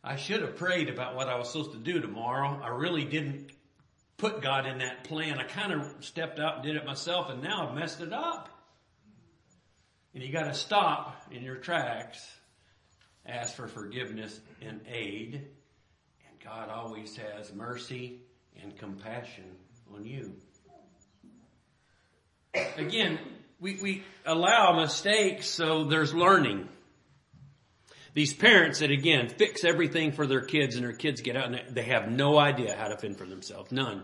I 0.02 0.16
should 0.16 0.42
have 0.42 0.56
prayed 0.56 0.88
about 0.88 1.14
what 1.14 1.28
I 1.28 1.38
was 1.38 1.50
supposed 1.50 1.72
to 1.72 1.78
do 1.78 2.00
tomorrow. 2.00 2.60
I 2.62 2.68
really 2.68 3.04
didn't 3.04 3.52
put 4.20 4.42
God 4.42 4.66
in 4.66 4.78
that 4.78 5.04
plan. 5.04 5.38
I 5.38 5.44
kind 5.44 5.72
of 5.72 5.94
stepped 6.00 6.38
out 6.38 6.56
and 6.56 6.64
did 6.64 6.76
it 6.76 6.84
myself 6.84 7.30
and 7.30 7.42
now 7.42 7.66
I've 7.66 7.74
messed 7.74 8.02
it 8.02 8.12
up. 8.12 8.50
And 10.14 10.22
you 10.22 10.30
gotta 10.30 10.54
stop 10.54 11.22
in 11.30 11.42
your 11.42 11.56
tracks, 11.56 12.20
ask 13.24 13.54
for 13.54 13.66
forgiveness 13.66 14.38
and 14.60 14.80
aid, 14.92 15.34
and 15.34 16.40
God 16.44 16.68
always 16.68 17.16
has 17.16 17.52
mercy 17.54 18.20
and 18.62 18.76
compassion 18.76 19.44
on 19.94 20.04
you. 20.04 20.34
Again, 22.76 23.18
we, 23.60 23.78
we 23.80 24.04
allow 24.26 24.78
mistakes 24.80 25.46
so 25.46 25.84
there's 25.84 26.12
learning. 26.12 26.68
These 28.12 28.34
parents 28.34 28.80
that 28.80 28.90
again 28.90 29.28
fix 29.28 29.64
everything 29.64 30.12
for 30.12 30.26
their 30.26 30.40
kids 30.40 30.74
and 30.74 30.84
their 30.84 30.92
kids 30.92 31.20
get 31.20 31.36
out 31.36 31.46
and 31.46 31.74
they 31.74 31.84
have 31.84 32.10
no 32.10 32.38
idea 32.38 32.76
how 32.76 32.88
to 32.88 32.96
fend 32.96 33.18
for 33.18 33.26
themselves. 33.26 33.70
None. 33.70 34.02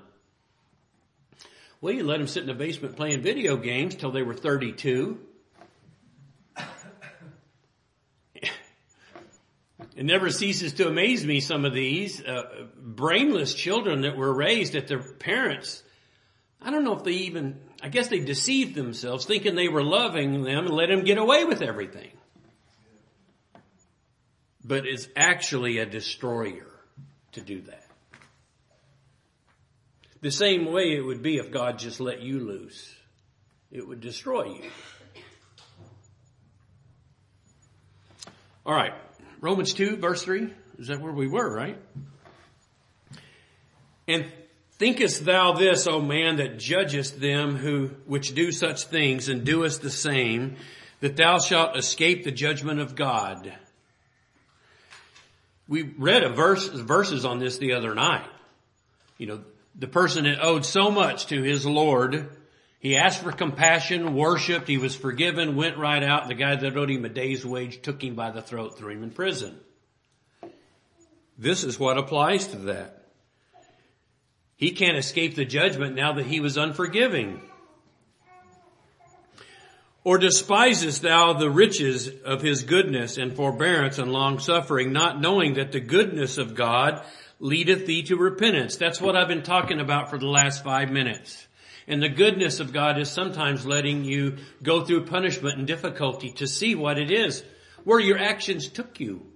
Well, 1.80 1.92
you 1.92 2.04
let 2.04 2.18
them 2.18 2.26
sit 2.26 2.42
in 2.42 2.46
the 2.46 2.54
basement 2.54 2.96
playing 2.96 3.22
video 3.22 3.56
games 3.56 3.94
till 3.94 4.10
they 4.10 4.22
were 4.22 4.34
32. 4.34 5.18
It 9.96 10.04
never 10.04 10.28
ceases 10.28 10.74
to 10.74 10.88
amaze 10.88 11.24
me 11.24 11.40
some 11.40 11.64
of 11.64 11.72
these 11.72 12.22
uh, 12.22 12.66
brainless 12.76 13.54
children 13.54 14.02
that 14.02 14.14
were 14.14 14.32
raised 14.32 14.76
at 14.76 14.88
their 14.88 15.00
parents. 15.00 15.82
I 16.60 16.70
don't 16.70 16.84
know 16.84 16.96
if 16.96 17.04
they 17.04 17.12
even 17.12 17.60
I 17.82 17.88
guess 17.88 18.08
they 18.08 18.20
deceived 18.20 18.74
themselves 18.74 19.24
thinking 19.24 19.54
they 19.54 19.68
were 19.68 19.82
loving 19.82 20.42
them 20.42 20.66
and 20.66 20.74
let 20.74 20.88
them 20.88 21.04
get 21.04 21.18
away 21.18 21.44
with 21.44 21.62
everything. 21.62 22.10
But 24.66 24.86
it's 24.86 25.08
actually 25.14 25.78
a 25.78 25.86
destroyer 25.86 26.66
to 27.32 27.40
do 27.40 27.60
that. 27.62 27.86
The 30.22 30.30
same 30.30 30.72
way 30.72 30.96
it 30.96 31.02
would 31.02 31.22
be 31.22 31.36
if 31.36 31.52
God 31.52 31.78
just 31.78 32.00
let 32.00 32.20
you 32.20 32.40
loose. 32.40 32.94
It 33.70 33.86
would 33.86 34.00
destroy 34.00 34.46
you. 34.54 34.70
All 38.64 38.74
right. 38.74 38.94
Romans 39.40 39.72
2 39.74 39.96
verse 39.96 40.22
3. 40.22 40.52
Is 40.78 40.88
that 40.88 41.00
where 41.00 41.12
we 41.12 41.28
were, 41.28 41.54
right? 41.54 41.78
And 44.08 44.26
Thinkest 44.78 45.24
thou 45.24 45.52
this, 45.52 45.86
O 45.86 46.02
man, 46.02 46.36
that 46.36 46.58
judgest 46.58 47.18
them 47.18 47.56
who, 47.56 47.92
which 48.04 48.34
do 48.34 48.52
such 48.52 48.84
things 48.84 49.30
and 49.30 49.42
doest 49.42 49.80
the 49.80 49.90
same, 49.90 50.56
that 51.00 51.16
thou 51.16 51.38
shalt 51.38 51.78
escape 51.78 52.24
the 52.24 52.30
judgment 52.30 52.80
of 52.80 52.94
God? 52.94 53.54
We 55.68 55.82
read 55.82 56.22
a 56.22 56.28
verse, 56.28 56.68
verses 56.68 57.24
on 57.24 57.38
this 57.38 57.58
the 57.58 57.72
other 57.72 57.94
night. 57.94 58.28
You 59.18 59.26
know, 59.26 59.44
the 59.74 59.88
person 59.88 60.24
that 60.24 60.42
owed 60.42 60.64
so 60.64 60.90
much 60.90 61.26
to 61.26 61.42
his 61.42 61.66
Lord, 61.66 62.28
he 62.78 62.96
asked 62.96 63.22
for 63.22 63.32
compassion, 63.32 64.14
worshiped, 64.14 64.68
he 64.68 64.78
was 64.78 64.94
forgiven, 64.94 65.56
went 65.56 65.76
right 65.76 66.02
out. 66.02 66.28
The 66.28 66.34
guy 66.34 66.56
that 66.56 66.76
owed 66.76 66.90
him 66.90 67.04
a 67.04 67.08
day's 67.08 67.44
wage 67.44 67.82
took 67.82 68.02
him 68.02 68.14
by 68.14 68.30
the 68.30 68.42
throat, 68.42 68.78
threw 68.78 68.92
him 68.92 69.02
in 69.02 69.10
prison. 69.10 69.58
This 71.38 71.64
is 71.64 71.78
what 71.78 71.98
applies 71.98 72.46
to 72.48 72.56
that. 72.56 73.02
He 74.56 74.70
can't 74.70 74.96
escape 74.96 75.34
the 75.34 75.44
judgment 75.44 75.94
now 75.94 76.14
that 76.14 76.26
he 76.26 76.40
was 76.40 76.56
unforgiving. 76.56 77.42
Or 80.06 80.18
despisest 80.18 81.02
thou 81.02 81.32
the 81.32 81.50
riches 81.50 82.08
of 82.24 82.40
his 82.40 82.62
goodness 82.62 83.18
and 83.18 83.34
forbearance 83.34 83.98
and 83.98 84.12
long 84.12 84.38
suffering, 84.38 84.92
not 84.92 85.20
knowing 85.20 85.54
that 85.54 85.72
the 85.72 85.80
goodness 85.80 86.38
of 86.38 86.54
God 86.54 87.04
leadeth 87.40 87.86
thee 87.86 88.04
to 88.04 88.16
repentance? 88.16 88.76
That's 88.76 89.00
what 89.00 89.16
I've 89.16 89.26
been 89.26 89.42
talking 89.42 89.80
about 89.80 90.08
for 90.08 90.16
the 90.16 90.28
last 90.28 90.62
five 90.62 90.92
minutes. 90.92 91.48
And 91.88 92.00
the 92.00 92.08
goodness 92.08 92.60
of 92.60 92.72
God 92.72 93.00
is 93.00 93.10
sometimes 93.10 93.66
letting 93.66 94.04
you 94.04 94.36
go 94.62 94.84
through 94.84 95.06
punishment 95.06 95.58
and 95.58 95.66
difficulty 95.66 96.30
to 96.34 96.46
see 96.46 96.76
what 96.76 96.98
it 96.98 97.10
is, 97.10 97.42
where 97.82 97.98
your 97.98 98.16
actions 98.16 98.68
took 98.68 99.00
you. 99.00 99.26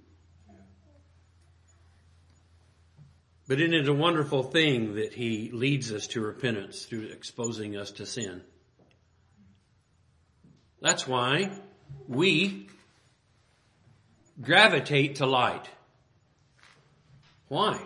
But 3.49 3.59
isn't 3.59 3.73
it 3.73 3.89
a 3.89 3.93
wonderful 3.93 4.43
thing 4.43 4.95
that 4.95 5.11
He 5.11 5.49
leads 5.51 5.91
us 5.91 6.07
to 6.07 6.21
repentance 6.21 6.85
through 6.85 7.09
exposing 7.11 7.75
us 7.75 7.91
to 7.91 8.05
sin? 8.05 8.43
That's 10.81 11.07
why 11.07 11.51
we 12.07 12.67
gravitate 14.41 15.17
to 15.17 15.27
light. 15.27 15.69
Why? 17.47 17.79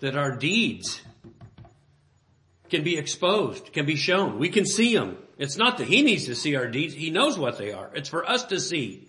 That 0.00 0.16
our 0.16 0.32
deeds 0.32 1.00
can 2.70 2.82
be 2.82 2.96
exposed, 2.96 3.72
can 3.72 3.86
be 3.86 3.96
shown. 3.96 4.38
We 4.38 4.48
can 4.48 4.64
see 4.64 4.94
them. 4.96 5.18
It's 5.38 5.58
not 5.58 5.78
that 5.78 5.86
He 5.86 6.02
needs 6.02 6.24
to 6.26 6.34
see 6.34 6.56
our 6.56 6.66
deeds. 6.66 6.94
He 6.94 7.10
knows 7.10 7.38
what 7.38 7.58
they 7.58 7.72
are. 7.72 7.90
It's 7.94 8.08
for 8.08 8.28
us 8.28 8.44
to 8.44 8.58
see. 8.58 9.08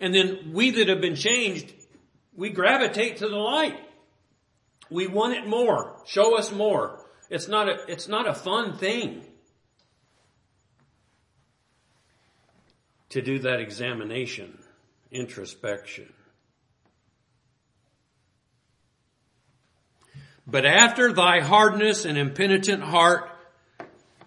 And 0.00 0.14
then 0.14 0.52
we 0.52 0.70
that 0.72 0.88
have 0.88 1.00
been 1.00 1.14
changed, 1.14 1.72
we 2.34 2.50
gravitate 2.50 3.18
to 3.18 3.28
the 3.28 3.36
light. 3.36 3.78
We 4.90 5.06
want 5.06 5.34
it 5.34 5.46
more. 5.46 6.02
Show 6.06 6.36
us 6.36 6.50
more. 6.50 7.04
It's 7.28 7.46
not 7.46 7.68
a, 7.68 7.76
it's 7.86 8.08
not 8.08 8.26
a 8.26 8.34
fun 8.34 8.76
thing 8.76 9.24
to 13.10 13.22
do 13.22 13.40
that 13.40 13.60
examination, 13.60 14.58
introspection. 15.10 16.12
But 20.46 20.64
after 20.64 21.12
thy 21.12 21.40
hardness 21.40 22.04
and 22.04 22.18
impenitent 22.18 22.82
heart 22.82 23.30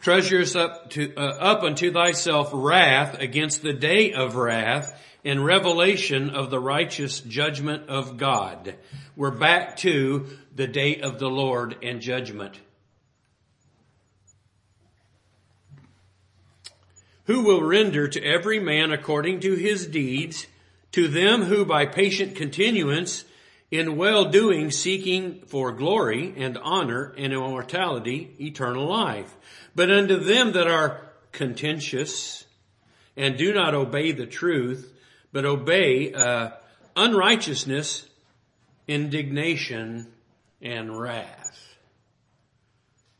treasures 0.01 0.55
up 0.55 0.89
to, 0.91 1.13
uh, 1.15 1.19
up 1.19 1.63
unto 1.63 1.91
thyself 1.91 2.49
wrath 2.53 3.19
against 3.19 3.61
the 3.61 3.73
day 3.73 4.13
of 4.13 4.35
wrath 4.35 4.99
and 5.25 5.45
revelation 5.45 6.29
of 6.29 6.49
the 6.49 6.59
righteous 6.59 7.21
judgment 7.21 7.89
of 7.89 8.17
God. 8.17 8.75
We're 9.15 9.31
back 9.31 9.77
to 9.77 10.27
the 10.55 10.67
day 10.67 10.99
of 11.01 11.19
the 11.19 11.29
Lord 11.29 11.77
and 11.81 12.01
judgment. 12.01 12.59
Who 17.25 17.43
will 17.43 17.63
render 17.63 18.07
to 18.07 18.23
every 18.23 18.59
man 18.59 18.91
according 18.91 19.39
to 19.41 19.55
his 19.55 19.87
deeds, 19.87 20.47
to 20.91 21.07
them 21.07 21.43
who 21.43 21.65
by 21.65 21.85
patient 21.85 22.35
continuance 22.35 23.25
in 23.71 23.97
well 23.97 24.25
doing 24.25 24.69
seeking 24.69 25.41
for 25.47 25.71
glory 25.71 26.33
and 26.37 26.57
honor 26.59 27.13
and 27.17 27.33
immortality, 27.33 28.35
eternal 28.39 28.85
life. 28.85 29.35
But 29.73 29.89
unto 29.89 30.17
them 30.17 30.51
that 30.51 30.67
are 30.67 31.01
contentious 31.31 32.45
and 33.17 33.37
do 33.37 33.53
not 33.53 33.73
obey 33.73 34.11
the 34.11 34.27
truth, 34.27 34.93
but 35.31 35.45
obey 35.45 36.13
uh, 36.13 36.51
unrighteousness, 36.95 38.07
indignation, 38.87 40.07
and 40.61 40.99
wrath. 40.99 41.75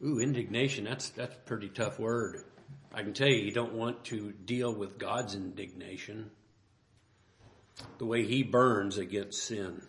Ooh, 0.06 0.20
indignation, 0.20 0.84
that's, 0.84 1.10
that's 1.10 1.36
a 1.36 1.40
pretty 1.40 1.70
tough 1.70 2.00
word. 2.00 2.44
I 2.94 3.02
can 3.02 3.14
tell 3.14 3.28
you, 3.28 3.38
you 3.38 3.52
don't 3.52 3.74
want 3.74 4.06
to 4.06 4.32
deal 4.32 4.74
with 4.74 5.00
God's 5.00 5.34
indignation. 5.34 6.30
The 7.98 8.06
way 8.06 8.24
he 8.24 8.44
burns 8.44 8.98
against 8.98 9.44
sin. 9.44 9.82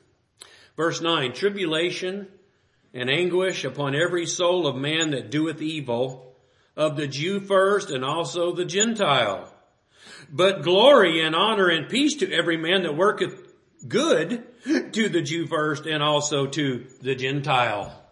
Verse 0.77 1.01
9, 1.01 1.33
tribulation 1.35 2.29
and 2.95 3.11
anguish 3.11 3.64
upon 3.64 3.95
every 3.95 4.25
soul 4.25 4.67
of 4.67 4.77
man 4.77 5.11
that 5.11 5.31
doeth 5.31 5.61
evil, 5.61 6.35
of 6.77 6.97
the 6.97 7.07
Jew 7.07 7.40
first 7.40 7.90
and 7.90 8.05
also 8.05 8.53
the 8.53 8.64
Gentile. 8.64 9.53
But 10.31 10.62
glory 10.62 11.25
and 11.25 11.35
honor 11.35 11.69
and 11.69 11.88
peace 11.88 12.17
to 12.17 12.33
every 12.33 12.57
man 12.57 12.83
that 12.83 12.97
worketh 12.97 13.53
good 13.87 14.45
to 14.64 15.09
the 15.09 15.23
Jew 15.23 15.47
first 15.47 15.87
and 15.87 16.03
also 16.03 16.47
to 16.47 16.87
the 17.01 17.14
Gentile. 17.14 18.03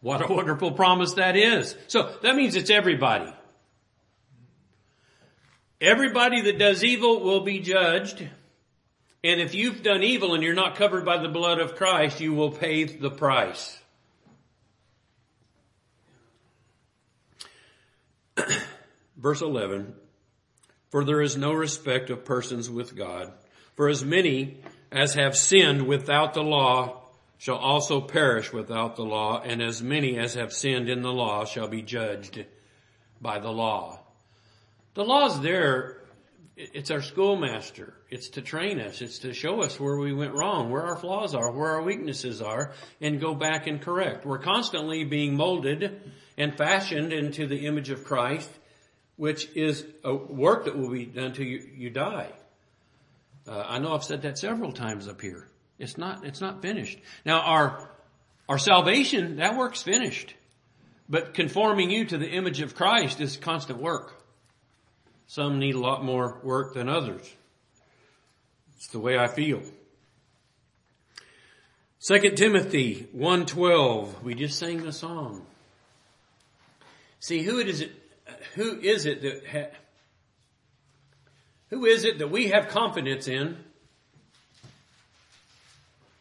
What 0.00 0.28
a 0.28 0.32
wonderful 0.32 0.72
promise 0.72 1.14
that 1.14 1.36
is. 1.36 1.74
So 1.86 2.16
that 2.22 2.36
means 2.36 2.54
it's 2.54 2.70
everybody. 2.70 3.32
Everybody 5.82 6.40
that 6.42 6.58
does 6.58 6.84
evil 6.84 7.20
will 7.20 7.40
be 7.40 7.58
judged. 7.58 8.24
And 9.24 9.40
if 9.40 9.52
you've 9.52 9.82
done 9.82 10.04
evil 10.04 10.34
and 10.34 10.42
you're 10.42 10.54
not 10.54 10.76
covered 10.76 11.04
by 11.04 11.20
the 11.20 11.28
blood 11.28 11.58
of 11.58 11.74
Christ, 11.74 12.20
you 12.20 12.34
will 12.34 12.52
pay 12.52 12.84
the 12.84 13.10
price. 13.10 13.76
Verse 19.16 19.42
11, 19.42 19.92
for 20.90 21.04
there 21.04 21.20
is 21.20 21.36
no 21.36 21.52
respect 21.52 22.10
of 22.10 22.24
persons 22.24 22.70
with 22.70 22.94
God. 22.94 23.32
For 23.74 23.88
as 23.88 24.04
many 24.04 24.58
as 24.92 25.14
have 25.14 25.36
sinned 25.36 25.88
without 25.88 26.34
the 26.34 26.44
law 26.44 27.00
shall 27.38 27.56
also 27.56 28.00
perish 28.00 28.52
without 28.52 28.94
the 28.94 29.04
law, 29.04 29.40
and 29.40 29.60
as 29.60 29.82
many 29.82 30.16
as 30.16 30.34
have 30.34 30.52
sinned 30.52 30.88
in 30.88 31.02
the 31.02 31.12
law 31.12 31.44
shall 31.44 31.66
be 31.66 31.82
judged 31.82 32.44
by 33.20 33.40
the 33.40 33.50
law. 33.50 34.01
The 34.94 35.04
law's 35.04 35.40
there. 35.40 35.98
It's 36.56 36.90
our 36.90 37.00
schoolmaster. 37.00 37.94
It's 38.10 38.28
to 38.30 38.42
train 38.42 38.78
us. 38.78 39.00
It's 39.00 39.20
to 39.20 39.32
show 39.32 39.62
us 39.62 39.80
where 39.80 39.96
we 39.96 40.12
went 40.12 40.34
wrong, 40.34 40.70
where 40.70 40.82
our 40.82 40.96
flaws 40.96 41.34
are, 41.34 41.50
where 41.50 41.70
our 41.70 41.82
weaknesses 41.82 42.42
are, 42.42 42.72
and 43.00 43.20
go 43.20 43.34
back 43.34 43.66
and 43.66 43.80
correct. 43.80 44.26
We're 44.26 44.38
constantly 44.38 45.04
being 45.04 45.34
molded 45.34 46.00
and 46.36 46.56
fashioned 46.56 47.12
into 47.12 47.46
the 47.46 47.66
image 47.66 47.88
of 47.88 48.04
Christ, 48.04 48.50
which 49.16 49.48
is 49.54 49.86
a 50.04 50.14
work 50.14 50.66
that 50.66 50.76
will 50.76 50.90
be 50.90 51.06
done 51.06 51.32
till 51.32 51.46
you, 51.46 51.66
you 51.74 51.90
die. 51.90 52.30
Uh, 53.48 53.64
I 53.66 53.78
know 53.78 53.94
I've 53.94 54.04
said 54.04 54.22
that 54.22 54.38
several 54.38 54.72
times 54.72 55.08
up 55.08 55.20
here. 55.20 55.48
It's 55.78 55.96
not, 55.96 56.24
it's 56.24 56.40
not 56.40 56.60
finished. 56.62 56.98
Now 57.24 57.40
our, 57.40 57.90
our 58.48 58.58
salvation, 58.58 59.36
that 59.36 59.56
work's 59.56 59.82
finished. 59.82 60.34
But 61.08 61.34
conforming 61.34 61.90
you 61.90 62.04
to 62.06 62.18
the 62.18 62.28
image 62.28 62.60
of 62.60 62.74
Christ 62.74 63.20
is 63.20 63.36
constant 63.36 63.80
work. 63.80 64.21
Some 65.32 65.58
need 65.58 65.76
a 65.76 65.80
lot 65.80 66.04
more 66.04 66.38
work 66.42 66.74
than 66.74 66.90
others. 66.90 67.26
It's 68.76 68.88
the 68.88 68.98
way 68.98 69.16
I 69.16 69.28
feel. 69.28 69.62
2 72.00 72.32
Timothy 72.32 73.08
1.12, 73.16 74.22
we 74.22 74.34
just 74.34 74.58
sang 74.58 74.84
the 74.84 74.92
song. 74.92 75.46
See, 77.18 77.42
who 77.42 77.60
is 77.60 77.80
it, 77.80 77.92
who 78.56 78.78
is 78.78 79.06
it 79.06 79.22
that, 79.22 79.46
ha, 79.50 79.78
who 81.70 81.86
is 81.86 82.04
it 82.04 82.18
that 82.18 82.30
we 82.30 82.48
have 82.48 82.68
confidence 82.68 83.26
in? 83.26 83.56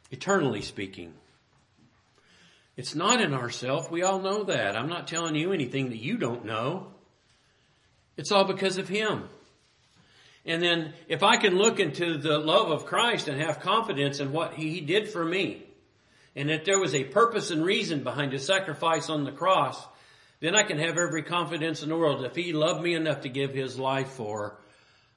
Eternally 0.10 0.62
speaking. 0.62 1.13
It's 2.78 2.95
not 2.95 3.19
in 3.19 3.34
ourself. 3.34 3.91
We 3.91 4.04
all 4.04 4.19
know 4.19 4.45
that. 4.45 4.78
I'm 4.78 4.88
not 4.88 5.10
telling 5.10 5.36
you 5.36 5.52
anything 5.52 5.89
that 5.89 6.00
you 6.00 6.15
don't 6.15 6.45
know. 6.45 6.93
It's 8.17 8.32
all 8.32 8.45
because 8.45 8.78
of 8.78 8.88
Him. 8.88 9.24
And 10.45 10.62
then 10.62 10.93
if 11.08 11.24
I 11.24 11.38
can 11.38 11.58
look 11.58 11.80
into 11.80 12.17
the 12.17 12.39
love 12.39 12.71
of 12.71 12.86
Christ 12.86 13.28
and 13.28 13.39
have 13.41 13.60
confidence 13.60 14.19
in 14.19 14.32
what 14.32 14.54
He 14.54 14.82
did 14.82 15.10
for 15.10 15.24
me, 15.24 15.63
and 16.36 16.50
that 16.50 16.65
there 16.65 16.80
was 16.80 16.95
a 16.95 17.04
purpose 17.04 17.52
and 17.52 17.65
reason 17.65 18.04
behind 18.04 18.34
His 18.34 18.45
sacrifice 18.45 19.10
on 19.10 19.24
the 19.24 19.32
cross, 19.32 19.84
then 20.39 20.56
I 20.56 20.63
can 20.63 20.80
have 20.80 20.97
every 20.97 21.24
confidence 21.24 21.84
in 21.84 21.89
the 21.89 21.97
world. 21.97 22.26
If 22.26 22.36
He 22.36 22.54
loved 22.54 22.82
me 22.82 22.95
enough 22.95 23.21
to 23.21 23.30
give 23.30 23.54
His 23.54 23.78
life 23.78 24.10
for, 24.10 24.58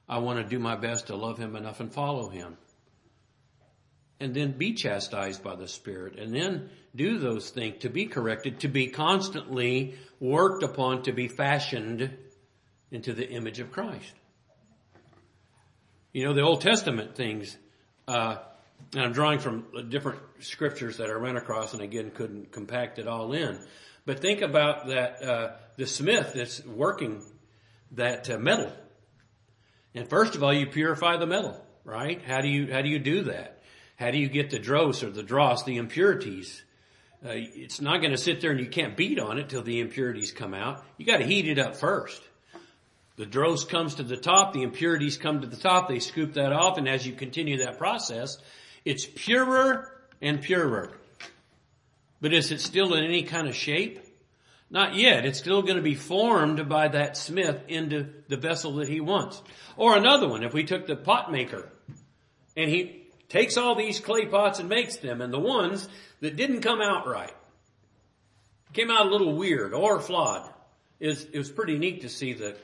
I 0.07 0.19
want 0.19 0.39
to 0.39 0.49
do 0.49 0.59
my 0.59 0.75
best 0.75 1.07
to 1.07 1.15
love 1.15 1.37
him 1.37 1.55
enough 1.55 1.79
and 1.79 1.91
follow 1.91 2.29
him. 2.29 2.57
And 4.19 4.33
then 4.33 4.51
be 4.51 4.73
chastised 4.73 5.43
by 5.43 5.55
the 5.55 5.67
Spirit 5.67 6.17
and 6.17 6.33
then 6.33 6.69
do 6.95 7.17
those 7.17 7.49
things 7.49 7.81
to 7.81 7.89
be 7.89 8.05
corrected, 8.05 8.61
to 8.61 8.67
be 8.67 8.87
constantly 8.87 9.95
worked 10.19 10.63
upon, 10.63 11.03
to 11.03 11.11
be 11.11 11.27
fashioned 11.27 12.11
into 12.91 13.13
the 13.13 13.27
image 13.29 13.59
of 13.59 13.71
Christ. 13.71 14.13
You 16.13 16.25
know, 16.25 16.33
the 16.33 16.41
Old 16.41 16.61
Testament 16.61 17.15
things, 17.15 17.57
uh, 18.07 18.37
and 18.93 19.03
I'm 19.03 19.11
drawing 19.11 19.39
from 19.39 19.65
different 19.89 20.19
scriptures 20.39 20.97
that 20.97 21.09
I 21.09 21.13
ran 21.13 21.35
across 21.35 21.73
and 21.73 21.81
again 21.81 22.11
couldn't 22.11 22.51
compact 22.51 22.99
it 22.99 23.07
all 23.07 23.33
in. 23.33 23.59
But 24.05 24.19
think 24.19 24.41
about 24.41 24.87
that, 24.87 25.23
uh, 25.23 25.51
the 25.77 25.87
smith 25.87 26.33
that's 26.35 26.63
working 26.65 27.23
that 27.91 28.29
uh, 28.29 28.37
metal 28.37 28.71
and 29.95 30.09
first 30.09 30.35
of 30.35 30.43
all, 30.43 30.53
you 30.53 30.67
purify 30.67 31.15
the 31.17 31.25
metal, 31.25 31.59
right? 31.85 32.21
How 32.21 32.41
do 32.41 32.49
you, 32.49 32.71
how 32.71 32.81
do 32.81 32.89
you 32.89 32.99
do 32.99 33.23
that? 33.23 33.61
How 33.95 34.11
do 34.11 34.17
you 34.17 34.27
get 34.27 34.49
the 34.49 34.59
dross 34.59 35.03
or 35.03 35.09
the 35.09 35.23
dross, 35.23 35.63
the 35.63 35.77
impurities? 35.77 36.63
Uh, 37.25 37.31
it's 37.31 37.79
not 37.79 37.99
going 38.01 38.11
to 38.11 38.17
sit 38.17 38.41
there 38.41 38.51
and 38.51 38.59
you 38.59 38.67
can't 38.67 38.97
beat 38.97 39.19
on 39.19 39.39
it 39.39 39.47
till 39.47 39.63
the 39.63 39.79
impurities 39.79 40.33
come 40.33 40.53
out. 40.53 40.83
You 40.97 41.05
got 41.05 41.17
to 41.17 41.25
heat 41.25 41.47
it 41.47 41.57
up 41.57 41.77
first. 41.77 42.21
The 43.17 43.25
dross 43.25 43.63
comes 43.63 43.95
to 43.95 44.03
the 44.03 44.17
top, 44.17 44.53
the 44.53 44.63
impurities 44.63 45.17
come 45.17 45.41
to 45.41 45.47
the 45.47 45.55
top, 45.55 45.87
they 45.87 45.99
scoop 45.99 46.33
that 46.33 46.51
off, 46.51 46.77
and 46.77 46.87
as 46.87 47.07
you 47.07 47.13
continue 47.13 47.59
that 47.59 47.77
process, 47.77 48.37
it's 48.83 49.05
purer 49.05 49.91
and 50.21 50.41
purer. 50.41 50.91
But 52.19 52.33
is 52.33 52.51
it 52.51 52.59
still 52.59 52.93
in 52.93 53.03
any 53.05 53.23
kind 53.23 53.47
of 53.47 53.55
shape? 53.55 54.01
Not 54.69 54.95
yet. 54.95 55.25
It's 55.25 55.39
still 55.39 55.61
going 55.61 55.77
to 55.77 55.81
be 55.81 55.95
formed 55.95 56.67
by 56.67 56.87
that 56.89 57.15
smith 57.15 57.61
into 57.67 58.07
the 58.27 58.37
vessel 58.37 58.75
that 58.75 58.89
he 58.89 58.99
wants. 58.99 59.41
Or 59.77 59.95
another 59.95 60.27
one, 60.27 60.43
if 60.43 60.53
we 60.53 60.63
took 60.63 60.87
the 60.87 60.95
pot 60.95 61.31
maker 61.31 61.69
and 62.57 62.69
he 62.69 63.03
takes 63.29 63.57
all 63.57 63.75
these 63.75 63.99
clay 63.99 64.25
pots 64.25 64.59
and 64.59 64.67
makes 64.67 64.97
them 64.97 65.21
and 65.21 65.31
the 65.31 65.39
ones 65.39 65.87
that 66.21 66.35
didn't 66.35 66.61
come 66.61 66.81
out 66.81 67.07
right, 67.07 67.33
came 68.73 68.89
out 68.89 69.05
a 69.05 69.09
little 69.09 69.35
weird 69.35 69.73
or 69.73 70.01
flawed, 70.01 70.51
is 70.99 71.27
it 71.31 71.37
was 71.37 71.51
pretty 71.51 71.77
neat 71.77 72.01
to 72.01 72.09
see 72.09 72.33
the 72.33 72.57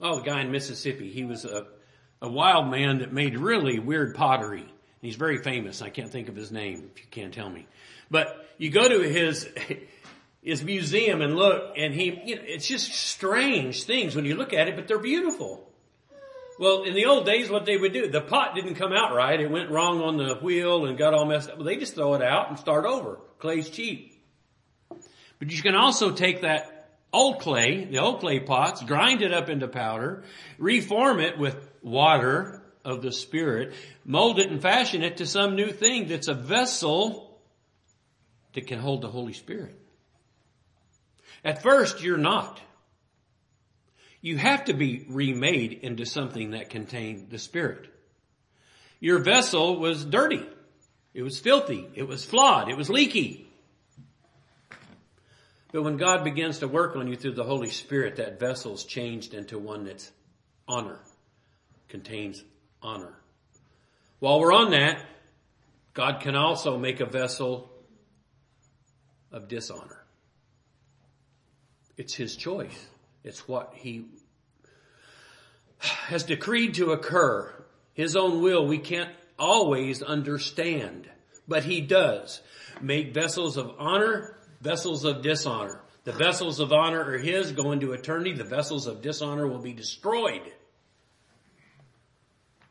oh 0.00 0.20
the 0.20 0.24
guy 0.24 0.40
in 0.40 0.50
Mississippi. 0.50 1.10
He 1.10 1.24
was 1.24 1.44
a 1.44 1.66
a 2.20 2.28
wild 2.28 2.68
man 2.68 2.98
that 2.98 3.12
made 3.12 3.38
really 3.38 3.78
weird 3.78 4.14
pottery. 4.14 4.66
He's 5.00 5.16
very 5.16 5.38
famous. 5.38 5.82
I 5.82 5.90
can't 5.90 6.10
think 6.10 6.28
of 6.28 6.34
his 6.34 6.50
name 6.50 6.90
if 6.92 7.00
you 7.00 7.08
can't 7.10 7.32
tell 7.32 7.48
me. 7.48 7.66
But 8.10 8.48
you 8.58 8.70
go 8.70 8.88
to 8.88 9.08
his, 9.08 9.48
his 10.42 10.64
museum 10.64 11.22
and 11.22 11.36
look 11.36 11.74
and 11.76 11.94
he, 11.94 12.20
you 12.24 12.36
know, 12.36 12.42
it's 12.44 12.66
just 12.66 12.92
strange 12.92 13.84
things 13.84 14.16
when 14.16 14.24
you 14.24 14.34
look 14.34 14.52
at 14.52 14.66
it, 14.68 14.74
but 14.74 14.88
they're 14.88 14.98
beautiful. 14.98 15.64
Well, 16.58 16.82
in 16.82 16.94
the 16.94 17.06
old 17.06 17.24
days, 17.24 17.48
what 17.48 17.66
they 17.66 17.76
would 17.76 17.92
do, 17.92 18.10
the 18.10 18.20
pot 18.20 18.56
didn't 18.56 18.74
come 18.74 18.92
out 18.92 19.14
right. 19.14 19.40
It 19.40 19.48
went 19.48 19.70
wrong 19.70 20.02
on 20.02 20.16
the 20.16 20.34
wheel 20.34 20.86
and 20.86 20.98
got 20.98 21.14
all 21.14 21.24
messed 21.24 21.50
up. 21.50 21.58
Well, 21.58 21.64
they 21.64 21.76
just 21.76 21.94
throw 21.94 22.14
it 22.14 22.22
out 22.22 22.48
and 22.48 22.58
start 22.58 22.84
over. 22.84 23.20
Clay's 23.38 23.70
cheap. 23.70 24.20
But 25.38 25.52
you 25.52 25.62
can 25.62 25.76
also 25.76 26.10
take 26.10 26.40
that 26.40 26.77
old 27.12 27.40
clay, 27.40 27.84
the 27.84 27.98
old 27.98 28.20
clay 28.20 28.40
pots, 28.40 28.82
grind 28.82 29.22
it 29.22 29.32
up 29.32 29.48
into 29.48 29.68
powder, 29.68 30.24
reform 30.58 31.20
it 31.20 31.38
with 31.38 31.56
water 31.82 32.62
of 32.84 33.02
the 33.02 33.12
Spirit, 33.12 33.74
mold 34.04 34.38
it 34.38 34.50
and 34.50 34.62
fashion 34.62 35.02
it 35.02 35.18
to 35.18 35.26
some 35.26 35.56
new 35.56 35.70
thing 35.70 36.08
that's 36.08 36.28
a 36.28 36.34
vessel 36.34 37.40
that 38.54 38.66
can 38.66 38.78
hold 38.78 39.02
the 39.02 39.08
Holy 39.08 39.32
Spirit. 39.32 39.74
At 41.44 41.62
first, 41.62 42.02
you're 42.02 42.16
not. 42.16 42.60
You 44.20 44.36
have 44.36 44.64
to 44.64 44.74
be 44.74 45.06
remade 45.08 45.72
into 45.72 46.04
something 46.04 46.50
that 46.50 46.70
contained 46.70 47.30
the 47.30 47.38
Spirit. 47.38 47.88
Your 49.00 49.20
vessel 49.20 49.78
was 49.78 50.04
dirty. 50.04 50.44
It 51.14 51.22
was 51.22 51.38
filthy. 51.38 51.86
It 51.94 52.08
was 52.08 52.24
flawed. 52.24 52.68
It 52.68 52.76
was 52.76 52.90
leaky. 52.90 53.47
But 55.72 55.82
when 55.82 55.96
God 55.98 56.24
begins 56.24 56.60
to 56.60 56.68
work 56.68 56.96
on 56.96 57.08
you 57.08 57.16
through 57.16 57.34
the 57.34 57.44
Holy 57.44 57.68
Spirit, 57.68 58.16
that 58.16 58.40
vessel 58.40 58.74
is 58.74 58.84
changed 58.84 59.34
into 59.34 59.58
one 59.58 59.84
that's 59.84 60.10
honor, 60.66 60.98
contains 61.88 62.42
honor. 62.82 63.14
While 64.18 64.40
we're 64.40 64.52
on 64.52 64.70
that, 64.70 65.04
God 65.94 66.20
can 66.20 66.34
also 66.34 66.78
make 66.78 67.00
a 67.00 67.06
vessel 67.06 67.70
of 69.30 69.48
dishonor. 69.48 70.04
It's 71.96 72.14
his 72.14 72.36
choice. 72.36 72.86
It's 73.24 73.46
what 73.46 73.72
he 73.74 74.06
has 75.78 76.22
decreed 76.22 76.74
to 76.74 76.92
occur. 76.92 77.52
His 77.92 78.16
own 78.16 78.42
will 78.42 78.66
we 78.66 78.78
can't 78.78 79.10
always 79.38 80.02
understand, 80.02 81.08
but 81.46 81.64
he 81.64 81.80
does 81.80 82.40
make 82.80 83.12
vessels 83.12 83.56
of 83.56 83.74
honor, 83.78 84.36
vessels 84.60 85.04
of 85.04 85.22
dishonor. 85.22 85.80
The 86.04 86.12
vessels 86.12 86.60
of 86.60 86.72
honor 86.72 87.02
are 87.02 87.18
his, 87.18 87.52
go 87.52 87.72
into 87.72 87.92
eternity. 87.92 88.32
The 88.32 88.44
vessels 88.44 88.86
of 88.86 89.02
dishonor 89.02 89.46
will 89.46 89.60
be 89.60 89.72
destroyed. 89.72 90.42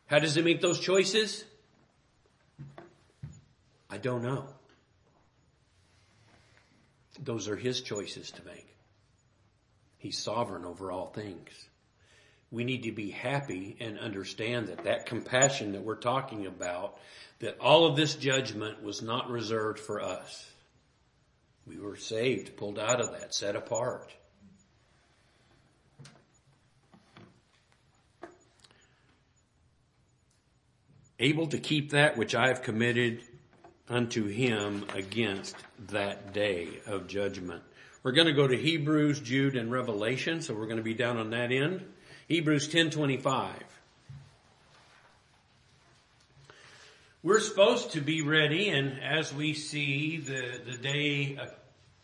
How 0.08 0.20
does 0.20 0.36
he 0.36 0.42
make 0.42 0.62
those 0.62 0.80
choices? 0.80 1.44
I 3.90 3.98
don't 3.98 4.24
know. 4.24 4.48
Those 7.20 7.48
are 7.48 7.56
his 7.56 7.82
choices 7.82 8.32
to 8.32 8.46
make. 8.46 8.76
He's 9.98 10.18
sovereign 10.18 10.66
over 10.66 10.92
all 10.92 11.08
things. 11.08 11.50
We 12.52 12.64
need 12.64 12.84
to 12.84 12.92
be 12.92 13.12
happy 13.12 13.76
and 13.80 14.00
understand 14.00 14.68
that 14.68 14.86
that 14.86 15.06
compassion 15.06 15.74
that 15.74 15.84
we're 15.84 15.96
talking 15.96 16.46
about, 16.46 16.98
that 17.40 17.60
all 17.60 17.86
of 17.86 17.96
this 17.96 18.16
judgment 18.16 18.82
was 18.82 19.02
not 19.02 19.30
reserved 19.30 19.80
for 19.80 20.02
us. 20.02 20.50
We 21.68 21.80
were 21.80 21.98
saved, 21.98 22.56
pulled 22.56 22.80
out 22.80 23.02
of 23.02 23.12
that, 23.12 23.34
set 23.34 23.56
apart. 23.56 24.14
Able 31.20 31.48
to 31.48 31.58
keep 31.58 31.92
that 31.92 32.16
which 32.16 32.36
I 32.36 32.48
have 32.48 32.62
committed 32.62 33.22
unto 33.90 34.28
him 34.28 34.86
against 34.94 35.56
that 35.90 36.34
day 36.34 36.80
of 36.86 37.08
judgment. 37.08 37.64
We're 38.04 38.12
going 38.12 38.28
to 38.28 38.34
go 38.34 38.48
to 38.48 38.56
Hebrews, 38.56 39.20
Jude, 39.20 39.56
and 39.56 39.72
Revelation, 39.72 40.42
so 40.42 40.54
we're 40.54 40.66
going 40.66 40.78
to 40.78 40.84
be 40.84 40.94
down 40.94 41.18
on 41.18 41.32
that 41.32 41.52
end. 41.52 41.84
Hebrews 42.28 42.70
10:25. 42.70 43.52
We're 47.28 47.42
supposed 47.42 47.92
to 47.92 48.00
be 48.00 48.22
ready, 48.22 48.70
and 48.70 49.04
as 49.04 49.34
we 49.34 49.54
see 49.54 50.16
the, 50.16 50.62
the 50.66 50.78
day 50.78 51.38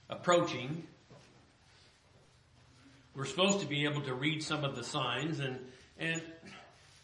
approaching, 0.09 0.85
we're 3.15 3.23
supposed 3.23 3.61
to 3.61 3.65
be 3.65 3.85
able 3.85 4.01
to 4.01 4.13
read 4.13 4.43
some 4.43 4.65
of 4.65 4.75
the 4.75 4.83
signs, 4.83 5.39
and 5.39 5.59
and 5.97 6.21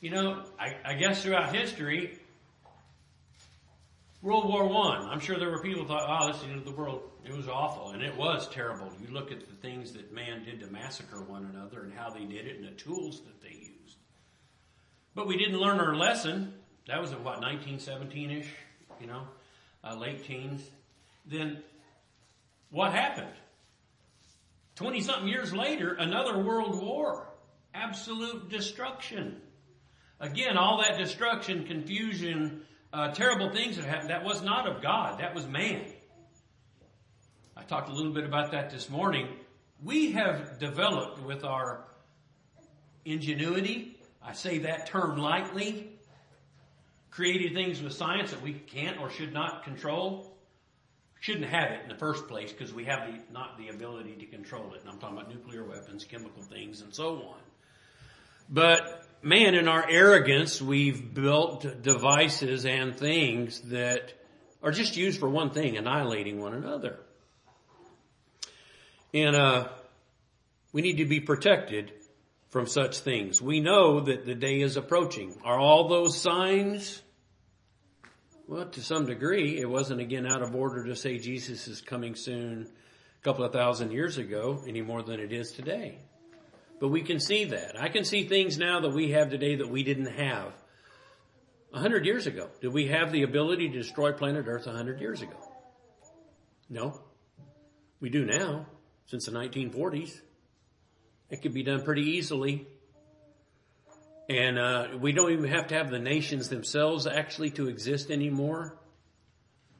you 0.01 0.09
know, 0.09 0.43
I, 0.59 0.76
I 0.84 0.93
guess 0.95 1.24
throughout 1.24 1.55
history, 1.55 2.20
World 4.22 4.49
War 4.49 4.67
One. 4.67 5.03
I'm 5.03 5.22
sure 5.22 5.39
there 5.39 5.51
were 5.51 5.61
people 5.61 5.86
thought, 5.86 6.03
"Oh, 6.05 6.28
this 6.28 6.43
is 6.43 6.65
the 6.65 6.72
world." 6.72 7.03
It 7.24 7.34
was 7.34 7.47
awful, 7.47 7.91
and 7.91 8.03
it 8.03 8.17
was 8.17 8.49
terrible. 8.49 8.91
You 9.01 9.13
look 9.13 9.32
at 9.32 9.47
the 9.47 9.55
things 9.61 9.93
that 9.93 10.13
man 10.13 10.43
did 10.43 10.59
to 10.59 10.67
massacre 10.67 11.22
one 11.22 11.49
another, 11.55 11.84
and 11.84 11.93
how 11.93 12.09
they 12.09 12.26
did 12.26 12.47
it, 12.47 12.57
and 12.57 12.65
the 12.65 12.72
tools 12.72 13.22
that 13.22 13.41
they 13.41 13.55
used. 13.55 13.95
But 15.15 15.26
we 15.26 15.38
didn't 15.38 15.57
learn 15.57 15.80
our 15.80 15.95
lesson. 15.95 16.55
That 16.90 17.00
was 17.00 17.12
at 17.12 17.24
what 17.24 17.40
1917ish, 17.40 18.48
you 19.00 19.06
know, 19.06 19.22
uh, 19.84 19.96
late 19.96 20.26
teens. 20.26 20.64
Then 21.24 21.62
what 22.72 22.94
happened? 22.94 23.32
Twenty 24.76 25.00
something 25.00 25.28
years 25.28 25.54
later, 25.54 25.94
another 25.94 26.40
world 26.40 26.82
war, 26.82 27.28
absolute 27.76 28.50
destruction. 28.50 29.40
Again, 30.20 30.58
all 30.58 30.82
that 30.82 30.98
destruction, 30.98 31.66
confusion 31.66 32.64
uh, 32.92 33.12
terrible 33.12 33.52
things 33.52 33.76
that 33.76 33.86
happened, 33.86 34.10
that 34.10 34.24
was 34.24 34.42
not 34.42 34.68
of 34.68 34.82
God. 34.82 35.20
That 35.20 35.36
was 35.36 35.46
man. 35.46 35.86
I 37.56 37.62
talked 37.66 37.90
a 37.90 37.94
little 37.94 38.14
bit 38.14 38.26
about 38.26 38.52
that 38.54 38.72
this 38.72 38.90
morning. 38.90 39.28
We 39.84 40.14
have 40.14 40.58
developed 40.58 41.22
with 41.22 41.44
our 41.44 41.84
ingenuity, 43.06 44.00
I 44.24 44.34
say 44.34 44.60
that 44.60 44.88
term 44.88 45.18
lightly, 45.18 45.89
created 47.12 47.53
things 47.53 47.82
with 47.82 47.93
science 47.93 48.32
that 48.32 48.41
we 48.41 48.53
can't 48.53 48.99
or 48.99 49.10
should 49.10 49.34
not 49.34 49.64
control. 49.64 50.36
Shouldn't 51.22 51.47
have 51.47 51.72
it 51.72 51.82
in 51.84 51.89
the 51.89 51.97
first 51.97 52.28
place 52.28 52.51
because 52.51 52.74
we 52.74 52.86
have 52.86 53.12
the, 53.12 53.34
not 53.34 53.57
the 53.57 53.68
ability 53.68 54.16
to 54.20 54.26
control 54.26 54.74
it. 54.74 54.82
And 54.82 54.89
I'm 54.89 54.99
talking 54.99 55.18
about 55.18 55.30
nuclear 55.30 55.66
weapons, 55.66 56.05
chemical 56.05 56.41
things, 56.43 56.82
and 56.82 56.95
so 56.95 57.16
on. 57.18 57.39
But 58.49 59.05
man, 59.22 59.53
in 59.53 59.68
our 59.68 59.86
arrogance, 59.89 60.62
we've 60.62 61.14
built 61.14 61.82
devices 61.82 62.66
and 62.66 62.95
things 62.95 63.60
that 63.64 64.14
are 64.64 64.72
just 64.72 64.95
used 64.95 65.20
for 65.20 65.30
one 65.30 65.49
thing, 65.49 65.78
annihilating 65.78 66.39
one 66.39 66.53
another. 66.53 66.99
And, 69.14 69.36
uh, 69.36 69.68
we 70.72 70.82
need 70.82 70.97
to 70.97 71.05
be 71.05 71.20
protected 71.20 71.91
from 72.50 72.66
such 72.66 73.00
things. 73.00 73.41
We 73.41 73.60
know 73.60 74.02
that 74.02 74.26
the 74.26 74.36
day 74.36 74.62
is 74.62 74.76
approaching. 74.76 75.36
Are 75.43 75.60
all 75.60 75.88
those 75.88 76.20
signs? 76.20 77.02
Well, 78.47 78.66
to 78.66 78.82
some 78.82 79.06
degree, 79.06 79.60
it 79.60 79.70
wasn't 79.70 80.02
again 80.02 80.26
out 80.26 80.41
of 80.41 80.56
order 80.56 80.86
to 80.86 80.95
say 80.95 81.20
Jesus 81.20 81.68
is 81.68 81.82
coming 81.82 82.16
soon 82.16 82.68
a 83.20 83.24
couple 83.24 83.45
of 83.45 83.54
thousand 83.54 83.91
years 83.91 84.18
ago 84.18 84.64
any 84.68 84.82
more 84.82 85.04
than 85.04 85.20
it 85.20 85.32
is 85.32 85.52
today. 85.52 86.00
But 86.80 86.88
we 86.88 87.02
can 87.02 87.20
see 87.20 87.45
that. 87.45 87.80
I 87.80 87.89
can 87.89 88.04
see 88.04 88.24
things 88.24 88.58
now 88.58 88.80
that 88.80 88.93
we 88.93 89.12
have 89.12 89.30
today 89.30 89.58
that 89.58 89.70
we 89.70 89.84
didn't 89.84 90.14
have 90.14 90.54
a 91.74 91.80
hundred 91.80 92.06
years 92.06 92.26
ago. 92.26 92.50
Did 92.62 92.74
we 92.74 92.88
have 92.88 93.12
the 93.12 93.24
ability 93.24 93.70
to 93.70 93.78
destroy 93.78 94.14
planet 94.14 94.45
Earth 94.47 94.66
a 94.66 94.72
hundred 94.72 95.00
years 95.00 95.22
ago? 95.22 95.38
No. 96.70 97.00
We 98.00 98.10
do 98.10 98.26
now, 98.26 98.66
since 99.06 99.26
the 99.26 99.32
1940s. 99.32 100.22
It 101.30 101.41
could 101.41 101.53
be 101.53 101.63
done 101.63 101.84
pretty 101.84 102.03
easily. 102.03 102.67
And 104.27 104.59
uh, 104.59 104.88
we 104.99 105.11
don't 105.11 105.32
even 105.32 105.49
have 105.49 105.67
to 105.67 105.75
have 105.75 105.89
the 105.89 105.99
nations 105.99 106.49
themselves 106.49 107.07
actually 107.07 107.51
to 107.51 107.67
exist 107.67 108.11
anymore. 108.11 108.77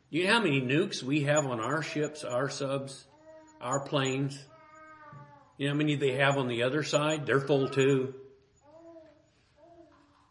You 0.10 0.26
know 0.26 0.34
how 0.34 0.42
many 0.42 0.62
nukes 0.62 1.04
we 1.04 1.24
have 1.24 1.46
on 1.46 1.60
our 1.60 1.84
ships, 1.84 2.24
our 2.24 2.50
subs, 2.50 3.06
our 3.62 3.80
planes? 3.80 4.40
You 5.58 5.68
know 5.68 5.74
how 5.74 5.78
many 5.78 5.96
they 5.96 6.14
have 6.14 6.38
on 6.38 6.48
the 6.48 6.64
other 6.64 6.84
side? 6.84 7.26
They're 7.26 7.42
full 7.42 7.70
too. 7.70 8.16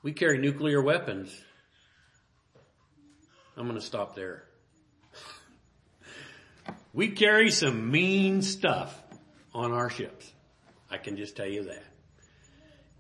We 0.02 0.12
carry 0.12 0.38
nuclear 0.38 0.80
weapons. 0.82 1.36
I'm 3.56 3.66
going 3.66 3.78
to 3.78 3.84
stop 3.84 4.14
there. 4.14 4.44
we 6.92 7.08
carry 7.08 7.50
some 7.50 7.90
mean 7.90 8.42
stuff 8.42 9.00
on 9.54 9.72
our 9.72 9.90
ships. 9.90 10.32
I 10.90 10.98
can 10.98 11.16
just 11.16 11.36
tell 11.36 11.46
you 11.46 11.64
that. 11.64 11.84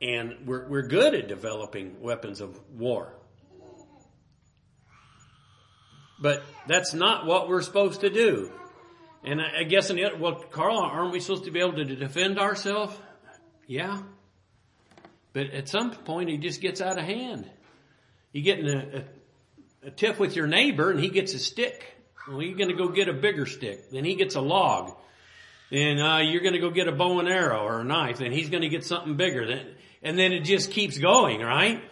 And 0.00 0.46
we're, 0.46 0.68
we're 0.68 0.86
good 0.86 1.14
at 1.14 1.28
developing 1.28 2.00
weapons 2.00 2.40
of 2.40 2.58
war. 2.72 3.12
But 6.20 6.42
that's 6.66 6.94
not 6.94 7.26
what 7.26 7.48
we're 7.48 7.62
supposed 7.62 8.00
to 8.00 8.10
do. 8.10 8.52
And 9.24 9.40
I, 9.40 9.60
I 9.60 9.62
guess 9.64 9.90
in 9.90 10.02
other, 10.04 10.16
well, 10.16 10.34
Carl, 10.34 10.78
aren't 10.78 11.12
we 11.12 11.20
supposed 11.20 11.44
to 11.44 11.50
be 11.50 11.60
able 11.60 11.74
to 11.74 11.84
defend 11.84 12.38
ourselves? 12.38 12.94
Yeah. 13.66 14.02
But 15.32 15.50
at 15.50 15.68
some 15.68 15.90
point, 15.92 16.30
it 16.30 16.38
just 16.38 16.60
gets 16.60 16.80
out 16.80 16.98
of 16.98 17.04
hand. 17.04 17.48
You 18.32 18.42
get 18.42 18.58
in 18.58 18.68
a, 18.68 19.04
a, 19.84 19.88
a 19.88 19.90
tiff 19.90 20.18
with 20.18 20.36
your 20.36 20.46
neighbor 20.46 20.90
and 20.90 21.00
he 21.00 21.08
gets 21.08 21.34
a 21.34 21.38
stick. 21.38 21.94
Well, 22.28 22.42
you're 22.42 22.56
going 22.56 22.70
to 22.70 22.76
go 22.76 22.88
get 22.88 23.08
a 23.08 23.12
bigger 23.12 23.46
stick. 23.46 23.90
Then 23.90 24.04
he 24.04 24.14
gets 24.14 24.34
a 24.34 24.40
log. 24.40 24.96
And 25.70 26.00
uh, 26.00 26.18
you're 26.22 26.40
going 26.40 26.54
to 26.54 26.60
go 26.60 26.70
get 26.70 26.88
a 26.88 26.92
bow 26.92 27.18
and 27.18 27.28
arrow 27.28 27.62
or 27.62 27.80
a 27.80 27.84
knife, 27.84 28.20
and 28.20 28.32
he's 28.32 28.48
going 28.48 28.62
to 28.62 28.68
get 28.68 28.84
something 28.84 29.16
bigger. 29.16 29.46
Then, 29.46 29.66
and 30.02 30.18
then 30.18 30.32
it 30.32 30.40
just 30.40 30.70
keeps 30.70 30.96
going, 30.96 31.40
right? 31.40 31.82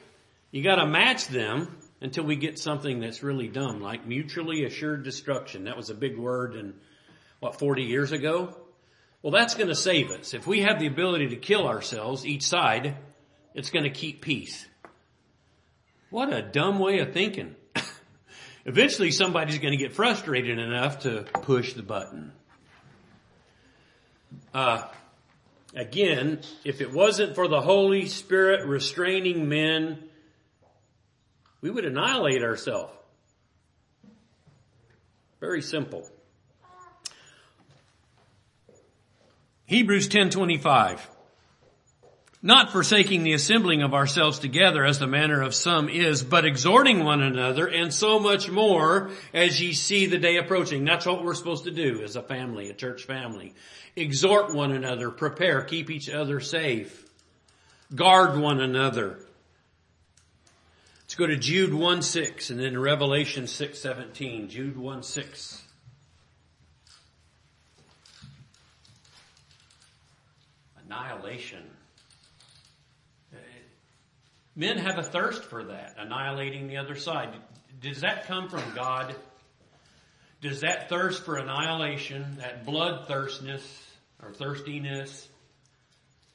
You 0.51 0.63
got 0.63 0.77
to 0.77 0.87
match 0.87 1.29
them 1.29 1.77
until 2.01 2.25
we 2.25 2.37
get 2.37 2.59
something 2.59 3.01
that's 3.01 3.23
really 3.23 3.49
dumb, 3.49 3.81
like 3.81 4.07
mutually 4.07 4.65
assured 4.65 5.05
destruction. 5.05 5.65
That 5.65 5.77
was 5.77 5.91
a 5.91 5.95
big 5.95 6.17
word, 6.17 6.55
and 6.55 6.75
what, 7.41 7.59
40 7.59 7.83
years 7.83 8.13
ago? 8.13 8.57
Well, 9.23 9.33
that's 9.33 9.55
going 9.55 9.69
to 9.69 9.75
save 9.75 10.11
us. 10.11 10.35
If 10.35 10.47
we 10.47 10.61
have 10.61 10.79
the 10.79 10.87
ability 10.87 11.29
to 11.29 11.37
kill 11.37 11.67
ourselves, 11.67 12.25
each 12.25 12.45
side, 12.45 12.97
it's 13.55 13.71
going 13.71 13.85
to 13.85 13.91
keep 13.91 14.23
peace. 14.23 14.67
What 16.11 16.33
a 16.33 16.43
dumb 16.43 16.79
way 16.79 17.01
of 17.01 17.13
thinking. 17.13 17.57
Eventually 18.65 19.11
somebody's 19.11 19.59
going 19.59 19.73
to 19.73 19.83
get 19.83 19.95
frustrated 19.95 20.59
enough 20.59 21.01
to 21.01 21.25
push 21.43 21.73
the 21.73 21.83
button. 21.83 22.33
Uh, 24.53 24.87
again, 25.75 26.41
if 26.65 26.81
it 26.81 26.93
wasn't 26.93 27.35
for 27.35 27.49
the 27.49 27.61
Holy 27.61 28.07
Spirit 28.07 28.67
restraining 28.67 29.49
men, 29.49 30.03
we 31.61 31.71
would 31.71 31.85
annihilate 31.85 32.43
ourselves. 32.43 32.93
Very 35.41 35.63
simple. 35.63 36.09
Hebrews 39.67 40.09
10:25 40.09 41.16
Not 42.43 42.71
forsaking 42.71 43.23
the 43.23 43.33
assembling 43.33 43.83
of 43.83 43.95
ourselves 43.95 44.39
together 44.39 44.85
as 44.85 44.99
the 44.99 45.07
manner 45.07 45.43
of 45.43 45.55
some 45.55 45.89
is, 45.89 46.23
but 46.23 46.45
exhorting 46.45 47.03
one 47.03 47.23
another 47.23 47.67
and 47.67 47.93
so 47.93 48.21
much 48.21 48.51
more 48.51 49.11
as 49.33 49.61
ye 49.61 49.73
see 49.73 50.07
the 50.07 50.19
day 50.19 50.37
approaching. 50.37 50.85
That's 50.85 51.07
what 51.07 51.25
we're 51.25 51.35
supposed 51.35 51.65
to 51.65 51.71
do 51.71 52.03
as 52.03 52.15
a 52.15 52.23
family, 52.23 52.69
a 52.69 52.75
church 52.75 53.05
family. 53.05 53.55
Exhort 53.97 54.55
one 54.55 54.73
another, 54.73 55.11
prepare, 55.11 55.63
keep 55.63 55.91
each 55.91 56.11
other 56.11 56.41
safe, 56.41 57.11
guard 57.95 58.39
one 58.39 58.61
another. 58.61 59.19
Let's 61.03 61.15
go 61.15 61.27
to 61.27 61.37
Jude 61.37 61.73
1 61.73 62.03
6 62.03 62.51
and 62.51 62.61
then 62.61 62.79
Revelation 62.79 63.47
6 63.47 63.79
17. 63.79 64.49
Jude 64.49 64.77
1 64.77 65.03
6. 65.03 65.63
annihilation. 70.87 71.63
Men 74.57 74.79
have 74.79 74.99
a 74.99 75.03
thirst 75.03 75.45
for 75.45 75.65
that, 75.65 75.97
annihilating 75.99 76.67
the 76.67 76.79
other 76.79 76.97
side. 76.97 77.29
Does 77.81 78.01
that 78.01 78.27
come 78.27 78.49
from 78.49 78.63
God? 78.75 79.15
Does 80.41 80.63
that 80.63 80.89
thirst 80.89 81.25
for 81.25 81.37
annihilation, 81.37 82.39
that 82.39 82.65
bloodthirstness 82.65 83.63
or 84.23 84.33
thirstiness, 84.33 85.29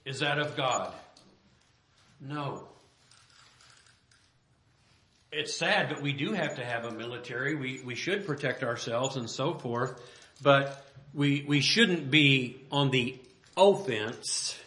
is 0.05 0.19
that 0.19 0.37
of 0.37 0.55
God? 0.55 0.93
No. 2.19 2.67
It's 5.31 5.55
sad, 5.55 5.89
but 5.89 6.01
we 6.01 6.13
do 6.13 6.33
have 6.33 6.57
to 6.57 6.65
have 6.65 6.85
a 6.85 6.91
military. 6.91 7.55
We, 7.55 7.81
we 7.83 7.95
should 7.95 8.27
protect 8.27 8.63
ourselves 8.63 9.15
and 9.15 9.29
so 9.29 9.53
forth, 9.53 9.99
but 10.43 10.85
we, 11.13 11.43
we 11.47 11.61
shouldn't 11.61 12.11
be 12.11 12.61
on 12.71 12.91
the 12.91 13.17
offense, 13.57 14.57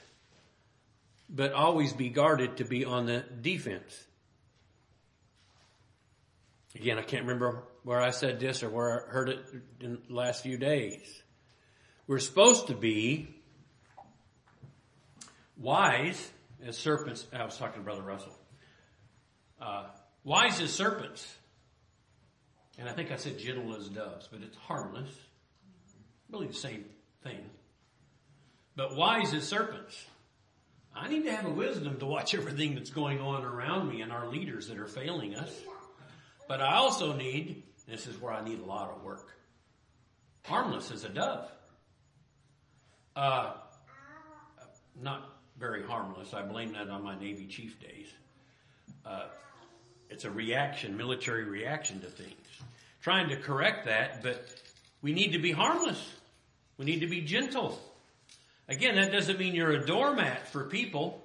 but 1.34 1.52
always 1.52 1.92
be 1.92 2.10
guarded 2.10 2.58
to 2.58 2.64
be 2.64 2.84
on 2.84 3.06
the 3.06 3.24
defense. 3.40 4.06
Again, 6.76 6.98
I 6.98 7.02
can't 7.02 7.22
remember 7.22 7.64
where 7.82 8.00
I 8.00 8.10
said 8.10 8.38
this 8.40 8.62
or 8.62 8.70
where 8.70 9.06
I 9.06 9.10
heard 9.10 9.28
it 9.28 9.44
in 9.80 9.98
the 10.08 10.14
last 10.14 10.42
few 10.42 10.56
days. 10.56 11.22
We're 12.06 12.20
supposed 12.20 12.68
to 12.68 12.74
be 12.74 13.34
wise 15.56 16.30
as 16.64 16.76
serpents. 16.76 17.26
I 17.32 17.44
was 17.44 17.56
talking 17.56 17.80
to 17.80 17.84
Brother 17.84 18.02
Russell. 18.02 18.36
Uh, 19.60 19.86
wise 20.22 20.60
as 20.60 20.72
serpents. 20.72 21.36
And 22.78 22.88
I 22.88 22.92
think 22.92 23.10
I 23.10 23.16
said 23.16 23.38
gentle 23.38 23.74
as 23.76 23.88
doves, 23.88 24.28
but 24.30 24.42
it's 24.42 24.56
harmless. 24.56 25.10
Really 26.30 26.48
the 26.48 26.54
same 26.54 26.84
thing. 27.22 27.38
But 28.76 28.96
wise 28.96 29.32
as 29.32 29.44
serpents. 29.44 30.04
I 30.96 31.08
need 31.08 31.24
to 31.24 31.32
have 31.32 31.44
a 31.44 31.50
wisdom 31.50 31.98
to 31.98 32.06
watch 32.06 32.34
everything 32.34 32.74
that's 32.76 32.90
going 32.90 33.20
on 33.20 33.44
around 33.44 33.88
me 33.88 34.00
and 34.00 34.12
our 34.12 34.28
leaders 34.28 34.68
that 34.68 34.78
are 34.78 34.86
failing 34.86 35.34
us. 35.34 35.50
But 36.46 36.60
I 36.60 36.76
also 36.76 37.14
need, 37.14 37.64
this 37.88 38.06
is 38.06 38.20
where 38.20 38.32
I 38.32 38.44
need 38.44 38.60
a 38.60 38.64
lot 38.64 38.90
of 38.90 39.02
work. 39.02 39.28
Harmless 40.44 40.90
as 40.90 41.04
a 41.04 41.08
dove. 41.08 41.50
Uh, 43.16 43.54
not 45.02 45.36
very 45.58 45.82
harmless. 45.82 46.32
I 46.32 46.42
blame 46.42 46.72
that 46.72 46.88
on 46.88 47.02
my 47.02 47.18
Navy 47.18 47.46
chief 47.46 47.80
days. 47.80 48.08
Uh, 49.04 49.24
it's 50.10 50.24
a 50.24 50.30
reaction, 50.30 50.96
military 50.96 51.44
reaction 51.44 52.00
to 52.02 52.06
things. 52.06 52.30
Trying 53.02 53.30
to 53.30 53.36
correct 53.36 53.86
that, 53.86 54.22
but 54.22 54.46
we 55.02 55.12
need 55.12 55.32
to 55.32 55.38
be 55.38 55.52
harmless. 55.52 56.12
We 56.78 56.84
need 56.84 57.00
to 57.00 57.06
be 57.06 57.20
gentle. 57.22 57.80
Again, 58.68 58.96
that 58.96 59.12
doesn't 59.12 59.38
mean 59.38 59.54
you're 59.54 59.72
a 59.72 59.84
doormat 59.84 60.48
for 60.48 60.64
people, 60.64 61.22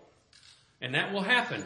and 0.82 0.96
that 0.96 1.14
will 1.14 1.22
happen. 1.22 1.64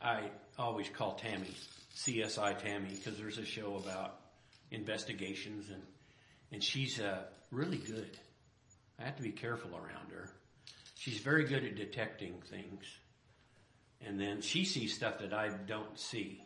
I 0.00 0.30
always 0.58 0.88
call 0.88 1.14
Tammy 1.14 1.54
CSI 1.96 2.58
Tammy 2.58 2.90
because 2.90 3.18
there's 3.18 3.38
a 3.38 3.44
show 3.44 3.76
about 3.76 4.20
investigations 4.70 5.70
and 5.70 5.82
and 6.50 6.64
she's 6.64 6.98
uh, 6.98 7.24
really 7.50 7.76
good. 7.76 8.16
I 8.98 9.04
have 9.04 9.16
to 9.16 9.22
be 9.22 9.32
careful 9.32 9.70
around 9.76 10.10
her. 10.12 10.30
She's 10.94 11.18
very 11.18 11.44
good 11.44 11.62
at 11.62 11.76
detecting 11.76 12.34
things, 12.50 12.84
and 14.04 14.18
then 14.18 14.40
she 14.40 14.64
sees 14.64 14.94
stuff 14.94 15.18
that 15.18 15.34
I 15.34 15.50
don't 15.66 15.98
see, 15.98 16.42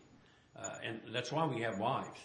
uh, 0.56 0.74
and 0.84 1.00
that's 1.12 1.30
why 1.30 1.46
we 1.46 1.62
have 1.62 1.78
wives. 1.78 2.18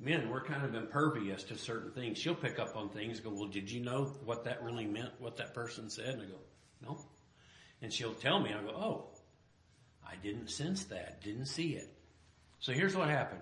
Men, 0.00 0.30
we're 0.30 0.44
kind 0.44 0.64
of 0.64 0.74
impervious 0.74 1.42
to 1.44 1.58
certain 1.58 1.90
things. 1.90 2.18
She'll 2.18 2.34
pick 2.34 2.58
up 2.60 2.76
on 2.76 2.88
things. 2.88 3.18
Go, 3.18 3.30
well, 3.30 3.48
did 3.48 3.70
you 3.70 3.80
know 3.80 4.12
what 4.24 4.44
that 4.44 4.62
really 4.62 4.86
meant? 4.86 5.10
What 5.18 5.38
that 5.38 5.54
person 5.54 5.90
said? 5.90 6.14
And 6.14 6.22
I 6.22 6.26
go, 6.26 6.38
no. 6.82 7.04
And 7.82 7.92
she'll 7.92 8.14
tell 8.14 8.38
me. 8.38 8.52
I 8.52 8.62
go, 8.62 8.70
oh, 8.70 9.06
I 10.06 10.14
didn't 10.22 10.50
sense 10.50 10.84
that. 10.84 11.22
Didn't 11.22 11.46
see 11.46 11.70
it. 11.70 11.92
So 12.60 12.72
here's 12.72 12.94
what 12.94 13.08
happened. 13.08 13.40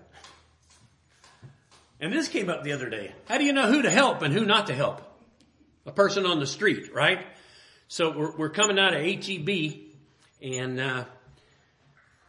And 1.99 2.11
this 2.11 2.27
came 2.27 2.49
up 2.49 2.63
the 2.63 2.73
other 2.73 2.89
day. 2.89 3.13
How 3.25 3.37
do 3.37 3.43
you 3.43 3.53
know 3.53 3.71
who 3.71 3.83
to 3.83 3.89
help 3.89 4.21
and 4.23 4.33
who 4.33 4.45
not 4.45 4.67
to 4.67 4.73
help? 4.73 5.01
A 5.85 5.91
person 5.91 6.25
on 6.25 6.39
the 6.39 6.47
street, 6.47 6.93
right? 6.93 7.25
So 7.87 8.17
we're, 8.17 8.35
we're 8.35 8.49
coming 8.49 8.77
out 8.77 8.93
of 8.93 9.01
HEB 9.01 9.49
and, 10.41 10.79
uh, 10.79 11.05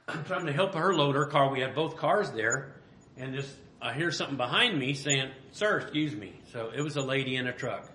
I'm 0.07 0.25
trying 0.25 0.47
to 0.47 0.53
help 0.53 0.75
her 0.75 0.95
load 0.95 1.17
her 1.17 1.27
car. 1.27 1.51
We 1.51 1.61
had 1.61 1.75
both 1.75 1.97
cars 1.97 2.31
there 2.31 2.77
and 3.19 3.35
just, 3.35 3.51
I 3.81 3.95
hear 3.95 4.11
something 4.11 4.37
behind 4.37 4.79
me 4.79 4.95
saying, 4.95 5.31
sir, 5.53 5.79
excuse 5.79 6.15
me. 6.15 6.35
So 6.53 6.71
it 6.75 6.81
was 6.81 6.97
a 6.97 7.01
lady 7.01 7.37
in 7.37 7.47
a 7.47 7.53
truck. 7.53 7.89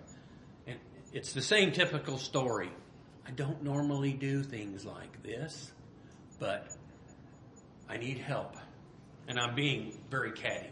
And 0.66 0.78
it's 1.12 1.34
the 1.34 1.42
same 1.42 1.74
typical 1.74 2.18
story. 2.18 2.72
I 3.28 3.32
don't 3.32 3.64
normally 3.64 4.14
do 4.14 4.44
things 4.44 4.86
like 4.86 5.22
this, 5.24 5.72
but 6.40 6.68
I 7.90 7.98
need 7.98 8.18
help. 8.18 8.56
And 9.28 9.40
I'm 9.40 9.56
being 9.56 10.00
very 10.10 10.32
catty. 10.32 10.70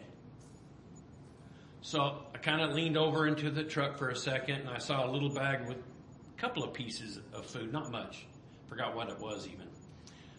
So 1.82 2.22
I 2.34 2.38
kind 2.38 2.62
of 2.62 2.74
leaned 2.74 2.96
over 2.96 3.26
into 3.26 3.50
the 3.50 3.64
truck 3.64 3.98
for 3.98 4.08
a 4.10 4.16
second 4.16 4.60
and 4.60 4.70
I 4.70 4.78
saw 4.78 5.04
a 5.04 5.10
little 5.10 5.30
bag 5.34 5.66
with 5.66 5.78
a 5.78 6.40
couple 6.40 6.62
of 6.64 6.72
pieces 6.72 7.20
of 7.34 7.44
food, 7.44 7.72
not 7.72 7.90
much. 7.90 8.26
Forgot 8.68 8.94
what 8.94 9.10
it 9.10 9.18
was 9.18 9.46
even. 9.46 9.66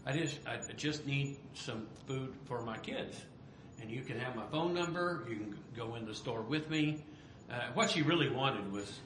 I 0.06 0.18
just, 0.18 0.40
I 0.48 0.58
just 0.74 1.06
need 1.06 1.38
some 1.54 1.88
food 2.08 2.34
for 2.46 2.64
my 2.64 2.78
kids. 2.78 3.24
And 3.84 3.92
you 3.92 4.02
can 4.02 4.18
have 4.18 4.34
my 4.34 4.46
phone 4.46 4.74
number. 4.74 5.26
You 5.30 5.36
can 5.36 5.58
go 5.76 5.96
in 5.96 6.06
the 6.06 6.16
store 6.16 6.42
with 6.42 6.70
me. 6.70 7.04
Uh, 7.52 7.56
what 7.74 7.92
she 7.92 8.02
really 8.02 8.30
wanted 8.30 8.72
was, 8.72 9.02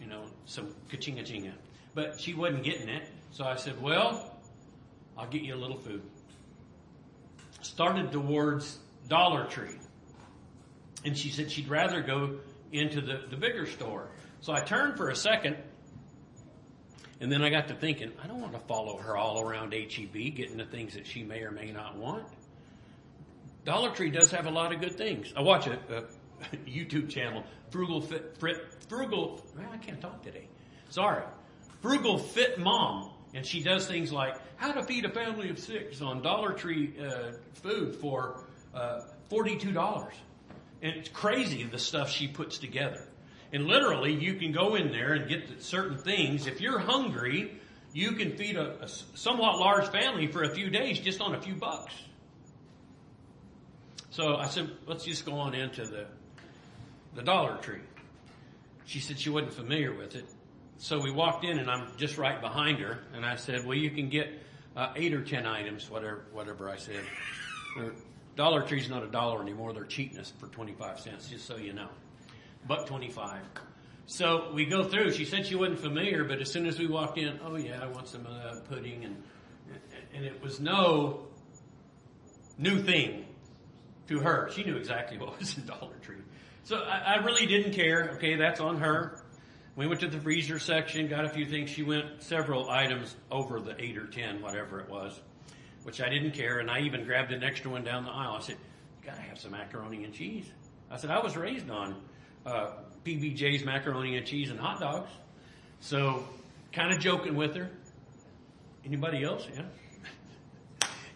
you 0.00 0.08
know, 0.08 0.24
some 0.46 0.74
kachinga 0.90 1.24
chinga. 1.24 1.52
But 1.94 2.20
she 2.20 2.34
wasn't 2.34 2.64
getting 2.64 2.88
it. 2.88 3.08
So 3.30 3.44
I 3.44 3.54
said, 3.54 3.80
well, 3.80 4.36
I'll 5.16 5.28
get 5.28 5.42
you 5.42 5.54
a 5.54 5.56
little 5.56 5.78
food. 5.78 6.02
Started 7.62 8.10
towards 8.10 8.80
Dollar 9.08 9.46
Tree. 9.46 9.78
And 11.04 11.16
she 11.16 11.30
said 11.30 11.48
she'd 11.48 11.68
rather 11.68 12.02
go 12.02 12.38
into 12.72 13.00
the, 13.00 13.22
the 13.30 13.36
bigger 13.36 13.64
store. 13.64 14.08
So 14.40 14.52
I 14.52 14.60
turned 14.60 14.96
for 14.96 15.10
a 15.10 15.16
second, 15.16 15.56
and 17.20 17.30
then 17.30 17.44
I 17.44 17.48
got 17.50 17.68
to 17.68 17.74
thinking, 17.74 18.10
I 18.20 18.26
don't 18.26 18.40
want 18.40 18.54
to 18.54 18.60
follow 18.66 18.96
her 18.96 19.16
all 19.16 19.40
around 19.40 19.72
HEB 19.72 20.34
getting 20.34 20.56
the 20.56 20.66
things 20.66 20.94
that 20.94 21.06
she 21.06 21.22
may 21.22 21.42
or 21.42 21.52
may 21.52 21.70
not 21.70 21.96
want. 21.96 22.26
Dollar 23.64 23.90
Tree 23.90 24.10
does 24.10 24.30
have 24.30 24.46
a 24.46 24.50
lot 24.50 24.74
of 24.74 24.80
good 24.80 24.96
things. 24.96 25.32
I 25.36 25.42
watch 25.42 25.66
a, 25.66 25.72
a 26.52 26.56
YouTube 26.66 27.08
channel, 27.08 27.44
Frugal 27.70 28.00
Fit, 28.00 28.36
Frit, 28.38 28.58
Frugal, 28.88 29.42
well, 29.56 29.66
I 29.72 29.78
can't 29.78 30.00
talk 30.00 30.22
today. 30.22 30.48
Sorry. 30.90 31.24
Frugal 31.82 32.18
Fit 32.18 32.58
Mom. 32.58 33.10
And 33.34 33.44
she 33.44 33.64
does 33.64 33.88
things 33.88 34.12
like 34.12 34.36
how 34.56 34.72
to 34.72 34.84
feed 34.84 35.04
a 35.04 35.10
family 35.10 35.50
of 35.50 35.58
six 35.58 36.00
on 36.00 36.22
Dollar 36.22 36.52
Tree 36.52 36.94
uh, 37.00 37.32
food 37.54 37.96
for 37.96 38.44
uh, 38.72 39.00
$42. 39.28 40.10
And 40.82 40.96
it's 40.96 41.08
crazy 41.08 41.64
the 41.64 41.78
stuff 41.78 42.10
she 42.10 42.28
puts 42.28 42.58
together. 42.58 43.08
And 43.52 43.66
literally, 43.66 44.14
you 44.14 44.34
can 44.34 44.52
go 44.52 44.76
in 44.76 44.92
there 44.92 45.14
and 45.14 45.28
get 45.28 45.62
certain 45.62 45.98
things. 45.98 46.46
If 46.46 46.60
you're 46.60 46.78
hungry, 46.78 47.60
you 47.92 48.12
can 48.12 48.36
feed 48.36 48.56
a, 48.56 48.84
a 48.84 48.88
somewhat 48.88 49.58
large 49.58 49.88
family 49.88 50.28
for 50.28 50.42
a 50.42 50.54
few 50.54 50.70
days 50.70 51.00
just 51.00 51.20
on 51.20 51.34
a 51.34 51.40
few 51.40 51.54
bucks. 51.54 51.94
So 54.14 54.36
I 54.36 54.46
said, 54.46 54.70
let's 54.86 55.04
just 55.04 55.26
go 55.26 55.32
on 55.32 55.56
into 55.56 55.84
the, 55.86 56.06
the 57.16 57.22
Dollar 57.22 57.56
Tree. 57.56 57.80
She 58.84 59.00
said 59.00 59.18
she 59.18 59.28
wasn't 59.28 59.54
familiar 59.54 59.92
with 59.92 60.14
it. 60.14 60.24
So 60.76 61.00
we 61.00 61.10
walked 61.10 61.44
in 61.44 61.58
and 61.58 61.68
I'm 61.68 61.88
just 61.96 62.16
right 62.16 62.40
behind 62.40 62.78
her 62.78 63.00
and 63.12 63.26
I 63.26 63.34
said, 63.34 63.66
well, 63.66 63.76
you 63.76 63.90
can 63.90 64.10
get 64.10 64.28
uh, 64.76 64.92
eight 64.94 65.14
or 65.14 65.24
ten 65.24 65.46
items, 65.46 65.90
whatever, 65.90 66.26
whatever 66.30 66.70
I 66.70 66.76
said. 66.76 67.02
Dollar 68.36 68.62
Tree's 68.62 68.88
not 68.88 69.02
a 69.02 69.08
dollar 69.08 69.42
anymore. 69.42 69.72
They're 69.72 69.82
cheating 69.82 70.20
us 70.20 70.32
for 70.38 70.46
25 70.46 71.00
cents, 71.00 71.28
just 71.28 71.44
so 71.44 71.56
you 71.56 71.72
know. 71.72 71.88
Buck 72.68 72.86
25. 72.86 73.40
So 74.06 74.52
we 74.54 74.64
go 74.64 74.84
through. 74.84 75.10
She 75.10 75.24
said 75.24 75.44
she 75.44 75.56
wasn't 75.56 75.80
familiar, 75.80 76.22
but 76.22 76.40
as 76.40 76.52
soon 76.52 76.66
as 76.66 76.78
we 76.78 76.86
walked 76.86 77.18
in, 77.18 77.40
oh 77.44 77.56
yeah, 77.56 77.80
I 77.82 77.88
want 77.88 78.06
some 78.06 78.26
of 78.26 78.32
uh, 78.32 78.60
pudding, 78.68 79.04
and 79.04 79.20
and 80.14 80.24
it 80.24 80.40
was 80.40 80.60
no 80.60 81.26
new 82.58 82.80
thing 82.80 83.24
to 84.08 84.20
her. 84.20 84.50
She 84.52 84.64
knew 84.64 84.76
exactly 84.76 85.18
what 85.18 85.38
was 85.38 85.56
in 85.58 85.66
Dollar 85.66 85.94
Tree. 86.02 86.16
So 86.64 86.78
I, 86.78 87.14
I 87.14 87.24
really 87.24 87.46
didn't 87.46 87.72
care. 87.72 88.12
Okay, 88.16 88.36
that's 88.36 88.60
on 88.60 88.78
her. 88.78 89.20
We 89.76 89.86
went 89.86 90.00
to 90.00 90.08
the 90.08 90.20
freezer 90.20 90.58
section, 90.58 91.08
got 91.08 91.24
a 91.24 91.28
few 91.28 91.46
things. 91.46 91.70
She 91.70 91.82
went 91.82 92.22
several 92.22 92.70
items 92.70 93.16
over 93.30 93.60
the 93.60 93.74
eight 93.82 93.98
or 93.98 94.06
ten, 94.06 94.40
whatever 94.40 94.80
it 94.80 94.88
was 94.88 95.20
which 95.84 96.00
I 96.00 96.08
didn't 96.08 96.32
care, 96.32 96.58
and 96.58 96.70
I 96.70 96.80
even 96.80 97.04
grabbed 97.04 97.30
an 97.30 97.44
extra 97.44 97.70
one 97.70 97.84
down 97.84 98.04
the 98.04 98.10
aisle. 98.10 98.36
I 98.36 98.40
said, 98.40 98.56
"You 98.56 99.10
gotta 99.10 99.20
have 99.20 99.38
some 99.38 99.52
macaroni 99.52 100.02
and 100.04 100.12
cheese." 100.12 100.50
I 100.90 100.96
said, 100.96 101.10
"I 101.10 101.22
was 101.22 101.36
raised 101.36 101.70
on 101.70 102.02
uh, 102.44 102.72
PBJ's 103.04 103.64
macaroni 103.64 104.16
and 104.16 104.26
cheese 104.26 104.50
and 104.50 104.58
hot 104.58 104.80
dogs," 104.80 105.10
so 105.80 106.26
kind 106.72 106.92
of 106.92 107.00
joking 107.00 107.36
with 107.36 107.54
her. 107.54 107.70
Anybody 108.84 109.22
else? 109.22 109.46
Yeah. 109.54 109.62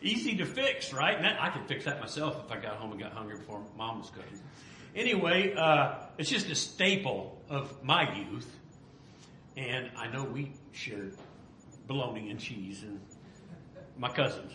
Easy 0.01 0.37
to 0.37 0.45
fix, 0.45 0.93
right? 0.93 1.21
That, 1.21 1.41
I 1.41 1.51
could 1.51 1.67
fix 1.67 1.85
that 1.85 2.01
myself 2.01 2.45
if 2.45 2.53
I 2.53 2.61
got 2.61 2.77
home 2.77 2.93
and 2.93 3.01
got 3.01 3.13
hungry 3.13 3.37
before 3.37 3.63
mom 3.77 3.99
was 3.99 4.11
cooking. 4.11 4.41
Anyway, 4.95 5.55
uh, 5.55 5.95
it's 6.19 6.31
just 6.31 6.49
a 6.49 6.55
staple 6.55 7.41
of 7.49 7.83
my 7.83 8.17
youth. 8.17 8.49
And 9.57 9.91
I 9.97 10.09
know 10.09 10.25
we 10.25 10.53
shared 10.73 11.17
bologna 11.89 12.31
and 12.31 12.39
cheese 12.39 12.83
and 12.83 13.01
my 13.97 14.09
cousins. 14.09 14.53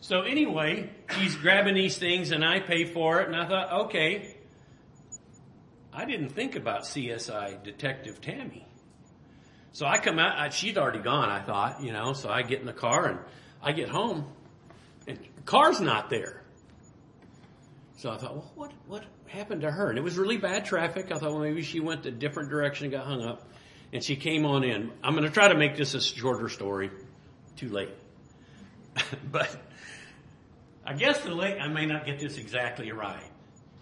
So 0.00 0.20
anyway, 0.20 0.90
he's 1.16 1.34
grabbing 1.34 1.74
these 1.74 1.96
things 1.96 2.30
and 2.30 2.44
I 2.44 2.60
pay 2.60 2.84
for 2.84 3.22
it 3.22 3.28
and 3.28 3.36
I 3.36 3.48
thought, 3.48 3.86
okay, 3.86 4.36
I 5.90 6.04
didn't 6.04 6.30
think 6.30 6.56
about 6.56 6.82
CSI 6.82 7.62
Detective 7.62 8.20
Tammy. 8.20 8.66
So 9.72 9.86
I 9.86 9.96
come 9.96 10.18
out, 10.18 10.38
I, 10.38 10.50
she'd 10.50 10.76
already 10.76 10.98
gone, 10.98 11.30
I 11.30 11.40
thought, 11.40 11.82
you 11.82 11.92
know, 11.92 12.12
so 12.12 12.28
I 12.28 12.42
get 12.42 12.60
in 12.60 12.66
the 12.66 12.74
car 12.74 13.06
and 13.06 13.18
I 13.62 13.72
get 13.72 13.88
home 13.88 14.26
and 15.06 15.18
car's 15.44 15.80
not 15.80 16.10
there. 16.10 16.42
So 17.96 18.10
I 18.10 18.16
thought, 18.16 18.34
well, 18.34 18.52
what, 18.54 18.72
what 18.86 19.04
happened 19.26 19.62
to 19.62 19.70
her? 19.70 19.88
And 19.88 19.98
it 19.98 20.02
was 20.02 20.18
really 20.18 20.36
bad 20.36 20.64
traffic. 20.64 21.06
I 21.06 21.18
thought, 21.18 21.30
well, 21.30 21.40
maybe 21.40 21.62
she 21.62 21.80
went 21.80 22.04
a 22.06 22.10
different 22.10 22.50
direction 22.50 22.84
and 22.84 22.92
got 22.92 23.06
hung 23.06 23.22
up. 23.22 23.48
And 23.92 24.02
she 24.02 24.16
came 24.16 24.44
on 24.44 24.64
in. 24.64 24.90
I'm 25.02 25.14
going 25.14 25.24
to 25.24 25.30
try 25.30 25.48
to 25.48 25.54
make 25.54 25.76
this 25.76 25.94
a 25.94 26.00
shorter 26.00 26.48
story. 26.48 26.90
Too 27.56 27.68
late. 27.68 27.94
but 29.30 29.56
I 30.84 30.94
guess 30.94 31.20
the 31.20 31.30
late, 31.30 31.58
I 31.60 31.68
may 31.68 31.86
not 31.86 32.04
get 32.04 32.18
this 32.18 32.36
exactly 32.36 32.92
right. 32.92 33.24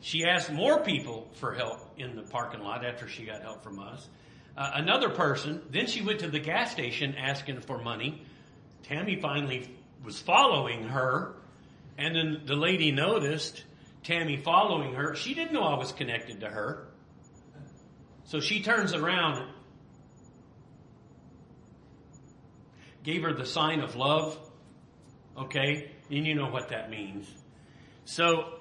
She 0.01 0.25
asked 0.25 0.53
more 0.53 0.81
people 0.83 1.29
for 1.35 1.53
help 1.53 1.81
in 1.97 2.15
the 2.15 2.23
parking 2.23 2.61
lot 2.61 2.85
after 2.85 3.09
she 3.09 3.25
got 3.25 3.43
help 3.43 3.63
from 3.63 3.79
us. 3.79 4.09
Uh, 4.57 4.73
another 4.75 5.09
person, 5.09 5.63
then 5.71 5.87
she 5.87 6.03
went 6.03 6.21
to 6.21 6.29
the 6.29 6.39
gas 6.39 6.71
station 6.71 7.15
asking 7.17 7.61
for 7.61 7.79
money. 7.79 8.23
Tammy 8.83 9.19
finally 9.21 9.71
was 10.05 10.19
following 10.19 10.85
her, 10.85 11.35
and 11.99 12.17
then 12.17 12.43
the 12.47 12.57
lady 12.57 12.91
noticed 12.91 13.65
Tammy 14.03 14.37
following 14.37 14.95
her. 14.95 15.15
She 15.15 15.35
didn't 15.35 15.53
know 15.53 15.63
I 15.63 15.79
was 15.79 15.93
connected 15.93 16.41
to 16.41 16.49
her. 16.49 16.89
So 18.25 18.41
she 18.41 18.63
turns 18.63 18.95
around, 18.95 19.49
gave 23.03 23.23
her 23.23 23.33
the 23.33 23.47
sign 23.47 23.81
of 23.81 23.95
love. 23.97 24.39
Okay? 25.37 25.91
And 26.11 26.27
you 26.27 26.35
know 26.35 26.51
what 26.51 26.71
that 26.71 26.91
means. 26.91 27.31
So 28.05 28.59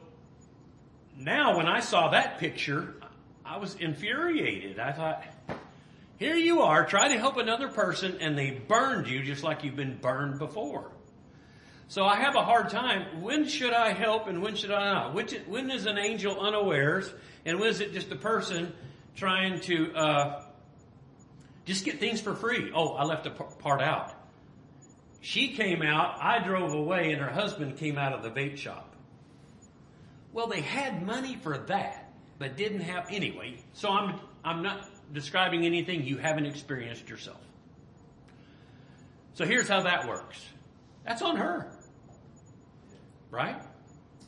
now 1.17 1.57
when 1.57 1.67
I 1.67 1.79
saw 1.79 2.09
that 2.09 2.37
picture, 2.37 2.95
I 3.45 3.57
was 3.57 3.75
infuriated. 3.75 4.79
I 4.79 4.91
thought, 4.91 5.23
here 6.17 6.35
you 6.35 6.61
are, 6.61 6.85
try 6.85 7.09
to 7.09 7.17
help 7.17 7.37
another 7.37 7.67
person 7.67 8.17
and 8.21 8.37
they 8.37 8.51
burned 8.51 9.07
you 9.07 9.23
just 9.23 9.43
like 9.43 9.63
you've 9.63 9.75
been 9.75 9.97
burned 9.97 10.37
before. 10.37 10.91
So 11.91 12.05
I 12.05 12.15
have 12.15 12.35
a 12.35 12.41
hard 12.41 12.69
time. 12.69 13.21
When 13.21 13.49
should 13.49 13.73
I 13.73 13.91
help 13.91 14.27
and 14.27 14.41
when 14.41 14.55
should 14.55 14.71
I 14.71 14.93
not? 14.93 15.13
When 15.13 15.69
is 15.69 15.87
an 15.87 15.97
angel 15.97 16.39
unawares 16.39 17.13
and 17.45 17.59
when 17.59 17.67
is 17.67 17.81
it 17.81 17.91
just 17.91 18.09
a 18.13 18.15
person 18.15 18.71
trying 19.17 19.59
to 19.59 19.93
uh, 19.93 20.43
just 21.65 21.83
get 21.83 21.99
things 21.99 22.21
for 22.21 22.33
free? 22.33 22.71
Oh, 22.73 22.93
I 22.93 23.03
left 23.03 23.27
a 23.27 23.31
part 23.31 23.81
out. 23.81 24.13
She 25.19 25.49
came 25.49 25.81
out, 25.81 26.15
I 26.21 26.39
drove 26.39 26.73
away, 26.73 27.11
and 27.11 27.21
her 27.21 27.29
husband 27.29 27.75
came 27.75 27.97
out 27.97 28.13
of 28.13 28.23
the 28.23 28.29
vape 28.29 28.55
shop. 28.55 28.95
Well, 30.31 30.47
they 30.47 30.61
had 30.61 31.05
money 31.05 31.35
for 31.43 31.57
that, 31.57 32.09
but 32.39 32.55
didn't 32.55 32.79
have 32.79 33.07
anyway. 33.09 33.57
So 33.73 33.89
I'm 33.89 34.17
I'm 34.45 34.63
not 34.63 34.87
describing 35.11 35.65
anything 35.65 36.05
you 36.05 36.19
haven't 36.19 36.45
experienced 36.45 37.09
yourself. 37.09 37.41
So 39.33 39.45
here's 39.45 39.67
how 39.67 39.81
that 39.81 40.07
works. 40.07 40.41
That's 41.03 41.21
on 41.21 41.35
her. 41.35 41.69
Right? 43.31 43.59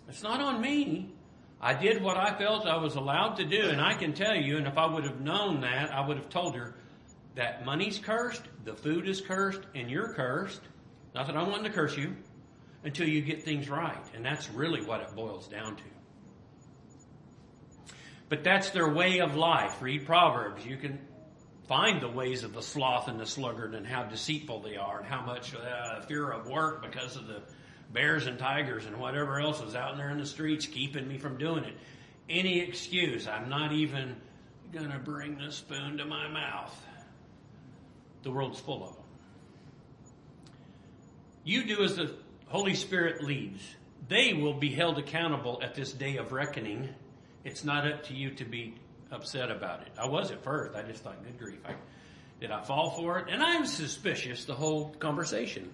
It's 0.08 0.24
not 0.24 0.42
on 0.42 0.60
me. 0.60 1.14
I 1.62 1.74
did 1.74 2.02
what 2.02 2.18
I 2.18 2.38
felt 2.38 2.66
I 2.66 2.78
was 2.78 2.96
allowed 2.96 3.36
to 3.36 3.46
do, 3.46 3.70
and 3.70 3.80
I 3.80 3.94
can 3.94 4.14
tell 4.14 4.36
you, 4.36 4.58
and 4.58 4.68
if 4.68 4.78
I 4.78 4.86
would 4.86 5.04
have 5.04 5.22
known 5.22 5.62
that, 5.62 5.94
I 5.94 6.06
would 6.06 6.18
have 6.18 6.30
told 6.30 6.56
her 6.56 6.76
that 7.36 7.66
money's 7.66 8.00
cursed, 8.00 8.44
the 8.66 8.74
food 8.74 9.08
is 9.08 9.22
cursed, 9.22 9.62
and 9.76 9.90
you're 9.90 10.14
cursed. 10.14 10.62
Not 11.14 11.28
that 11.28 11.38
I'm 11.38 11.50
wanting 11.50 11.66
to 11.66 11.72
curse 11.72 11.96
you, 11.96 12.16
until 12.84 13.08
you 13.08 13.22
get 13.22 13.44
things 13.44 13.70
right. 13.70 14.04
And 14.14 14.26
that's 14.26 14.50
really 14.50 14.84
what 14.86 15.02
it 15.02 15.16
boils 15.16 15.48
down 15.48 15.78
to. 15.78 15.84
But 18.30 18.44
that's 18.44 18.72
their 18.72 18.90
way 18.92 19.20
of 19.20 19.36
life. 19.36 19.82
Read 19.82 20.06
Proverbs. 20.06 20.66
You 20.66 20.78
can 20.78 21.00
find 21.68 22.02
the 22.02 22.10
ways 22.10 22.44
of 22.44 22.54
the 22.54 22.62
sloth 22.62 23.08
and 23.08 23.20
the 23.20 23.26
sluggard 23.26 23.74
and 23.74 23.88
how 23.88 24.04
deceitful 24.04 24.62
they 24.62 24.76
are 24.76 25.00
and 25.00 25.08
how 25.08 25.26
much 25.26 25.56
uh, 25.56 26.02
fear 26.02 26.30
of 26.32 26.48
work 26.48 26.82
because 26.82 27.16
of 27.16 27.28
the 27.28 27.42
bears 27.94 28.26
and 28.26 28.40
tigers 28.40 28.86
and 28.86 28.98
whatever 28.98 29.40
else 29.40 29.62
is 29.62 29.76
out 29.76 29.96
there 29.98 30.10
in 30.10 30.18
the 30.18 30.26
streets 30.26 30.66
keeping 30.66 31.08
me 31.08 31.18
from 31.18 31.38
doing 31.38 31.64
it. 31.64 31.74
Any 32.30 32.60
excuse. 32.60 33.28
I'm 33.28 33.50
not 33.50 33.72
even 33.72 34.16
going 34.72 34.92
to 34.92 35.00
bring 35.00 35.38
the 35.38 35.52
spoon 35.52 35.98
to 35.98 36.06
my 36.06 36.28
mouth. 36.28 36.76
The 38.24 38.32
world's 38.32 38.60
full 38.60 38.84
of 38.84 38.96
them. 38.96 39.04
You 41.44 41.66
do 41.66 41.84
as 41.84 41.98
the 41.98 42.12
Holy 42.48 42.74
Spirit 42.74 43.24
leads. 43.24 43.62
They 44.08 44.34
will 44.34 44.54
be 44.54 44.70
held 44.70 44.98
accountable 44.98 45.60
at 45.62 45.76
this 45.76 45.92
day 45.92 46.18
of 46.18 46.32
reckoning. 46.32 46.90
It's 47.44 47.64
not 47.64 47.86
up 47.86 48.04
to 48.06 48.14
you 48.14 48.32
to 48.32 48.46
be 48.46 48.76
upset 49.12 49.52
about 49.52 49.82
it. 49.82 49.90
I 50.00 50.08
was 50.08 50.32
at 50.32 50.44
first. 50.44 50.76
I 50.76 50.82
just 50.82 51.04
thought, 51.04 51.24
good 51.24 51.38
grief. 51.38 51.60
I, 51.66 51.74
did 52.40 52.52
I 52.52 52.62
fall 52.62 52.92
for 52.92 53.20
it? 53.20 53.28
And 53.30 53.44
I'm 53.44 53.66
suspicious 53.66 54.46
the 54.46 54.56
whole 54.56 54.90
conversation. 55.00 55.70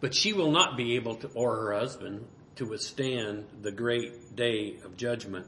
But 0.00 0.14
she 0.14 0.32
will 0.32 0.50
not 0.50 0.76
be 0.76 0.96
able 0.96 1.16
to, 1.16 1.28
or 1.28 1.56
her 1.56 1.74
husband, 1.74 2.26
to 2.56 2.66
withstand 2.66 3.46
the 3.62 3.72
great 3.72 4.34
day 4.34 4.76
of 4.84 4.96
judgment 4.96 5.46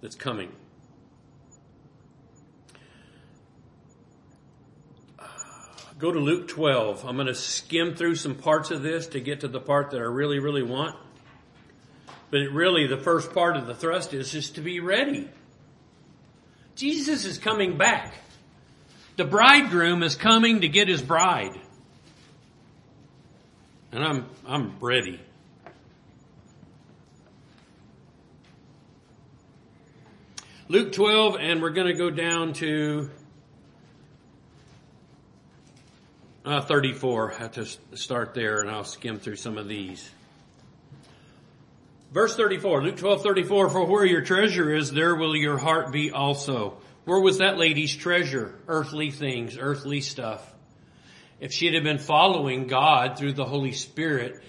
that's 0.00 0.16
coming. 0.16 0.52
Go 5.98 6.10
to 6.10 6.18
Luke 6.18 6.48
12. 6.48 7.04
I'm 7.04 7.16
going 7.16 7.26
to 7.26 7.34
skim 7.34 7.94
through 7.94 8.14
some 8.14 8.34
parts 8.34 8.70
of 8.70 8.82
this 8.82 9.08
to 9.08 9.20
get 9.20 9.40
to 9.40 9.48
the 9.48 9.60
part 9.60 9.90
that 9.90 9.98
I 9.98 10.04
really, 10.04 10.38
really 10.38 10.62
want. 10.62 10.96
But 12.30 12.38
really, 12.52 12.86
the 12.86 12.96
first 12.96 13.34
part 13.34 13.56
of 13.58 13.66
the 13.66 13.74
thrust 13.74 14.14
is 14.14 14.32
just 14.32 14.54
to 14.54 14.62
be 14.62 14.80
ready. 14.80 15.28
Jesus 16.74 17.26
is 17.26 17.36
coming 17.36 17.76
back. 17.76 18.14
The 19.18 19.26
bridegroom 19.26 20.02
is 20.02 20.14
coming 20.14 20.62
to 20.62 20.68
get 20.68 20.88
his 20.88 21.02
bride. 21.02 21.60
And 23.92 24.04
I'm, 24.04 24.26
I'm 24.46 24.78
ready. 24.80 25.20
Luke 30.68 30.92
12, 30.92 31.36
and 31.40 31.60
we're 31.60 31.70
going 31.70 31.88
to 31.88 31.94
go 31.94 32.10
down 32.10 32.52
to 32.54 33.10
uh, 36.44 36.60
34. 36.60 37.32
I 37.32 37.38
have 37.38 37.52
to 37.52 37.66
start 37.96 38.34
there, 38.34 38.60
and 38.60 38.70
I'll 38.70 38.84
skim 38.84 39.18
through 39.18 39.34
some 39.34 39.58
of 39.58 39.66
these. 39.66 40.08
Verse 42.12 42.36
34, 42.36 42.84
Luke 42.84 42.96
12, 42.96 43.22
34, 43.24 43.70
for 43.70 43.86
where 43.86 44.04
your 44.04 44.20
treasure 44.20 44.72
is, 44.72 44.92
there 44.92 45.16
will 45.16 45.34
your 45.34 45.58
heart 45.58 45.90
be 45.90 46.12
also. 46.12 46.78
Where 47.04 47.20
was 47.20 47.38
that 47.38 47.58
lady's 47.58 47.96
treasure? 47.96 48.56
Earthly 48.68 49.10
things, 49.10 49.58
earthly 49.58 50.00
stuff. 50.00 50.54
If 51.40 51.52
she 51.52 51.72
had 51.72 51.82
been 51.82 51.98
following 51.98 52.66
God 52.66 53.18
through 53.18 53.32
the 53.32 53.46
Holy 53.46 53.72
Spirit, 53.72 54.42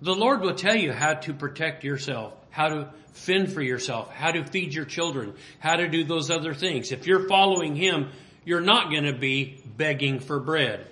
the 0.00 0.14
Lord 0.14 0.40
will 0.40 0.54
tell 0.54 0.76
you 0.76 0.92
how 0.92 1.14
to 1.14 1.34
protect 1.34 1.84
yourself, 1.84 2.32
how 2.50 2.68
to 2.68 2.88
fend 3.12 3.52
for 3.52 3.60
yourself, 3.60 4.10
how 4.12 4.30
to 4.30 4.44
feed 4.44 4.72
your 4.72 4.84
children, 4.84 5.34
how 5.58 5.76
to 5.76 5.88
do 5.88 6.04
those 6.04 6.30
other 6.30 6.54
things. 6.54 6.92
If 6.92 7.06
you're 7.06 7.28
following 7.28 7.74
Him, 7.74 8.10
you're 8.44 8.60
not 8.60 8.90
going 8.90 9.04
to 9.04 9.12
be 9.12 9.62
begging 9.76 10.20
for 10.20 10.38
bread. 10.40 10.86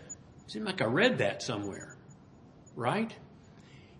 Seems 0.49 0.66
like 0.66 0.83
I 0.83 0.87
read 0.87 1.18
that 1.18 1.43
somewhere, 1.43 1.97
right? 2.74 3.14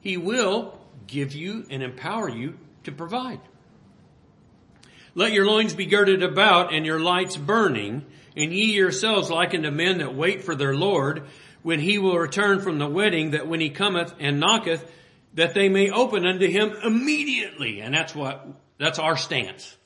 He 0.01 0.17
will 0.17 0.79
give 1.07 1.33
you 1.33 1.65
and 1.71 1.83
empower 1.83 2.29
you 2.29 2.59
to 2.85 2.93
provide. 2.93 3.41
Let 5.15 5.33
your 5.33 5.47
loins 5.47 5.75
be 5.75 5.87
girded 5.87 6.23
about 6.23 6.73
and 6.73 6.87
your 6.87 7.01
lights 7.01 7.37
burning, 7.37 8.05
and 8.37 8.53
ye 8.53 8.73
yourselves 8.75 9.31
like 9.31 9.51
to 9.51 9.71
men 9.71 9.99
that 9.99 10.15
wait 10.15 10.45
for 10.45 10.55
their 10.55 10.75
Lord, 10.75 11.25
when 11.63 11.81
he 11.81 11.99
will 11.99 12.19
return 12.19 12.61
from 12.61 12.79
the 12.79 12.89
wedding, 12.89 13.33
that 13.33 13.47
when 13.47 13.61
he 13.61 13.71
cometh 13.71 14.15
and 14.19 14.41
knocketh, 14.41 14.91
that 15.35 15.55
they 15.55 15.69
may 15.69 15.91
open 15.91 16.27
unto 16.27 16.49
him 16.49 16.73
immediately. 16.83 17.81
And 17.81 17.95
that's 17.95 18.15
what, 18.15 18.47
that's 18.79 18.99
our 18.99 19.17
stance. 19.17 19.77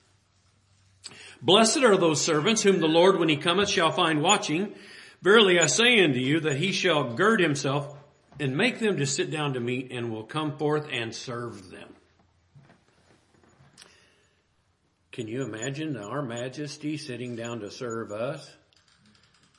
Blessed 1.42 1.78
are 1.78 1.96
those 1.96 2.22
servants 2.22 2.62
whom 2.62 2.80
the 2.80 2.86
Lord 2.86 3.18
when 3.18 3.28
he 3.28 3.36
cometh 3.36 3.68
shall 3.68 3.92
find 3.92 4.22
watching. 4.22 4.74
Verily 5.20 5.58
I 5.58 5.66
say 5.66 6.02
unto 6.02 6.18
you 6.18 6.40
that 6.40 6.56
he 6.56 6.72
shall 6.72 7.14
gird 7.14 7.40
himself 7.40 7.94
and 8.40 8.56
make 8.56 8.78
them 8.78 8.96
to 8.96 9.06
sit 9.06 9.30
down 9.30 9.54
to 9.54 9.60
meat 9.60 9.90
and 9.90 10.10
will 10.10 10.24
come 10.24 10.56
forth 10.56 10.88
and 10.90 11.14
serve 11.14 11.70
them. 11.70 11.88
Can 15.14 15.28
you 15.28 15.42
imagine 15.42 15.96
our 15.96 16.22
majesty 16.22 16.96
sitting 16.96 17.36
down 17.36 17.60
to 17.60 17.70
serve 17.70 18.10
us? 18.10 18.50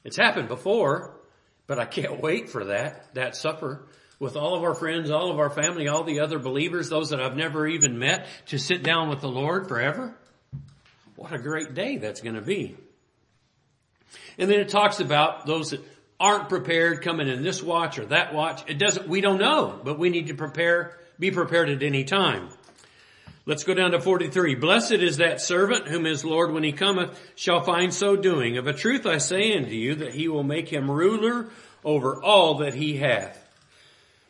It's 0.04 0.18
happened 0.18 0.50
before, 0.50 1.16
but 1.66 1.80
I 1.80 1.86
can't 1.86 2.22
wait 2.22 2.50
for 2.50 2.66
that, 2.66 3.14
that 3.14 3.38
supper 3.38 3.88
with 4.20 4.36
all 4.36 4.58
of 4.58 4.64
our 4.66 4.76
friends, 4.76 5.10
all 5.10 5.32
of 5.32 5.40
our 5.40 5.50
family, 5.50 5.88
all 5.88 6.04
the 6.04 6.20
other 6.20 6.40
believers, 6.40 6.90
those 6.90 7.12
that 7.12 7.22
I've 7.22 7.38
never 7.38 7.66
even 7.66 7.98
met 7.98 8.28
to 8.48 8.58
sit 8.58 8.84
down 8.84 9.08
with 9.08 9.22
the 9.22 9.30
Lord 9.30 9.70
forever. 9.70 10.14
What 11.16 11.32
a 11.32 11.40
great 11.40 11.74
day 11.74 12.00
that's 12.00 12.20
going 12.20 12.36
to 12.36 12.42
be. 12.42 12.76
And 14.38 14.52
then 14.52 14.60
it 14.60 14.68
talks 14.68 15.00
about 15.00 15.46
those 15.46 15.70
that 15.70 15.80
aren't 16.20 16.50
prepared 16.50 17.02
coming 17.02 17.30
in 17.30 17.44
this 17.44 17.64
watch 17.64 17.98
or 17.98 18.08
that 18.08 18.34
watch. 18.34 18.70
It 18.70 18.78
doesn't, 18.78 19.08
we 19.08 19.22
don't 19.22 19.40
know, 19.40 19.80
but 19.82 19.98
we 19.98 20.10
need 20.10 20.28
to 20.28 20.34
prepare, 20.34 20.98
be 21.18 21.32
prepared 21.32 21.70
at 21.70 21.82
any 21.82 22.04
time. 22.04 22.50
Let's 23.48 23.64
go 23.64 23.76
down 23.76 23.92
to 23.92 24.02
43. 24.02 24.56
Blessed 24.56 24.94
is 24.94 25.18
that 25.18 25.40
servant 25.40 25.88
whom 25.88 26.06
his 26.06 26.26
Lord 26.26 26.52
when 26.52 26.64
he 26.64 26.72
cometh 26.72 27.20
shall 27.36 27.62
find 27.62 27.94
so 27.94 28.16
doing. 28.16 28.58
Of 28.58 28.66
a 28.66 28.74
truth 28.74 29.06
I 29.06 29.20
say 29.20 29.56
unto 29.56 29.70
you 29.70 29.96
that 29.96 30.16
he 30.16 30.28
will 30.28 30.44
make 30.44 30.68
him 30.70 30.90
ruler 30.90 31.50
over 31.84 32.22
all 32.24 32.56
that 32.60 32.74
he 32.74 32.98
hath. 32.98 33.40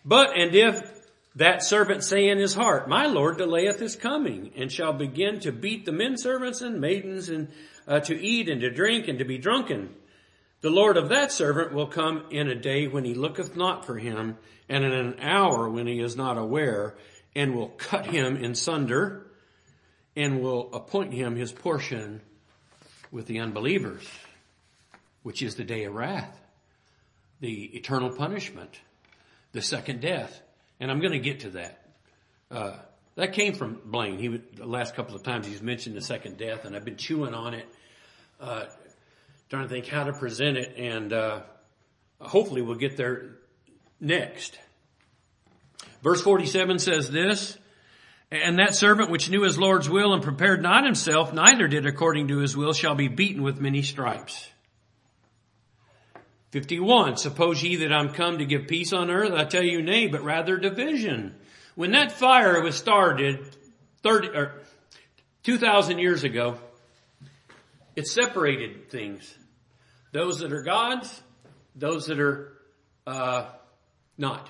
But, 0.04 0.38
and 0.38 0.54
if 0.54 0.92
that 1.38 1.64
servant 1.64 2.04
say 2.04 2.28
in 2.28 2.38
his 2.38 2.54
heart, 2.54 2.90
my 2.90 3.06
Lord 3.06 3.38
delayeth 3.38 3.80
his 3.80 3.96
coming 3.96 4.52
and 4.58 4.70
shall 4.70 4.92
begin 4.92 5.40
to 5.42 5.54
beat 5.54 5.86
the 5.86 5.94
men 5.94 6.18
servants 6.18 6.60
and 6.60 6.82
maidens 6.82 7.30
and 7.30 7.48
uh, 7.88 8.02
to 8.02 8.22
eat 8.22 8.50
and 8.50 8.60
to 8.62 8.70
drink 8.70 9.08
and 9.08 9.20
to 9.20 9.26
be 9.26 9.38
drunken. 9.38 9.96
The 10.60 10.70
Lord 10.70 10.98
of 10.98 11.10
that 11.10 11.32
servant 11.32 11.74
will 11.74 11.88
come 11.88 12.26
in 12.32 12.50
a 12.50 12.56
day 12.56 12.88
when 12.88 13.06
he 13.06 13.14
looketh 13.14 13.56
not 13.56 13.86
for 13.86 13.98
him 13.98 14.38
and 14.68 14.84
in 14.84 14.92
an 14.92 15.20
hour 15.22 15.70
when 15.70 15.88
he 15.88 16.02
is 16.02 16.18
not 16.18 16.38
aware 16.38 16.96
and 17.36 17.54
will 17.54 17.70
cut 17.70 18.06
him 18.06 18.38
in 18.38 18.56
sunder 18.56 19.26
and 20.16 20.42
will 20.42 20.74
appoint 20.74 21.14
him 21.14 21.36
his 21.36 21.52
portion 21.52 22.22
with 23.12 23.28
the 23.28 23.40
unbelievers, 23.40 24.08
which 25.24 25.42
is 25.42 25.56
the 25.56 25.64
day 25.64 25.84
of 25.84 25.94
wrath, 25.94 26.40
the 27.42 27.76
eternal 27.76 28.10
punishment, 28.10 28.80
the 29.52 29.62
second 29.62 30.02
death. 30.02 30.42
And 30.80 30.90
I'm 30.90 31.00
going 31.00 31.14
to 31.14 31.20
get 31.20 31.42
to 31.42 31.50
that. 31.52 31.86
Uh, 32.50 32.74
that 33.16 33.34
came 33.34 33.54
from 33.54 33.80
Blaine. 33.86 34.20
He 34.20 34.28
the 34.28 34.66
last 34.66 34.96
couple 34.96 35.16
of 35.16 35.24
times 35.24 35.48
he's 35.48 35.62
mentioned 35.62 35.96
the 35.96 36.02
second 36.02 36.38
death, 36.38 36.66
and 36.66 36.76
I've 36.76 36.84
been 36.84 36.98
chewing 36.98 37.34
on 37.34 37.54
it, 37.54 37.66
uh, 38.42 38.66
trying 39.50 39.64
to 39.64 39.70
think 39.70 39.88
how 39.88 40.04
to 40.04 40.14
present 40.14 40.58
it, 40.58 40.76
and 40.78 41.14
uh, 41.14 41.42
hopefully 42.20 42.62
we'll 42.62 42.76
get 42.76 42.98
there 42.98 43.38
next. 44.02 44.60
Verse 46.02 46.22
47 46.22 46.80
says 46.80 47.10
this, 47.10 47.58
and 48.32 48.60
that 48.60 48.76
servant 48.76 49.12
which 49.12 49.30
knew 49.30 49.44
his 49.44 49.58
Lord's 49.58 49.90
will 49.90 50.14
and 50.14 50.24
prepared 50.24 50.62
not 50.62 50.84
himself, 50.84 51.34
neither 51.34 51.68
did 51.68 51.86
according 51.86 52.30
to 52.30 52.40
his 52.40 52.58
will, 52.58 52.74
shall 52.74 52.96
be 52.96 53.08
beaten 53.08 53.44
with 53.44 53.62
many 53.62 53.82
stripes. 53.82 54.50
51, 56.52 57.18
suppose 57.18 57.62
ye 57.62 57.76
that 57.78 57.92
I'm 57.92 58.14
come 58.14 58.38
to 58.38 58.46
give 58.46 58.68
peace 58.68 58.94
on 58.94 59.12
earth? 59.12 59.34
I 59.34 59.44
tell 59.44 59.64
you 59.64 59.82
nay, 59.82 60.08
but 60.08 60.24
rather 60.24 60.58
division. 60.58 61.36
When 61.76 61.92
that 61.92 62.14
fire 62.14 62.62
was 62.62 62.76
started 62.76 63.56
30, 64.04 64.30
or 64.30 64.62
2,000 65.44 66.00
years 66.00 66.24
ago, 66.24 66.58
it 67.96 68.08
separated 68.08 68.90
things. 68.90 69.38
Those 70.12 70.40
that 70.40 70.54
are 70.54 70.64
God's, 70.64 71.22
those 71.76 72.08
that 72.08 72.20
are, 72.20 72.54
uh, 73.06 73.48
not. 74.18 74.50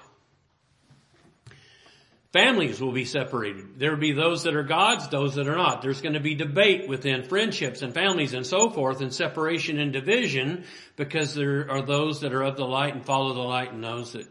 Families 2.36 2.82
will 2.82 2.92
be 2.92 3.06
separated. 3.06 3.80
There 3.80 3.92
will 3.92 3.98
be 3.98 4.12
those 4.12 4.44
that 4.44 4.58
are 4.58 4.64
God's, 4.64 5.08
those 5.08 5.36
that 5.36 5.48
are 5.48 5.56
not. 5.56 5.82
There's 5.82 6.02
going 6.02 6.16
to 6.16 6.20
be 6.20 6.36
debate 6.36 6.86
within 6.86 7.24
friendships 7.24 7.82
and 7.82 7.94
families 7.94 8.34
and 8.34 8.46
so 8.46 8.70
forth 8.70 9.00
and 9.00 9.14
separation 9.14 9.80
and 9.80 9.94
division 9.94 10.66
because 10.98 11.34
there 11.34 11.72
are 11.72 11.82
those 11.82 12.20
that 12.20 12.34
are 12.34 12.44
of 12.44 12.58
the 12.58 12.66
light 12.66 12.94
and 12.94 13.06
follow 13.06 13.34
the 13.34 13.40
light 13.40 13.72
and 13.72 13.82
those 13.82 14.12
that 14.12 14.28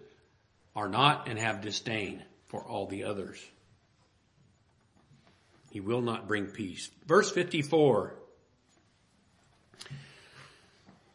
are 0.76 0.90
not 0.90 1.30
and 1.30 1.38
have 1.38 1.62
disdain 1.62 2.22
for 2.48 2.62
all 2.62 2.86
the 2.86 3.04
others. 3.04 3.42
He 5.70 5.80
will 5.80 6.02
not 6.02 6.28
bring 6.28 6.48
peace. 6.48 6.90
Verse 7.06 7.30
54. 7.30 8.16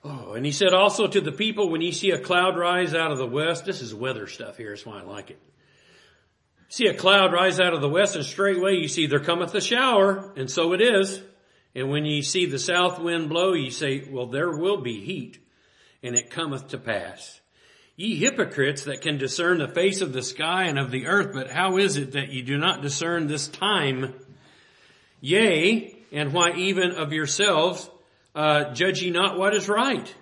Oh, 0.06 0.34
and 0.34 0.44
he 0.44 0.52
said 0.52 0.74
also 0.74 1.06
to 1.06 1.22
the 1.22 1.34
people, 1.34 1.70
when 1.70 1.82
ye 1.82 1.92
see 1.92 2.10
a 2.10 2.20
cloud 2.20 2.58
rise 2.58 2.96
out 2.96 3.12
of 3.12 3.20
the 3.20 3.28
west, 3.28 3.66
this 3.66 3.84
is 3.84 3.94
weather 3.94 4.26
stuff 4.26 4.58
here, 4.58 4.72
that's 4.72 4.88
why 4.88 5.02
I 5.02 5.04
like 5.04 5.30
it 5.30 5.40
see 6.70 6.88
a 6.88 6.94
cloud 6.94 7.34
rise 7.34 7.60
out 7.60 7.74
of 7.74 7.82
the 7.82 7.90
west 7.90 8.16
and 8.16 8.24
straightway 8.24 8.76
you 8.76 8.88
see 8.88 9.08
there 9.08 9.20
cometh 9.20 9.54
a 9.56 9.62
shower, 9.62 10.32
and 10.38 10.50
so 10.50 10.74
it 10.74 10.82
is. 10.82 11.22
And 11.76 11.90
when 11.90 12.06
ye 12.06 12.22
see 12.22 12.46
the 12.46 12.60
south 12.60 13.00
wind 13.00 13.30
blow, 13.30 13.54
ye 13.54 13.70
say, 13.70 14.08
well, 14.10 14.28
there 14.28 14.50
will 14.50 14.82
be 14.82 15.02
heat, 15.02 15.40
and 16.02 16.16
it 16.16 16.30
cometh 16.30 16.70
to 16.70 16.78
pass. 16.78 17.40
Ye 17.96 18.16
hypocrites 18.16 18.86
that 18.86 19.02
can 19.02 19.18
discern 19.18 19.58
the 19.58 19.68
face 19.68 20.02
of 20.02 20.14
the 20.14 20.22
sky 20.22 20.66
and 20.66 20.80
of 20.80 20.90
the 20.90 21.08
earth, 21.08 21.34
but 21.34 21.52
how 21.52 21.78
is 21.78 21.98
it 21.98 22.14
that 22.14 22.30
ye 22.30 22.42
do 22.42 22.58
not 22.58 22.82
discern 22.82 23.28
this 23.28 23.48
time? 23.48 24.14
Yea, 25.22 25.96
and 26.12 26.34
why 26.34 26.54
even 26.54 26.92
of 26.92 27.12
yourselves, 27.12 27.90
uh, 28.34 28.74
judge 28.74 29.02
ye 29.02 29.10
not 29.10 29.38
what 29.38 29.54
is 29.54 29.68
right? 29.68 30.16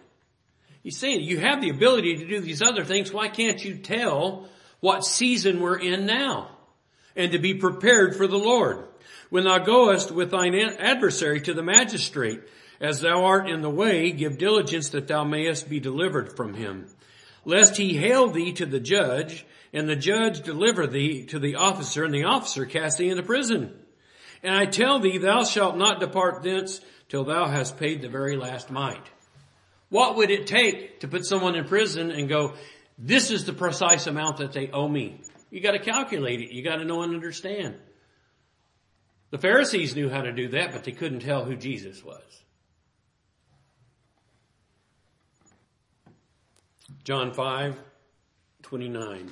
He's 0.81 0.97
saying 0.97 1.21
you 1.21 1.39
have 1.39 1.61
the 1.61 1.69
ability 1.69 2.17
to 2.17 2.27
do 2.27 2.39
these 2.39 2.61
other 2.61 2.83
things. 2.83 3.11
Why 3.11 3.27
can't 3.27 3.63
you 3.63 3.77
tell 3.77 4.49
what 4.79 5.05
season 5.05 5.59
we're 5.59 5.79
in 5.79 6.05
now 6.05 6.49
and 7.15 7.31
to 7.31 7.39
be 7.39 7.55
prepared 7.55 8.15
for 8.15 8.27
the 8.27 8.37
Lord. 8.37 8.85
When 9.29 9.43
thou 9.43 9.57
goest 9.57 10.11
with 10.11 10.31
thine 10.31 10.55
adversary 10.55 11.41
to 11.41 11.53
the 11.53 11.63
magistrate, 11.63 12.41
as 12.79 13.01
thou 13.01 13.25
art 13.25 13.49
in 13.49 13.61
the 13.61 13.69
way, 13.69 14.11
give 14.11 14.37
diligence 14.37 14.89
that 14.89 15.07
thou 15.07 15.23
mayest 15.23 15.67
be 15.67 15.79
delivered 15.79 16.35
from 16.35 16.53
him. 16.53 16.87
Lest 17.43 17.77
he 17.77 17.97
hail 17.97 18.29
thee 18.29 18.53
to 18.53 18.65
the 18.65 18.79
judge, 18.79 19.45
and 19.73 19.89
the 19.89 19.95
judge 19.95 20.41
deliver 20.43 20.85
thee 20.85 21.25
to 21.25 21.39
the 21.39 21.55
officer, 21.55 22.05
and 22.05 22.13
the 22.13 22.25
officer 22.25 22.65
cast 22.65 22.99
thee 22.99 23.09
into 23.09 23.23
prison. 23.23 23.73
And 24.43 24.55
I 24.55 24.65
tell 24.65 24.99
thee, 24.99 25.17
thou 25.17 25.43
shalt 25.43 25.75
not 25.75 25.99
depart 25.99 26.43
thence 26.43 26.79
till 27.09 27.23
thou 27.23 27.47
hast 27.47 27.77
paid 27.77 28.01
the 28.01 28.09
very 28.09 28.37
last 28.37 28.69
mite. 28.69 29.09
What 29.89 30.17
would 30.17 30.29
it 30.29 30.47
take 30.47 30.99
to 30.99 31.07
put 31.07 31.25
someone 31.25 31.55
in 31.55 31.65
prison 31.65 32.11
and 32.11 32.29
go, 32.29 32.53
this 32.97 33.31
is 33.31 33.45
the 33.45 33.53
precise 33.53 34.07
amount 34.07 34.37
that 34.37 34.53
they 34.53 34.69
owe 34.71 34.87
me. 34.87 35.21
You 35.51 35.61
gotta 35.61 35.79
calculate 35.79 36.41
it. 36.41 36.51
You 36.51 36.63
gotta 36.63 36.85
know 36.85 37.03
and 37.03 37.13
understand. 37.13 37.75
The 39.29 39.37
Pharisees 39.37 39.95
knew 39.95 40.09
how 40.09 40.21
to 40.21 40.31
do 40.31 40.49
that, 40.49 40.71
but 40.71 40.83
they 40.83 40.93
couldn't 40.93 41.19
tell 41.19 41.43
who 41.43 41.55
Jesus 41.55 42.03
was. 42.03 42.21
John 47.03 47.33
5, 47.33 47.75
29. 48.63 49.31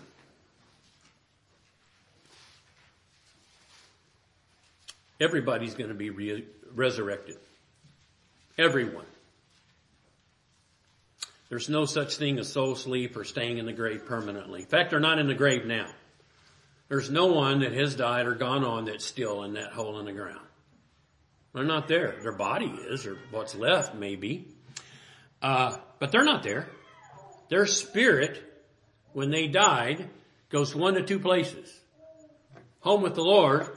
Everybody's 5.20 5.76
going 5.76 5.90
to 5.90 5.96
be 5.96 6.10
re- 6.10 6.46
resurrected. 6.74 7.38
Everyone. 8.58 9.06
There's 11.50 11.70
no 11.70 11.86
such 11.86 12.18
thing 12.18 12.40
as 12.40 12.52
soul 12.52 12.76
sleep 12.76 13.16
or 13.16 13.24
staying 13.24 13.60
in 13.60 13.66
the 13.66 13.74
grave 13.74 14.06
permanently. 14.06 14.62
In 14.62 14.68
fact, 14.68 14.90
they're 14.90 15.00
not 15.00 15.20
in 15.20 15.28
the 15.28 15.36
grave 15.36 15.66
now. 15.66 15.88
There's 16.88 17.10
no 17.10 17.28
one 17.28 17.60
that 17.60 17.74
has 17.74 17.96
died 17.96 18.26
or 18.26 18.36
gone 18.36 18.64
on 18.64 18.86
that's 18.86 19.06
still 19.06 19.44
in 19.44 19.54
that 19.54 19.72
hole 19.72 20.00
in 20.00 20.06
the 20.06 20.12
ground. 20.12 20.46
They're 21.54 21.64
not 21.64 21.88
there. 21.88 22.16
Their 22.22 22.36
body 22.36 22.66
is, 22.66 23.06
or 23.06 23.18
what's 23.32 23.56
left 23.56 23.96
maybe. 23.96 24.48
Uh, 25.42 25.78
but 26.00 26.12
they're 26.12 26.24
not 26.24 26.44
there. 26.44 26.68
Their 27.50 27.66
spirit, 27.66 28.44
when 29.14 29.30
they 29.30 29.48
died, 29.48 30.10
goes 30.50 30.76
one 30.76 30.96
to 30.96 31.04
two 31.04 31.20
places. 31.20 31.74
Home 32.82 33.02
with 33.02 33.16
the 33.16 33.24
Lord 33.24 33.68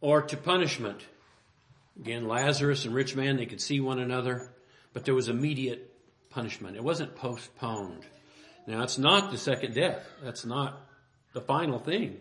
or 0.00 0.22
to 0.22 0.36
punishment. 0.36 1.00
Again, 2.00 2.26
Lazarus 2.26 2.84
and 2.84 2.94
rich 2.94 3.14
man, 3.14 3.36
they 3.36 3.46
could 3.46 3.60
see 3.60 3.80
one 3.80 3.98
another, 3.98 4.50
but 4.92 5.04
there 5.04 5.14
was 5.14 5.28
immediate 5.28 5.91
punishment. 6.32 6.76
It 6.76 6.84
wasn't 6.84 7.14
postponed. 7.14 8.04
Now 8.66 8.82
it's 8.82 8.98
not 8.98 9.30
the 9.30 9.38
second 9.38 9.74
death. 9.74 10.06
That's 10.22 10.44
not 10.44 10.80
the 11.32 11.40
final 11.40 11.78
thing. 11.78 12.18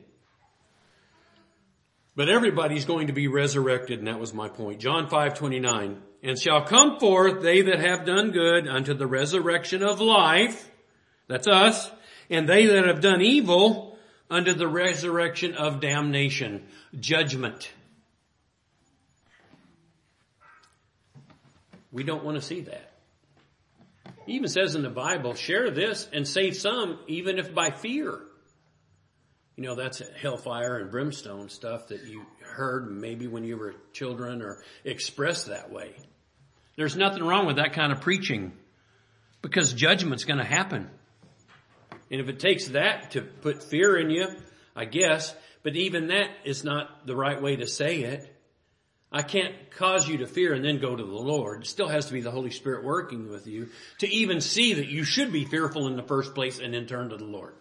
But 2.15 2.29
everybody's 2.29 2.85
going 2.85 3.07
to 3.07 3.13
be 3.13 3.27
resurrected, 3.27 3.99
and 3.99 4.07
that 4.07 4.19
was 4.19 4.33
my 4.33 4.49
point. 4.49 4.79
John 4.79 5.07
5, 5.07 5.33
29. 5.33 6.01
And 6.23 6.39
shall 6.39 6.65
come 6.65 6.99
forth 6.99 7.41
they 7.41 7.61
that 7.61 7.79
have 7.79 8.05
done 8.05 8.31
good 8.31 8.67
unto 8.67 8.93
the 8.93 9.07
resurrection 9.07 9.81
of 9.81 10.01
life. 10.01 10.69
That's 11.27 11.47
us. 11.47 11.89
And 12.29 12.47
they 12.47 12.67
that 12.67 12.85
have 12.85 13.01
done 13.01 13.21
evil 13.21 13.97
unto 14.29 14.53
the 14.53 14.67
resurrection 14.67 15.55
of 15.55 15.79
damnation. 15.79 16.67
Judgment. 16.99 17.71
We 21.91 22.03
don't 22.03 22.23
want 22.23 22.35
to 22.35 22.41
see 22.41 22.61
that. 22.61 22.90
He 24.31 24.37
even 24.37 24.47
says 24.47 24.75
in 24.75 24.81
the 24.81 24.89
Bible, 24.89 25.33
share 25.33 25.71
this 25.71 26.07
and 26.13 26.25
save 26.25 26.55
some, 26.55 26.99
even 27.07 27.37
if 27.37 27.53
by 27.53 27.69
fear. 27.69 28.17
You 29.57 29.63
know, 29.65 29.75
that's 29.75 30.01
hellfire 30.21 30.77
and 30.77 30.89
brimstone 30.89 31.49
stuff 31.49 31.89
that 31.89 32.05
you 32.05 32.25
heard 32.39 32.89
maybe 32.89 33.27
when 33.27 33.43
you 33.43 33.57
were 33.57 33.75
children 33.91 34.41
or 34.41 34.63
expressed 34.85 35.47
that 35.47 35.69
way. 35.69 35.97
There's 36.77 36.95
nothing 36.95 37.25
wrong 37.25 37.45
with 37.45 37.57
that 37.57 37.73
kind 37.73 37.91
of 37.91 37.99
preaching 37.99 38.53
because 39.41 39.73
judgment's 39.73 40.23
going 40.23 40.39
to 40.39 40.45
happen. 40.45 40.89
And 42.09 42.21
if 42.21 42.29
it 42.29 42.39
takes 42.39 42.69
that 42.69 43.11
to 43.11 43.23
put 43.23 43.61
fear 43.61 43.99
in 43.99 44.11
you, 44.11 44.27
I 44.77 44.85
guess, 44.85 45.35
but 45.61 45.75
even 45.75 46.07
that 46.07 46.29
is 46.45 46.63
not 46.63 47.05
the 47.05 47.17
right 47.17 47.41
way 47.41 47.57
to 47.57 47.67
say 47.67 48.03
it. 48.03 48.30
I 49.11 49.23
can't 49.23 49.53
cause 49.71 50.07
you 50.07 50.19
to 50.19 50.27
fear 50.27 50.53
and 50.53 50.63
then 50.63 50.79
go 50.79 50.95
to 50.95 51.03
the 51.03 51.11
Lord. 51.11 51.63
It 51.63 51.67
still 51.67 51.89
has 51.89 52.05
to 52.05 52.13
be 52.13 52.21
the 52.21 52.31
Holy 52.31 52.51
Spirit 52.51 52.85
working 52.85 53.29
with 53.29 53.45
you 53.45 53.69
to 53.99 54.07
even 54.07 54.39
see 54.39 54.75
that 54.75 54.87
you 54.87 55.03
should 55.03 55.33
be 55.33 55.43
fearful 55.43 55.87
in 55.87 55.97
the 55.97 56.03
first 56.03 56.33
place 56.33 56.59
and 56.59 56.73
then 56.73 56.85
turn 56.85 57.09
to 57.09 57.17
the 57.17 57.25
Lord. 57.25 57.53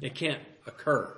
It 0.00 0.16
can't 0.16 0.42
occur 0.66 1.16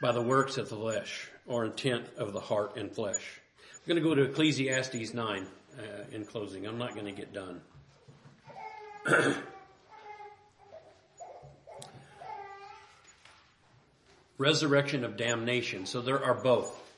by 0.00 0.12
the 0.12 0.22
works 0.22 0.58
of 0.58 0.68
the 0.68 0.76
flesh 0.76 1.28
or 1.44 1.64
intent 1.64 2.06
of 2.16 2.32
the 2.32 2.38
heart 2.38 2.76
and 2.76 2.92
flesh. 2.92 3.40
I'm 3.74 3.80
going 3.88 4.00
to 4.00 4.08
go 4.08 4.14
to 4.14 4.22
Ecclesiastes 4.30 5.12
9 5.12 5.46
uh, 5.76 5.82
in 6.12 6.24
closing. 6.24 6.68
I'm 6.68 6.78
not 6.78 6.94
going 6.94 7.06
to 7.06 7.12
get 7.12 7.32
done. 7.32 7.60
Resurrection 14.38 15.04
of 15.04 15.16
damnation. 15.16 15.84
So 15.84 16.00
there 16.00 16.22
are 16.24 16.34
both. 16.34 16.89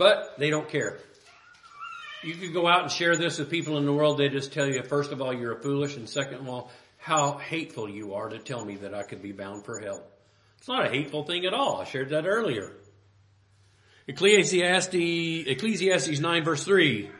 But 0.00 0.38
they 0.38 0.48
don't 0.48 0.66
care. 0.66 0.96
You 2.24 2.32
could 2.32 2.54
go 2.54 2.66
out 2.66 2.80
and 2.80 2.90
share 2.90 3.16
this 3.16 3.38
with 3.38 3.50
people 3.50 3.76
in 3.76 3.84
the 3.84 3.92
world. 3.92 4.16
They 4.16 4.30
just 4.30 4.50
tell 4.50 4.66
you, 4.66 4.82
first 4.82 5.12
of 5.12 5.20
all, 5.20 5.30
you're 5.30 5.52
a 5.52 5.60
foolish, 5.60 5.94
and 5.98 6.08
second 6.08 6.36
of 6.36 6.48
all, 6.48 6.70
how 6.96 7.36
hateful 7.36 7.86
you 7.86 8.14
are 8.14 8.30
to 8.30 8.38
tell 8.38 8.64
me 8.64 8.76
that 8.76 8.94
I 8.94 9.02
could 9.02 9.20
be 9.20 9.32
bound 9.32 9.66
for 9.66 9.78
hell. 9.78 10.02
It's 10.56 10.68
not 10.68 10.86
a 10.86 10.88
hateful 10.88 11.24
thing 11.24 11.44
at 11.44 11.52
all. 11.52 11.82
I 11.82 11.84
shared 11.84 12.08
that 12.08 12.26
earlier. 12.26 12.72
Ecclesiastes, 14.08 14.94
Ecclesiastes 14.94 16.18
9 16.18 16.44
verse 16.44 16.64
3. 16.64 17.10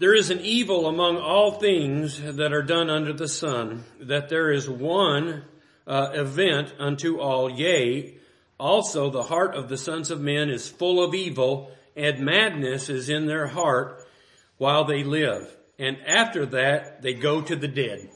There 0.00 0.16
is 0.16 0.30
an 0.30 0.40
evil 0.40 0.88
among 0.88 1.18
all 1.18 1.52
things 1.52 2.20
that 2.20 2.52
are 2.52 2.64
done 2.64 2.90
under 2.90 3.12
the 3.12 3.28
sun, 3.28 3.84
that 4.00 4.28
there 4.28 4.50
is 4.50 4.68
one 4.68 5.44
uh, 5.86 6.10
event 6.14 6.74
unto 6.80 7.20
all, 7.20 7.48
yea, 7.48 8.16
also 8.60 9.10
the 9.10 9.24
heart 9.24 9.56
of 9.56 9.68
the 9.68 9.78
sons 9.78 10.10
of 10.10 10.20
men 10.20 10.50
is 10.50 10.68
full 10.68 11.02
of 11.02 11.14
evil, 11.14 11.72
and 11.96 12.20
madness 12.20 12.88
is 12.88 13.08
in 13.08 13.26
their 13.26 13.46
heart 13.46 14.06
while 14.58 14.84
they 14.84 15.02
live. 15.02 15.56
And 15.78 15.96
after 16.06 16.46
that, 16.46 17.02
they 17.02 17.14
go 17.14 17.40
to 17.40 17.56
the 17.56 17.66
dead. 17.66 18.10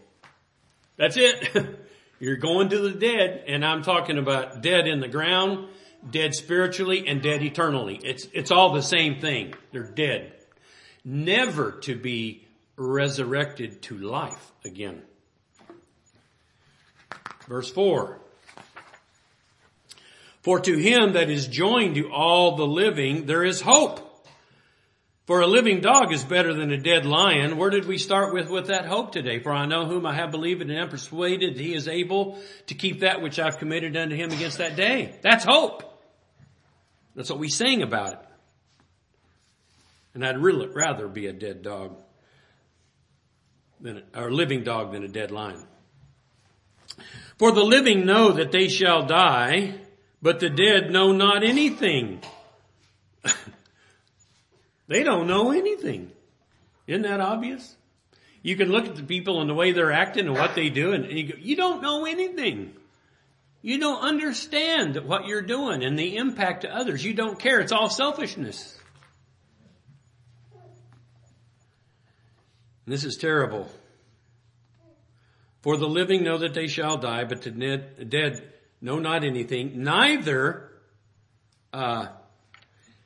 That's 0.96 1.16
it. 1.16 1.80
You're 2.20 2.36
going 2.36 2.68
to 2.68 2.78
the 2.78 2.92
dead, 2.98 3.44
and 3.48 3.64
I'm 3.64 3.82
talking 3.82 4.18
about 4.18 4.62
dead 4.62 4.86
in 4.86 5.00
the 5.00 5.08
ground, 5.08 5.68
dead 6.08 6.34
spiritually, 6.34 7.08
and 7.08 7.22
dead 7.22 7.42
eternally. 7.42 7.98
It's, 8.02 8.28
it's 8.32 8.50
all 8.50 8.72
the 8.72 8.82
same 8.82 9.20
thing. 9.20 9.54
They're 9.72 9.90
dead. 9.90 10.32
Never 11.04 11.72
to 11.82 11.96
be 11.96 12.46
resurrected 12.76 13.82
to 13.82 13.98
life 13.98 14.52
again. 14.64 15.02
Verse 17.48 17.70
4. 17.70 18.20
For 20.44 20.60
to 20.60 20.76
him 20.76 21.14
that 21.14 21.30
is 21.30 21.46
joined 21.46 21.94
to 21.94 22.12
all 22.12 22.56
the 22.56 22.66
living, 22.66 23.24
there 23.24 23.44
is 23.44 23.62
hope. 23.62 24.28
For 25.24 25.40
a 25.40 25.46
living 25.46 25.80
dog 25.80 26.12
is 26.12 26.22
better 26.22 26.52
than 26.52 26.70
a 26.70 26.76
dead 26.76 27.06
lion. 27.06 27.56
Where 27.56 27.70
did 27.70 27.86
we 27.86 27.96
start 27.96 28.34
with 28.34 28.50
with 28.50 28.66
that 28.66 28.84
hope 28.84 29.10
today? 29.10 29.38
For 29.38 29.50
I 29.50 29.64
know 29.64 29.86
whom 29.86 30.04
I 30.04 30.14
have 30.14 30.30
believed 30.30 30.60
and 30.60 30.70
am 30.70 30.90
persuaded 30.90 31.58
he 31.58 31.74
is 31.74 31.88
able 31.88 32.38
to 32.66 32.74
keep 32.74 33.00
that 33.00 33.22
which 33.22 33.38
I've 33.38 33.56
committed 33.56 33.96
unto 33.96 34.14
him 34.14 34.32
against 34.32 34.58
that 34.58 34.76
day. 34.76 35.18
That's 35.22 35.46
hope. 35.46 35.82
That's 37.16 37.30
what 37.30 37.38
we 37.38 37.48
sing 37.48 37.80
about 37.80 38.12
it. 38.12 38.18
And 40.12 40.26
I'd 40.26 40.36
really 40.36 40.68
rather 40.68 41.08
be 41.08 41.26
a 41.26 41.32
dead 41.32 41.62
dog 41.62 42.02
than 43.80 44.02
or 44.14 44.28
a 44.28 44.34
living 44.34 44.62
dog 44.62 44.92
than 44.92 45.04
a 45.04 45.08
dead 45.08 45.30
lion. 45.30 45.66
For 47.38 47.50
the 47.50 47.64
living 47.64 48.04
know 48.04 48.32
that 48.32 48.52
they 48.52 48.68
shall 48.68 49.06
die, 49.06 49.80
but 50.24 50.40
the 50.40 50.48
dead 50.48 50.90
know 50.90 51.12
not 51.12 51.44
anything. 51.44 52.22
They 54.86 55.02
don't 55.02 55.26
know 55.26 55.50
anything. 55.50 56.12
Isn't 56.86 57.02
that 57.02 57.18
obvious? 57.18 57.74
You 58.42 58.54
can 58.54 58.68
look 58.68 58.84
at 58.86 58.96
the 58.96 59.02
people 59.02 59.40
and 59.40 59.48
the 59.48 59.54
way 59.54 59.72
they're 59.72 59.92
acting 59.92 60.26
and 60.26 60.36
what 60.36 60.54
they 60.54 60.68
do 60.68 60.92
and 60.92 61.10
you 61.10 61.32
go, 61.32 61.38
you 61.40 61.56
don't 61.56 61.80
know 61.80 62.04
anything. 62.04 62.74
You 63.62 63.78
don't 63.78 64.02
understand 64.02 64.96
what 65.06 65.26
you're 65.26 65.40
doing 65.40 65.82
and 65.82 65.98
the 65.98 66.18
impact 66.18 66.62
to 66.62 66.68
others. 66.68 67.02
You 67.02 67.14
don't 67.14 67.38
care. 67.38 67.60
It's 67.60 67.72
all 67.72 67.88
selfishness. 67.88 68.78
And 72.84 72.92
this 72.92 73.04
is 73.04 73.16
terrible. 73.16 73.70
For 75.62 75.78
the 75.78 75.88
living 75.88 76.22
know 76.22 76.36
that 76.36 76.52
they 76.52 76.66
shall 76.66 76.98
die, 76.98 77.24
but 77.24 77.40
the 77.40 77.50
dead 77.50 78.53
know 78.84 78.98
not 78.98 79.24
anything. 79.24 79.82
Neither 79.82 80.70
uh, 81.72 82.08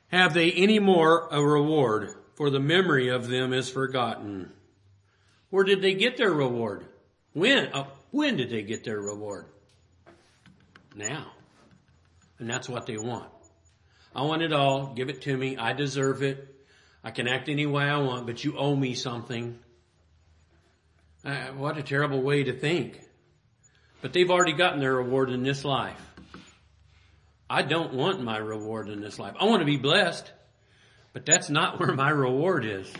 have 0.09 0.33
they 0.33 0.51
any 0.51 0.77
more 0.77 1.27
a 1.31 1.41
reward, 1.41 2.15
for 2.35 2.49
the 2.49 2.59
memory 2.59 3.07
of 3.07 3.29
them 3.29 3.53
is 3.53 3.69
forgotten. 3.69 4.51
Where 5.49 5.63
did 5.63 5.81
they 5.81 5.93
get 5.93 6.17
their 6.17 6.31
reward? 6.31 6.85
When? 7.33 7.67
Uh, 7.73 7.85
when 8.11 8.35
did 8.35 8.49
they 8.49 8.61
get 8.61 8.83
their 8.83 8.99
reward? 8.99 9.45
Now. 10.95 11.31
And 12.39 12.49
that's 12.49 12.69
what 12.69 12.85
they 12.85 12.97
want. 12.97 13.29
I 14.15 14.23
want 14.23 14.41
it 14.41 14.53
all. 14.53 14.93
Give 14.93 15.09
it 15.09 15.21
to 15.23 15.35
me. 15.35 15.57
I 15.57 15.73
deserve 15.73 16.23
it. 16.23 16.55
I 17.03 17.11
can 17.11 17.27
act 17.27 17.47
any 17.47 17.65
way 17.65 17.83
I 17.83 17.97
want, 17.97 18.25
but 18.25 18.43
you 18.43 18.57
owe 18.57 18.75
me 18.75 18.93
something. 18.95 19.59
Uh, 21.23 21.47
what 21.57 21.77
a 21.77 21.83
terrible 21.83 22.21
way 22.21 22.43
to 22.43 22.53
think. 22.53 22.99
But 24.01 24.13
they've 24.13 24.29
already 24.29 24.53
gotten 24.53 24.79
their 24.79 24.95
reward 24.95 25.29
in 25.29 25.43
this 25.43 25.65
life. 25.65 25.99
I 27.49 27.63
don't 27.63 27.93
want 27.93 28.21
my 28.23 28.37
reward 28.37 28.89
in 28.89 29.01
this 29.01 29.17
life. 29.17 29.33
I 29.39 29.45
want 29.45 29.61
to 29.61 29.65
be 29.65 29.77
blessed, 29.77 30.31
but 31.13 31.25
that's 31.25 31.49
not 31.49 31.79
where 31.79 31.93
my 31.93 32.09
reward 32.09 32.65
is. 32.65 32.91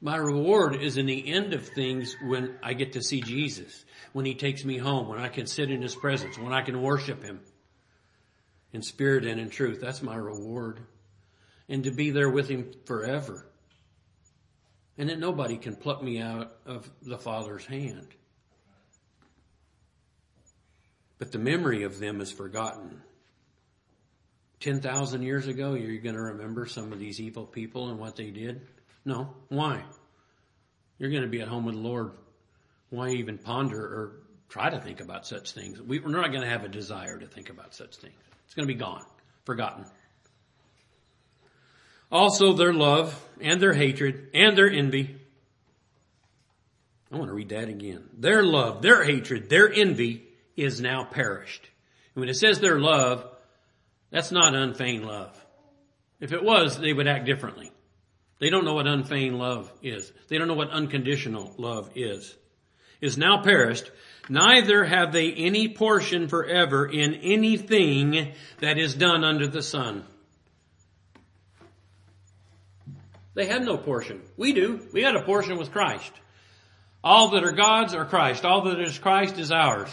My 0.00 0.16
reward 0.16 0.76
is 0.76 0.96
in 0.96 1.06
the 1.06 1.32
end 1.32 1.54
of 1.54 1.66
things 1.68 2.14
when 2.22 2.56
I 2.62 2.74
get 2.74 2.92
to 2.92 3.02
see 3.02 3.20
Jesus, 3.22 3.84
when 4.12 4.26
he 4.26 4.34
takes 4.34 4.64
me 4.64 4.76
home, 4.76 5.08
when 5.08 5.18
I 5.18 5.28
can 5.28 5.46
sit 5.46 5.70
in 5.70 5.80
his 5.80 5.94
presence, 5.94 6.38
when 6.38 6.52
I 6.52 6.62
can 6.62 6.82
worship 6.82 7.22
him 7.22 7.40
in 8.72 8.82
spirit 8.82 9.24
and 9.24 9.40
in 9.40 9.48
truth. 9.48 9.80
That's 9.80 10.02
my 10.02 10.16
reward. 10.16 10.80
And 11.68 11.84
to 11.84 11.90
be 11.90 12.10
there 12.10 12.28
with 12.28 12.48
him 12.48 12.72
forever. 12.84 13.46
And 14.98 15.08
that 15.08 15.18
nobody 15.18 15.56
can 15.56 15.76
pluck 15.76 16.02
me 16.02 16.20
out 16.20 16.52
of 16.66 16.90
the 17.00 17.16
Father's 17.16 17.64
hand. 17.64 18.08
But 21.24 21.32
the 21.32 21.38
memory 21.38 21.84
of 21.84 21.98
them 21.98 22.20
is 22.20 22.30
forgotten. 22.30 23.00
10,000 24.60 25.22
years 25.22 25.46
ago, 25.46 25.72
you're 25.72 26.02
going 26.02 26.16
to 26.16 26.20
remember 26.20 26.66
some 26.66 26.92
of 26.92 26.98
these 26.98 27.18
evil 27.18 27.46
people 27.46 27.88
and 27.88 27.98
what 27.98 28.14
they 28.14 28.30
did? 28.30 28.60
No. 29.06 29.34
Why? 29.48 29.82
You're 30.98 31.08
going 31.08 31.22
to 31.22 31.28
be 31.28 31.40
at 31.40 31.48
home 31.48 31.64
with 31.64 31.76
the 31.76 31.80
Lord. 31.80 32.10
Why 32.90 33.08
even 33.08 33.38
ponder 33.38 33.80
or 33.80 34.20
try 34.50 34.68
to 34.68 34.78
think 34.78 35.00
about 35.00 35.26
such 35.26 35.52
things? 35.52 35.80
We're 35.80 36.06
not 36.08 36.30
going 36.30 36.42
to 36.42 36.46
have 36.46 36.62
a 36.62 36.68
desire 36.68 37.18
to 37.18 37.26
think 37.26 37.48
about 37.48 37.74
such 37.74 37.96
things. 37.96 38.20
It's 38.44 38.52
going 38.52 38.68
to 38.68 38.74
be 38.74 38.78
gone, 38.78 39.06
forgotten. 39.46 39.86
Also 42.12 42.52
their 42.52 42.74
love 42.74 43.18
and 43.40 43.62
their 43.62 43.72
hatred 43.72 44.28
and 44.34 44.58
their 44.58 44.68
envy. 44.68 45.16
I 47.10 47.16
want 47.16 47.30
to 47.30 47.34
read 47.34 47.48
that 47.48 47.70
again. 47.70 48.10
Their 48.12 48.42
love, 48.42 48.82
their 48.82 49.02
hatred, 49.02 49.48
their 49.48 49.72
envy 49.72 50.24
is 50.56 50.80
now 50.80 51.04
perished. 51.04 51.68
And 52.14 52.20
when 52.20 52.28
it 52.28 52.34
says 52.34 52.60
their 52.60 52.78
love, 52.78 53.26
that's 54.10 54.32
not 54.32 54.54
unfeigned 54.54 55.04
love. 55.04 55.38
If 56.20 56.32
it 56.32 56.44
was, 56.44 56.78
they 56.78 56.92
would 56.92 57.08
act 57.08 57.26
differently. 57.26 57.72
They 58.38 58.50
don't 58.50 58.64
know 58.64 58.74
what 58.74 58.86
unfeigned 58.86 59.38
love 59.38 59.72
is. 59.82 60.12
They 60.28 60.38
don't 60.38 60.48
know 60.48 60.54
what 60.54 60.70
unconditional 60.70 61.54
love 61.58 61.90
is. 61.94 62.34
Is 63.00 63.18
now 63.18 63.42
perished. 63.42 63.90
Neither 64.28 64.84
have 64.84 65.12
they 65.12 65.32
any 65.32 65.68
portion 65.68 66.28
forever 66.28 66.86
in 66.86 67.14
anything 67.14 68.32
that 68.60 68.78
is 68.78 68.94
done 68.94 69.24
under 69.24 69.46
the 69.46 69.62
sun. 69.62 70.04
They 73.34 73.46
have 73.46 73.62
no 73.62 73.76
portion. 73.76 74.22
We 74.36 74.52
do. 74.52 74.80
We 74.92 75.02
got 75.02 75.16
a 75.16 75.24
portion 75.24 75.58
with 75.58 75.72
Christ. 75.72 76.12
All 77.02 77.30
that 77.30 77.44
are 77.44 77.52
God's 77.52 77.94
are 77.94 78.04
Christ. 78.04 78.44
All 78.44 78.62
that 78.62 78.80
is 78.80 78.98
Christ 78.98 79.38
is 79.38 79.50
ours. 79.50 79.90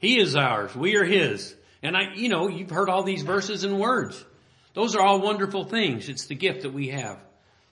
He 0.00 0.18
is 0.18 0.34
ours. 0.34 0.74
We 0.74 0.96
are 0.96 1.04
His. 1.04 1.54
And 1.82 1.96
I, 1.96 2.14
you 2.14 2.28
know, 2.28 2.48
you've 2.48 2.70
heard 2.70 2.88
all 2.88 3.02
these 3.02 3.22
verses 3.22 3.64
and 3.64 3.78
words. 3.78 4.22
Those 4.74 4.94
are 4.94 5.02
all 5.02 5.20
wonderful 5.20 5.64
things. 5.64 6.08
It's 6.08 6.26
the 6.26 6.34
gift 6.34 6.62
that 6.62 6.72
we 6.72 6.88
have. 6.88 7.18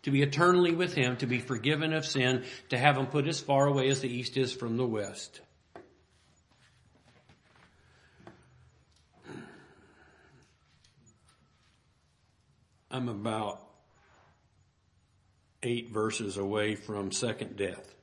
To 0.02 0.10
be 0.10 0.22
eternally 0.22 0.72
with 0.72 0.94
Him, 0.94 1.16
to 1.16 1.26
be 1.26 1.40
forgiven 1.40 1.92
of 1.92 2.06
sin, 2.06 2.44
to 2.68 2.78
have 2.78 2.96
Him 2.96 3.06
put 3.06 3.26
as 3.26 3.40
far 3.40 3.66
away 3.66 3.88
as 3.88 4.00
the 4.00 4.08
East 4.08 4.36
is 4.36 4.52
from 4.52 4.76
the 4.76 4.86
West. 4.86 5.40
I'm 12.90 13.08
about 13.08 13.60
eight 15.62 15.90
verses 15.90 16.36
away 16.36 16.74
from 16.74 17.12
second 17.12 17.56
death. 17.56 17.94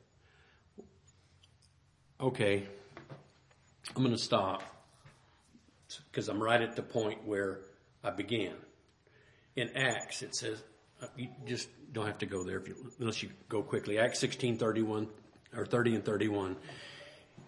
Okay, 2.20 2.68
I'm 3.96 4.04
going 4.04 4.16
to 4.16 4.22
stop 4.22 4.64
because 6.12 6.30
I'm 6.30 6.42
right 6.42 6.62
at 6.62 6.76
the 6.76 6.82
point 6.82 7.26
where 7.26 7.60
I 8.04 8.10
began. 8.10 8.54
In 9.56 9.76
Acts, 9.76 10.22
it 10.22 10.36
says, 10.36 10.62
uh, 11.02 11.08
you 11.16 11.30
just 11.46 11.70
don't 11.94 12.06
have 12.08 12.18
to 12.20 12.26
go 12.26 12.44
there 12.44 12.62
you, 12.66 12.76
unless 13.00 13.24
you 13.24 13.30
go 13.48 13.62
quickly. 13.62 14.00
Acts 14.00 14.20
16, 14.20 14.58
31, 14.58 15.08
or 15.56 15.66
30 15.66 15.96
and 15.96 16.06
31. 16.06 16.56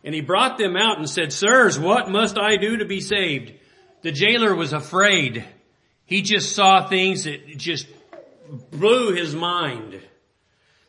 And 0.04 0.16
he 0.16 0.22
brought 0.22 0.58
them 0.58 0.78
out 0.78 1.00
and 1.00 1.10
said, 1.10 1.34
Sirs, 1.34 1.78
what 1.78 2.10
must 2.10 2.38
I 2.38 2.58
do 2.58 2.78
to 2.78 2.86
be 2.86 3.02
saved? 3.02 3.54
The 4.04 4.12
jailer 4.12 4.56
was 4.56 4.74
afraid. 4.74 5.44
He 6.06 6.22
just 6.22 6.56
saw 6.56 6.88
things 6.88 7.26
that 7.26 7.58
just 7.58 7.88
blew 8.72 9.14
his 9.14 9.36
mind. 9.36 10.00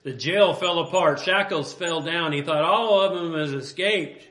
The 0.04 0.12
jail 0.12 0.54
fell 0.54 0.78
apart. 0.80 1.20
Shackles 1.20 1.72
fell 1.72 2.00
down. 2.00 2.32
He 2.32 2.42
thought 2.42 2.62
all 2.62 3.00
of 3.00 3.14
them 3.14 3.34
has 3.34 3.52
escaped. 3.52 4.27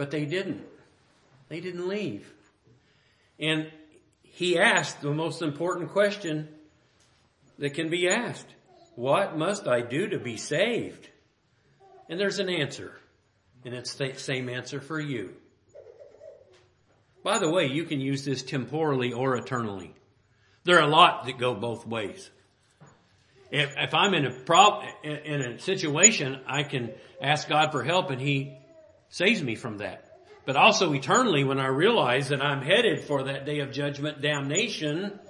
But 0.00 0.10
they 0.10 0.24
didn't. 0.24 0.62
They 1.50 1.60
didn't 1.60 1.86
leave. 1.86 2.32
And 3.38 3.70
he 4.22 4.58
asked 4.58 5.02
the 5.02 5.12
most 5.12 5.42
important 5.42 5.90
question 5.90 6.48
that 7.58 7.74
can 7.74 7.90
be 7.90 8.08
asked. 8.08 8.46
What 8.94 9.36
must 9.36 9.68
I 9.68 9.82
do 9.82 10.08
to 10.08 10.18
be 10.18 10.38
saved? 10.38 11.06
And 12.08 12.18
there's 12.18 12.38
an 12.38 12.48
answer. 12.48 12.98
And 13.66 13.74
it's 13.74 13.92
the 13.92 14.14
same 14.14 14.48
answer 14.48 14.80
for 14.80 14.98
you. 14.98 15.34
By 17.22 17.38
the 17.38 17.50
way, 17.50 17.66
you 17.66 17.84
can 17.84 18.00
use 18.00 18.24
this 18.24 18.42
temporally 18.42 19.12
or 19.12 19.36
eternally. 19.36 19.92
There 20.64 20.78
are 20.78 20.88
a 20.88 20.90
lot 20.90 21.26
that 21.26 21.36
go 21.36 21.52
both 21.52 21.86
ways. 21.86 22.30
If, 23.50 23.74
if 23.76 23.92
I'm 23.92 24.14
in 24.14 24.24
a 24.24 24.30
problem, 24.30 24.88
in 25.04 25.42
a 25.42 25.58
situation, 25.58 26.40
I 26.46 26.62
can 26.62 26.90
ask 27.20 27.50
God 27.50 27.70
for 27.70 27.82
help 27.82 28.08
and 28.08 28.18
He 28.18 28.56
saves 29.10 29.42
me 29.42 29.54
from 29.54 29.78
that. 29.78 30.06
But 30.46 30.56
also 30.56 30.92
eternally, 30.94 31.44
when 31.44 31.60
I 31.60 31.66
realize 31.66 32.30
that 32.30 32.42
I'm 32.42 32.62
headed 32.62 33.00
for 33.04 33.24
that 33.24 33.44
day 33.44 33.60
of 33.60 33.72
judgment, 33.72 34.22
damnation, 34.22 35.20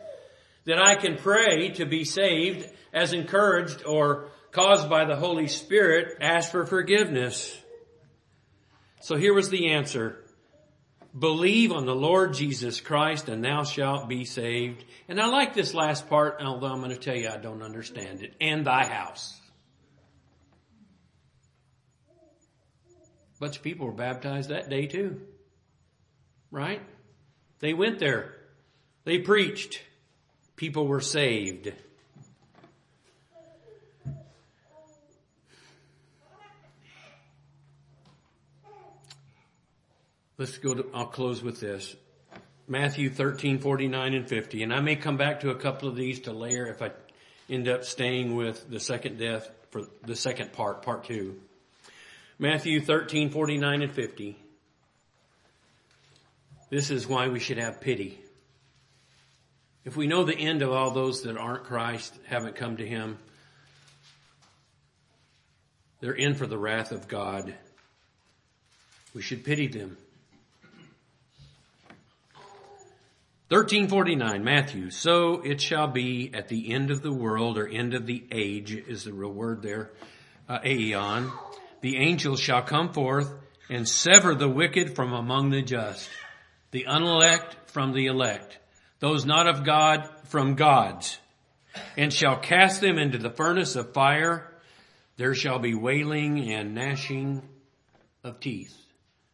that 0.66 0.78
I 0.78 0.94
can 0.94 1.16
pray 1.16 1.70
to 1.70 1.84
be 1.84 2.04
saved 2.04 2.70
as 2.92 3.12
encouraged 3.12 3.84
or 3.84 4.28
caused 4.52 4.88
by 4.88 5.04
the 5.04 5.16
Holy 5.16 5.48
Spirit, 5.48 6.18
ask 6.20 6.50
for 6.50 6.64
forgiveness. 6.66 7.56
So 9.00 9.16
here 9.16 9.34
was 9.34 9.50
the 9.50 9.72
answer. 9.72 10.24
Believe 11.18 11.72
on 11.72 11.86
the 11.86 11.94
Lord 11.94 12.34
Jesus 12.34 12.80
Christ 12.80 13.28
and 13.28 13.44
thou 13.44 13.64
shalt 13.64 14.08
be 14.08 14.24
saved. 14.24 14.84
And 15.08 15.20
I 15.20 15.26
like 15.26 15.54
this 15.54 15.74
last 15.74 16.08
part, 16.08 16.40
although 16.40 16.68
I'm 16.68 16.80
going 16.80 16.90
to 16.90 16.96
tell 16.96 17.16
you 17.16 17.28
I 17.28 17.38
don't 17.38 17.62
understand 17.62 18.22
it. 18.22 18.34
And 18.40 18.64
thy 18.64 18.86
house. 18.86 19.40
A 23.29 23.29
bunch 23.40 23.56
of 23.56 23.62
people 23.62 23.86
were 23.86 23.92
baptized 23.92 24.50
that 24.50 24.68
day 24.68 24.86
too. 24.86 25.20
Right? 26.50 26.82
They 27.58 27.74
went 27.74 27.98
there. 27.98 28.36
They 29.04 29.18
preached. 29.18 29.82
People 30.56 30.86
were 30.86 31.00
saved. 31.00 31.72
Let's 40.36 40.56
go 40.56 40.74
to, 40.74 40.86
I'll 40.94 41.06
close 41.06 41.42
with 41.42 41.60
this. 41.60 41.94
Matthew 42.66 43.10
13, 43.10 43.58
49 43.58 44.14
and 44.14 44.28
50. 44.28 44.62
And 44.62 44.72
I 44.72 44.80
may 44.80 44.96
come 44.96 45.16
back 45.16 45.40
to 45.40 45.50
a 45.50 45.54
couple 45.54 45.88
of 45.88 45.96
these 45.96 46.20
to 46.20 46.32
layer 46.32 46.66
if 46.66 46.80
I 46.80 46.92
end 47.50 47.68
up 47.68 47.84
staying 47.84 48.36
with 48.36 48.70
the 48.70 48.80
second 48.80 49.18
death 49.18 49.50
for 49.70 49.82
the 50.06 50.16
second 50.16 50.52
part, 50.52 50.82
part 50.82 51.04
two. 51.04 51.40
Matthew 52.40 52.80
13, 52.80 53.28
49 53.28 53.82
and 53.82 53.92
50. 53.92 54.34
This 56.70 56.90
is 56.90 57.06
why 57.06 57.28
we 57.28 57.38
should 57.38 57.58
have 57.58 57.82
pity. 57.82 58.18
If 59.84 59.94
we 59.94 60.06
know 60.06 60.24
the 60.24 60.34
end 60.34 60.62
of 60.62 60.72
all 60.72 60.90
those 60.90 61.24
that 61.24 61.36
aren't 61.36 61.64
Christ, 61.64 62.14
haven't 62.24 62.56
come 62.56 62.78
to 62.78 62.86
Him, 62.86 63.18
they're 66.00 66.14
in 66.14 66.32
for 66.32 66.46
the 66.46 66.56
wrath 66.56 66.92
of 66.92 67.08
God. 67.08 67.52
We 69.12 69.20
should 69.20 69.44
pity 69.44 69.66
them. 69.66 69.98
1349, 73.48 74.42
Matthew. 74.42 74.90
So 74.90 75.42
it 75.42 75.60
shall 75.60 75.88
be 75.88 76.30
at 76.32 76.48
the 76.48 76.72
end 76.72 76.90
of 76.90 77.02
the 77.02 77.12
world 77.12 77.58
or 77.58 77.68
end 77.68 77.92
of 77.92 78.06
the 78.06 78.24
age 78.32 78.72
is 78.72 79.04
the 79.04 79.12
real 79.12 79.30
word 79.30 79.60
there, 79.60 79.90
uh, 80.48 80.60
aeon. 80.64 81.30
The 81.80 81.96
angels 81.96 82.40
shall 82.40 82.62
come 82.62 82.92
forth 82.92 83.32
and 83.68 83.88
sever 83.88 84.34
the 84.34 84.48
wicked 84.48 84.94
from 84.94 85.12
among 85.12 85.50
the 85.50 85.62
just, 85.62 86.08
the 86.72 86.84
unelect 86.84 87.70
from 87.70 87.92
the 87.92 88.06
elect, 88.06 88.58
those 88.98 89.24
not 89.24 89.46
of 89.46 89.64
God 89.64 90.08
from 90.26 90.54
God's, 90.56 91.18
and 91.96 92.12
shall 92.12 92.36
cast 92.36 92.80
them 92.80 92.98
into 92.98 93.18
the 93.18 93.30
furnace 93.30 93.76
of 93.76 93.94
fire. 93.94 94.52
There 95.16 95.34
shall 95.34 95.58
be 95.58 95.74
wailing 95.74 96.50
and 96.52 96.74
gnashing 96.74 97.42
of 98.24 98.40
teeth. 98.40 98.76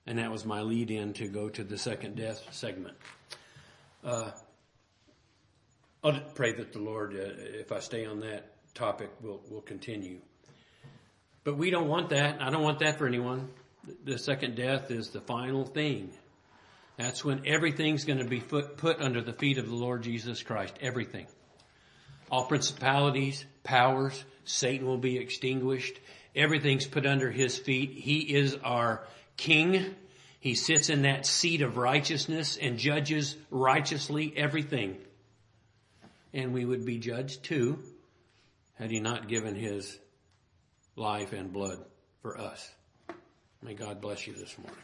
And 0.07 0.19
that 0.19 0.31
was 0.31 0.45
my 0.45 0.63
lead 0.63 0.91
in 0.91 1.15
to 1.15 1.27
go 1.27 1.49
to 1.49 1.65
the 1.65 1.79
second 1.79 2.17
death 2.17 2.41
segment. 2.53 2.97
Uh, 4.05 4.31
I'll 6.05 6.21
pray 6.35 6.53
that 6.53 6.73
the 6.73 6.79
Lord, 6.79 7.15
uh, 7.15 7.33
if 7.59 7.73
I 7.73 7.81
stay 7.81 8.07
on 8.07 8.21
that 8.21 8.53
topic, 8.75 9.11
will 9.21 9.41
will 9.51 9.63
continue. 9.63 10.21
But 11.47 11.57
we 11.59 11.71
don't 11.71 11.87
want 11.87 12.09
that. 12.09 12.43
I 12.43 12.51
don't 12.51 12.65
want 12.65 12.81
that 12.81 12.99
for 12.99 13.07
anyone. 13.07 13.49
The 14.05 14.19
second 14.19 14.57
death 14.57 14.91
is 14.91 15.11
the 15.11 15.21
final 15.21 15.65
thing. 15.65 16.11
That's 16.97 17.25
when 17.25 17.47
everything's 17.47 18.05
going 18.05 18.19
to 18.19 18.25
be 18.25 18.41
put, 18.41 19.01
under 19.01 19.23
the 19.23 19.33
feet 19.33 19.59
of 19.59 19.69
the 19.69 19.75
Lord 19.77 20.03
Jesus 20.03 20.43
Christ. 20.43 20.75
Everything. 20.81 21.29
All 22.33 22.47
principalities, 22.47 23.45
powers, 23.63 24.25
Satan 24.45 24.89
will 24.89 24.99
be 24.99 25.19
extinguished. 25.19 26.01
Everything's 26.35 26.85
put 26.85 27.07
under 27.07 27.31
his 27.31 27.57
feet. 27.57 27.93
He 27.93 28.23
is 28.23 28.57
our 28.65 29.07
king. 29.37 29.95
He 30.41 30.57
sits 30.57 30.91
in 30.91 31.03
that 31.03 31.27
seat 31.27 31.63
of 31.63 31.77
righteousness 31.77 32.59
and 32.61 32.77
judges 32.77 33.37
righteously 33.53 34.35
everything. 34.37 34.97
And 36.35 36.53
we 36.53 36.65
would 36.65 36.85
be 36.85 36.99
judged 36.99 37.45
too 37.45 37.79
had 38.75 38.91
he 38.91 38.99
not 38.99 39.29
given 39.29 39.55
his 39.55 39.97
life 40.97 41.33
and 41.33 41.53
blood 41.53 41.79
for 42.23 42.39
us. 42.39 42.71
May 43.63 43.75
God 43.75 44.01
bless 44.01 44.27
you 44.27 44.33
this 44.33 44.57
morning. 44.59 44.77